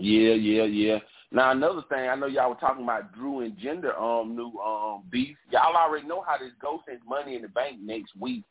[0.00, 0.98] yeah, yeah, yeah.
[1.30, 5.02] Now another thing, I know y'all were talking about Drew and Jinder um new um
[5.10, 5.36] beef.
[5.50, 8.44] Y'all already know how this goes since Money in the Bank next week.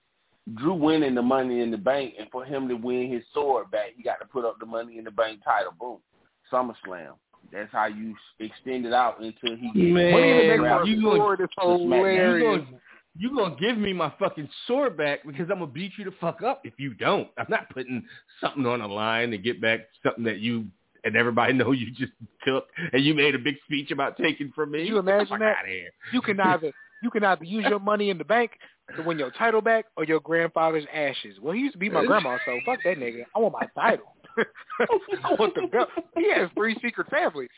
[0.55, 3.91] Drew winning the Money in the Bank, and for him to win his sword back,
[3.95, 5.73] he got to put up the Money in the Bank title.
[5.79, 5.97] Boom,
[6.51, 7.13] SummerSlam.
[7.51, 8.17] That's how you s-
[8.51, 11.03] extend it out until he gets Man, Money in the Bank drafted for you a
[11.03, 11.47] gonna- sword is.
[11.57, 12.65] You hilarious.
[13.17, 16.41] You gonna give me my fucking sword back because I'm gonna beat you the fuck
[16.41, 17.27] up if you don't.
[17.37, 18.05] I'm not putting
[18.39, 20.65] something on the line to get back something that you
[21.03, 22.13] and everybody know you just
[22.45, 24.83] took and you made a big speech about taking from me.
[24.83, 26.13] You imagine Get the fuck that?
[26.13, 26.71] You can either
[27.03, 28.51] you can either use your money in the bank
[28.95, 31.37] to win your title back or your grandfather's ashes.
[31.41, 33.23] Well, he used to be my grandma, so fuck that nigga.
[33.35, 34.15] I want my title.
[34.37, 35.89] I want the belt.
[36.15, 37.49] He has three secret families.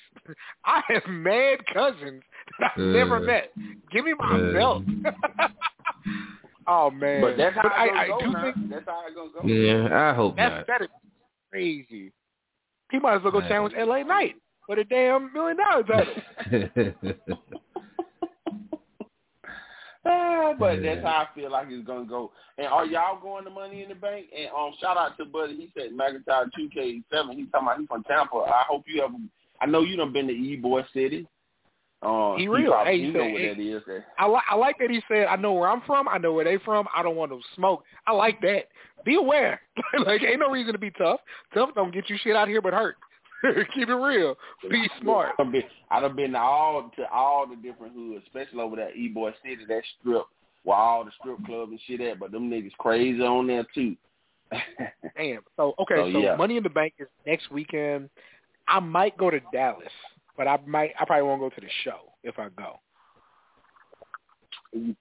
[0.66, 2.22] I have mad cousins
[2.60, 3.52] that I've never Uh, met.
[3.92, 4.54] Give me my uh.
[4.54, 4.84] belt.
[6.68, 7.22] oh man.
[7.22, 8.44] But that's how I, it's I gonna go do now.
[8.54, 9.48] think That's how it's gonna go.
[9.48, 10.68] Yeah, I hope that's not.
[10.68, 10.90] that is
[11.52, 12.12] crazy.
[12.92, 13.48] He might as well go Yeah.
[13.50, 14.36] challenge LA Knight
[14.66, 16.14] for the damn million dollar title.
[20.06, 22.32] Ah, but that's how I feel like it's gonna go.
[22.58, 24.26] And are y'all going to Money in the Bank?
[24.38, 25.56] And um, shout out to Buddy.
[25.56, 27.38] He said McIntyre two K seven.
[27.38, 28.36] He's talking about he's from Tampa.
[28.38, 29.12] I hope you have.
[29.62, 31.26] I know you done been to E Boy City.
[32.02, 32.74] Uh, He real.
[32.84, 33.82] Hey, you know said- what that is.
[33.88, 36.34] That, I like I like that he said, I know where I'm from, I know
[36.34, 37.86] where they from, I don't want no smoke.
[38.06, 38.64] I like that.
[39.06, 39.62] Be aware.
[40.06, 41.22] like ain't no reason to be tough.
[41.54, 42.98] Tough don't get you shit out here but hurt.
[43.76, 44.36] Keep it real.
[44.70, 45.36] Be smart.
[45.38, 48.76] I done been, I done been to all to all the different hoods, especially over
[48.78, 50.24] that E Boy City, that strip
[50.64, 52.20] where all the strip clubs and shit at.
[52.20, 53.96] But them niggas crazy on there too.
[55.18, 55.42] Damn.
[55.58, 56.36] So okay, So, so yeah.
[56.36, 58.10] Money in the Bank is next weekend.
[58.68, 59.88] I might go to Dallas,
[60.38, 62.80] but I might I probably won't go to the show if I go.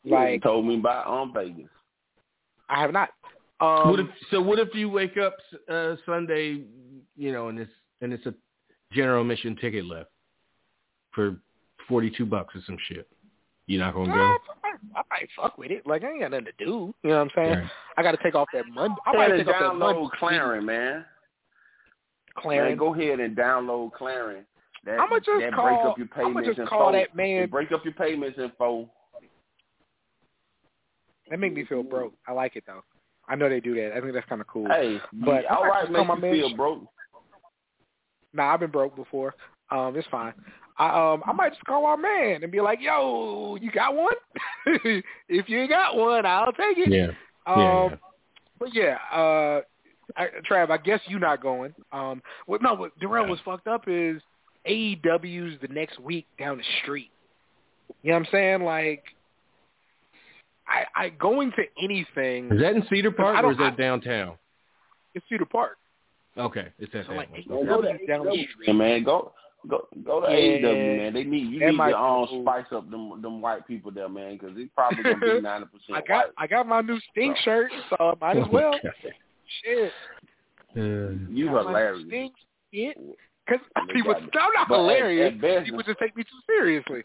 [0.05, 1.69] Like- You told me about um Vegas.
[2.69, 3.11] I have not.
[3.61, 5.37] Um what if, so what if you wake up
[5.71, 6.65] uh, Sunday,
[7.17, 7.71] you know, and it's
[8.03, 8.35] and it's a
[8.93, 10.11] general admission ticket left
[11.15, 11.37] for
[11.89, 13.09] forty two bucks or some shit?
[13.67, 14.37] You not gonna go?
[14.95, 15.87] I might fuck with it.
[15.87, 16.93] Like I ain't got nothing to do.
[17.03, 17.59] You know what I'm saying?
[17.61, 17.71] Right.
[17.97, 18.97] I got to take off that Monday.
[19.07, 20.01] I Go might ahead and take off that Monday.
[20.01, 21.05] download Klarna, man.
[22.45, 24.43] Man, go ahead and download Klarna.
[24.85, 25.65] That, I'ma just that call.
[25.69, 26.69] break up your I'ma payments just info.
[26.71, 27.49] call that It man.
[27.49, 28.91] break up your payments info.
[31.31, 32.15] That make me feel broke.
[32.27, 32.83] I like it though.
[33.29, 33.93] I know they do that.
[33.97, 34.67] I think that's kind of cool.
[34.69, 36.85] Hey, But all I right, just make you my man feel broke.
[38.33, 39.35] Nah, I've been broke before.
[39.71, 40.35] Um, it's fine.
[40.79, 44.15] I um I might just call our man and be like, "Yo, you got one?
[45.29, 47.09] if you got one, I'll take it." Yeah.
[47.47, 47.97] Um, Yeah, yeah.
[48.59, 49.61] But yeah, uh,
[50.17, 51.75] I, Trav, I guess you're not going.
[51.93, 54.23] Um, what no, what Darrell was fucked up is
[54.69, 57.11] AEW's the next week down the street.
[58.03, 58.63] You know what I'm saying?
[58.63, 59.05] Like,
[60.67, 62.53] I, I going to anything.
[62.53, 64.37] Is that in Cedar Park or is that downtown?
[65.15, 65.77] It's Cedar Park.
[66.39, 67.43] Okay, it's at So that like one.
[67.47, 68.73] Man, go to AEW down the AEW, street.
[68.75, 69.03] man.
[69.05, 69.33] Go
[69.69, 70.69] go go to Yeah.
[70.69, 71.13] AEW, man.
[71.13, 72.43] They need you That need might to be um cool.
[72.43, 75.93] spice up them them white people there, man, because it's probably gonna be ninety percent.
[75.97, 76.27] I got white.
[76.39, 78.81] I got my new Sting shirt, so I might as well.
[79.63, 79.93] Shit,
[80.75, 80.81] Uh,
[81.29, 82.07] You got my hilarious.
[82.07, 82.33] Sting
[82.73, 82.97] shit.
[83.45, 84.23] Because They people, got.
[84.23, 85.35] I'm not But hilarious.
[85.35, 87.03] At, best, People just take me too seriously.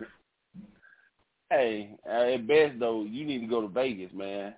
[1.49, 4.53] hey, uh, at best though, you need to go to Vegas, man.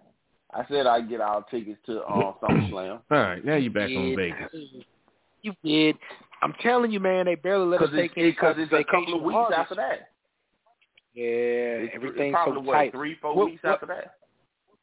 [0.53, 3.01] I said I'd get our tickets to um SummerSlam.
[3.11, 4.15] all right, now you're back on did.
[4.17, 4.51] Vegas.
[5.41, 5.95] You did.
[6.41, 8.83] I'm telling you, man, they barely let us Because take it's, any because it's a
[8.83, 9.59] couple of weeks August.
[9.59, 10.09] after that.
[11.13, 12.91] Yeah, It's, everything's it's probably so what tight.
[12.91, 14.15] three, four What- weeks what- after that.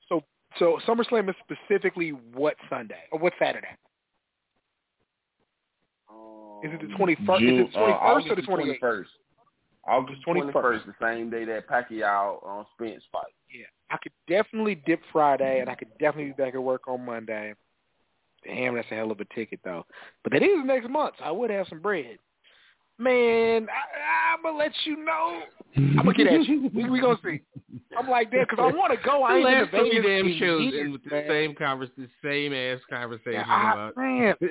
[0.09, 0.23] So,
[0.59, 3.69] so SummerSlam is specifically what Sunday or what Saturday?
[6.65, 7.39] Is it the 21st?
[7.39, 8.81] June, Is it the 21st uh, or the 28th?
[8.81, 9.05] 21st?
[9.89, 10.53] August 21st.
[10.53, 13.25] 21st, the same day that Pacquiao on um, Spence fight.
[13.51, 17.05] Yeah, I could definitely dip Friday, and I could definitely be back at work on
[17.05, 17.55] Monday.
[18.45, 19.85] Damn, that's a hell of a ticket, though.
[20.23, 22.19] But that is next month, so I would have some bread.
[22.99, 25.43] Man, I, I'm gonna let you know.
[25.77, 26.71] I'm gonna get at you.
[26.75, 27.43] We, we gonna see.
[27.97, 29.23] I'm like that because I want to go.
[29.23, 32.55] I ain't last three Vegas damn in shows years, with the same convers the same
[32.55, 34.35] ass conversation I, about man,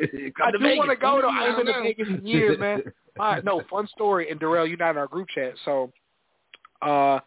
[0.44, 1.30] I do want to go though.
[1.30, 2.84] I ain't been to Vegas in years, man.
[3.20, 4.30] All right, no, fun story.
[4.30, 5.53] And Darrell, you're not in our group chat.
[5.64, 5.91] So,
[6.84, 7.20] uh,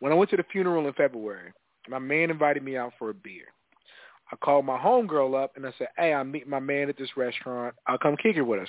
[0.00, 1.52] when I went to the funeral in February,
[1.88, 3.46] my man invited me out for a beer.
[4.32, 7.16] I called my homegirl up and I said, "Hey, I'm meeting my man at this
[7.16, 7.74] restaurant.
[7.86, 8.68] I'll come kick it with us."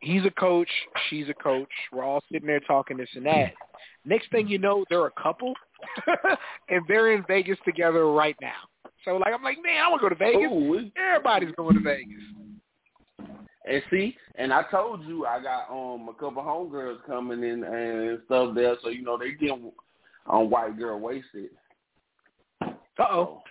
[0.00, 0.68] He's a coach.
[1.08, 1.68] She's a coach.
[1.92, 3.52] We're all sitting there talking this and that.
[4.04, 5.52] Next thing you know, they're a couple,
[6.68, 8.52] and they're in Vegas together right now.
[9.04, 10.50] So like I'm like, man, I want to go to Vegas.
[10.50, 12.22] Ooh, Everybody's going to Vegas.
[13.66, 18.20] And see, and I told you I got um a couple homegirls coming in and
[18.26, 19.58] stuff there, so you know they get
[20.26, 21.50] on white girl wasted.
[22.62, 22.66] Uh
[23.00, 23.42] oh.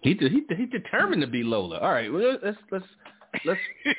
[0.00, 1.78] He de- he de- he determined to be Lola.
[1.78, 2.84] All right, well, let's let's
[3.44, 3.60] let's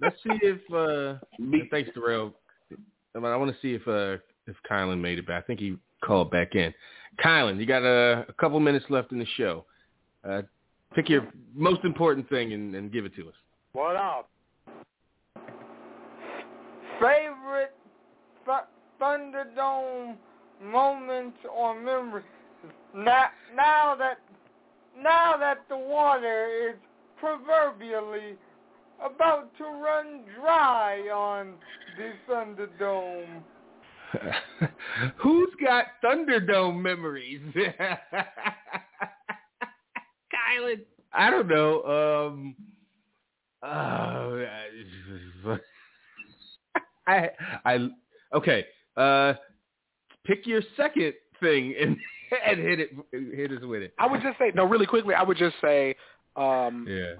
[0.00, 1.18] let's see if uh
[1.50, 2.32] Be- thanks Darrell.
[3.14, 5.44] I, mean, I want to see if uh if Kylan made it back.
[5.44, 6.74] I think he called back in.
[7.22, 9.64] Kylan, you got a, a couple minutes left in the show.
[10.28, 10.42] Uh,
[10.94, 13.34] pick your most important thing and, and give it to us.
[13.72, 14.28] What up?
[17.00, 17.74] Favorite
[18.44, 18.58] th-
[19.00, 20.16] Thunderdome
[20.62, 22.24] moments or memories?
[22.94, 24.18] Now, now that
[25.00, 26.76] now that the water is
[27.18, 28.36] proverbially
[29.04, 31.54] about to run dry on
[31.96, 33.42] the Thunderdome.
[35.16, 37.40] Who's got Thunderdome memories?
[40.32, 40.80] Kylan.
[41.12, 41.82] I don't know.
[41.84, 42.56] Um,
[43.62, 44.30] uh,
[47.06, 47.30] I
[47.64, 47.88] I
[48.34, 48.64] okay.
[48.96, 49.34] Uh,
[50.24, 51.96] pick your second thing and
[52.46, 53.94] and hit it hit us with it.
[53.98, 55.14] I would just say no, really quickly.
[55.14, 55.94] I would just say,
[56.36, 57.14] um, Yeah.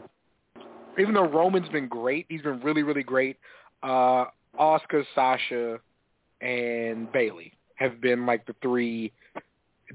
[0.99, 3.37] even though Roman's been great, he's been really, really great.
[3.83, 4.27] Uh,
[4.59, 5.79] Asuka, Sasha,
[6.41, 9.13] and Bayley have been like the three.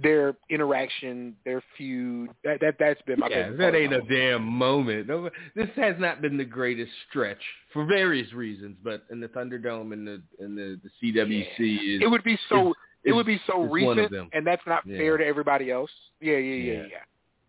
[0.04, 4.44] Their interaction, their feud, that that that's been my Yeah, favorite that ain't a damn
[4.44, 5.10] moment.
[5.56, 7.42] This has not been the greatest stretch
[7.74, 12.08] for various reasons, but in the Thunderdome and the in the, the CWC is It
[12.08, 12.76] would be so.
[13.04, 14.30] Is- it would be so is one of recent, them.
[14.34, 14.98] and that's not Yeah.
[14.98, 15.92] fair to everybody else.
[16.20, 16.88] Yeah, yeah, yeah, Yeah.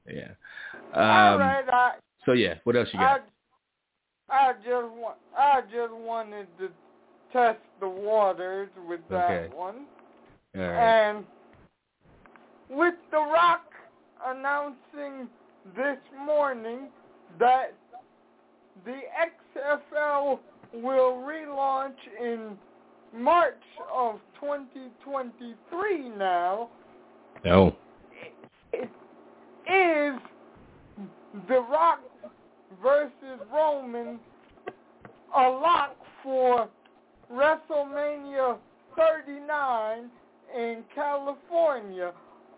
[0.07, 0.23] yeah.
[0.95, 1.33] yeah.
[1.33, 1.95] Um, right, I
[2.25, 3.23] So yeah, what else you got?
[4.29, 6.71] I just want, I just wanted to
[7.33, 9.55] test the waters with that Okay.
[9.57, 9.87] one.
[10.57, 10.79] All right.
[10.79, 11.27] And
[12.69, 13.73] with The Rock
[14.25, 15.29] announcing
[15.75, 16.89] this morning
[17.39, 17.75] that
[18.85, 19.01] the
[19.57, 20.41] XFL
[20.75, 22.57] will relaunch in
[23.15, 23.55] March
[23.93, 26.69] of 2023 now,
[27.45, 27.77] No.
[28.73, 28.89] it
[29.67, 30.21] is
[31.49, 32.01] The Rock
[32.83, 34.19] versus Roman
[35.37, 36.69] a lock for
[37.33, 38.59] WrestleMania
[38.97, 40.11] 39
[40.57, 42.13] in California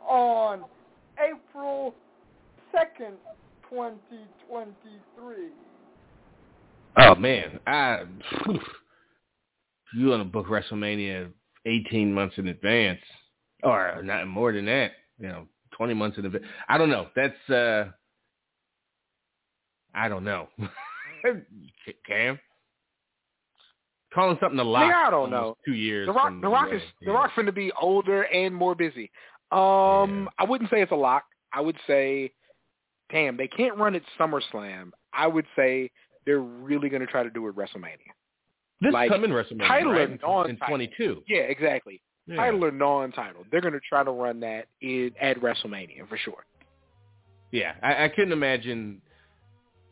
[0.09, 0.65] on
[1.19, 1.95] April
[2.75, 3.13] 2nd,
[3.69, 5.35] 2023.
[6.97, 8.03] Oh man, I
[9.97, 11.31] you want to book WrestleMania
[11.67, 13.01] 18 months in advance,
[13.63, 15.47] or not more than that, you know,
[15.77, 16.45] 20 months in advance.
[16.69, 17.09] I don't know.
[17.15, 17.91] That's uh,
[19.95, 20.49] I don't know.
[22.07, 22.39] Cam,
[24.13, 24.93] calling something a lot.
[24.93, 25.57] I don't know.
[25.65, 26.07] Two years.
[26.07, 27.07] The Rock, the Rock is Yeah.
[27.09, 29.11] the Rock's going to be older and more busy.
[29.51, 30.25] Um, Yeah.
[30.39, 31.25] I wouldn't say it's a lock.
[31.53, 32.33] I would say,
[33.11, 34.91] damn, they can't run at SummerSlam.
[35.13, 35.91] I would say
[36.25, 38.11] they're really going to try to do it WrestleMania.
[38.83, 40.01] This like, coming WrestleMania title right?
[40.01, 40.51] or in, non-title?
[40.51, 41.23] in 22.
[41.29, 42.03] Yeah, exactly.
[42.27, 42.37] Yeah.
[42.37, 46.45] Title or non-title, they're going to try to run that in, at WrestleMania for sure.
[47.53, 49.01] Yeah, I, I couldn't imagine.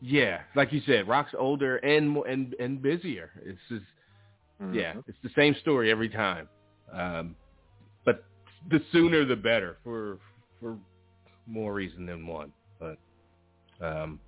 [0.01, 3.29] Yeah, like you said, Rock's older and and and busier.
[3.45, 3.85] It's just
[4.73, 6.49] yeah, it's the same story every time.
[6.91, 7.35] Um,
[8.03, 8.23] but
[8.69, 10.17] the sooner the better for
[10.59, 10.77] for
[11.45, 12.51] more reason than one.
[12.79, 12.97] But
[13.79, 14.19] um,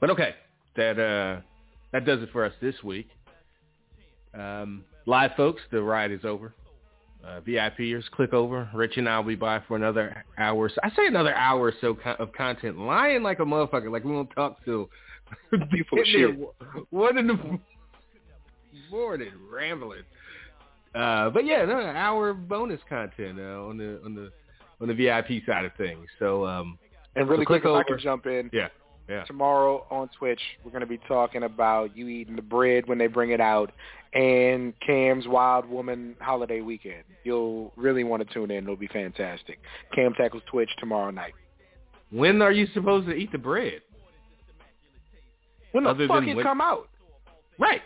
[0.00, 0.34] but okay,
[0.76, 1.40] that uh
[1.92, 3.08] that does it for us this week.
[4.34, 6.54] Um, live folks, the ride is over.
[7.24, 8.68] Uh, VIPers, click over.
[8.74, 10.68] Rich and I will be by for another hour.
[10.68, 14.12] So I say another hour or so of content, lying like a motherfucker, like we
[14.12, 14.90] won't talk till
[15.52, 16.40] You full of Getting there shit.
[16.40, 17.58] w- One in the
[18.90, 20.02] morning, rambling.
[20.94, 24.30] Uh, but yeah, no, an hour bonus content uh, on the on the
[24.80, 26.06] on the VIP side of things.
[26.18, 26.78] So um,
[27.14, 28.68] And really So quick, if I can jump in, yeah,
[29.08, 29.24] yeah.
[29.24, 33.06] tomorrow on Twitch, we're going to be talking about you eating the bread when they
[33.06, 33.72] bring it out
[34.12, 37.04] and Cam's Wild Woman Holiday Weekend.
[37.24, 38.64] You'll really want to tune in.
[38.64, 39.58] It'll be fantastic.
[39.94, 41.32] Cam tackles Twitch tomorrow night.
[42.10, 43.80] When are you supposed to eat the bread?
[45.72, 46.88] When the Other fuck it when- come out?
[47.58, 47.80] Right.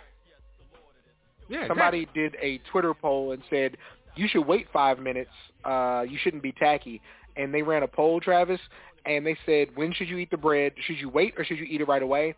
[1.48, 1.68] Yeah.
[1.68, 3.76] Somebody did a Twitter poll and said
[4.16, 5.30] you should wait five minutes.
[5.64, 7.00] Uh, you shouldn't be tacky.
[7.36, 8.60] And they ran a poll, Travis,
[9.06, 10.72] and they said, when should you eat the bread?
[10.86, 12.34] Should you wait or should you eat it right away?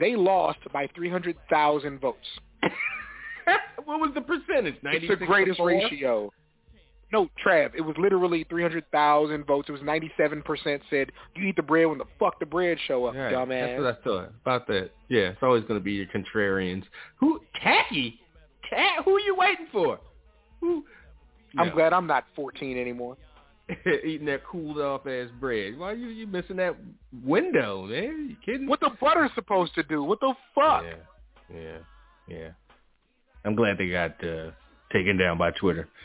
[0.00, 2.18] They lost by 300,000 votes.
[3.84, 4.74] what was the percentage?
[4.76, 6.30] It's 96 the greatest ratio.
[7.10, 9.68] No, Trav, it was literally 300,000 votes.
[9.68, 13.14] It was 97% said, you eat the bread when the fuck the bread show up,
[13.14, 13.32] Right.
[13.32, 13.82] dumbass.
[13.82, 14.90] That's what I thought about that.
[15.08, 16.84] Yeah, it's always going to be your contrarians.
[17.16, 18.20] Who tacky?
[18.68, 19.04] Cat?
[19.06, 19.98] Who are you waiting for?
[20.60, 20.84] Who?
[21.56, 23.16] I'm glad I'm not 14 anymore.
[24.04, 25.78] eating that cooled off ass bread.
[25.78, 26.76] Why you you missing that
[27.22, 28.28] window, man?
[28.30, 28.66] You kidding?
[28.66, 30.02] What the butter's supposed to do?
[30.02, 30.84] What the fuck?
[30.84, 31.78] Yeah, yeah,
[32.28, 32.48] yeah.
[33.44, 34.50] I'm glad they got uh,
[34.92, 35.88] taken down by Twitter.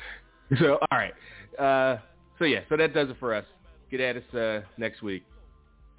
[0.59, 1.13] So all right,
[1.57, 1.99] uh,
[2.37, 3.45] so yeah, so that does it for us.
[3.89, 5.23] Get at us uh, next week.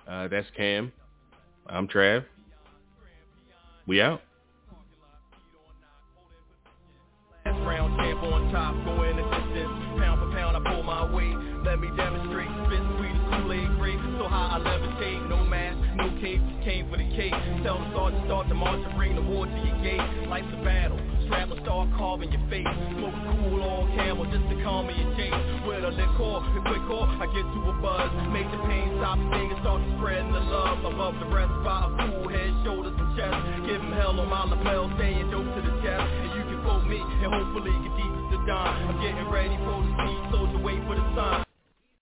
[0.07, 0.93] Uh, that's Cam.
[1.67, 2.25] I'm Trav.
[3.89, 4.21] We out.
[16.65, 17.37] Came for the cake.
[17.63, 20.01] Tell the sergeant start the march and bring the war to your gate.
[20.27, 20.97] Life's a battle.
[21.29, 22.69] Strapping, start carving your face.
[22.97, 25.37] Smoke a cool all camel just to calm me your chase.
[25.69, 28.09] With a liquor, a quick call, I get to a buzz.
[28.33, 30.81] Make the pain stop, fingers start spreading the love.
[30.89, 33.37] Above the rest, by a cool head, shoulders, and chest.
[33.69, 36.09] Give him hell on my lapel, staying dope to the chest.
[36.09, 38.73] And you can quote me, and hopefully get deep as the dawn.
[38.89, 41.45] I'm getting ready for the speed, soldier, wait for the sun.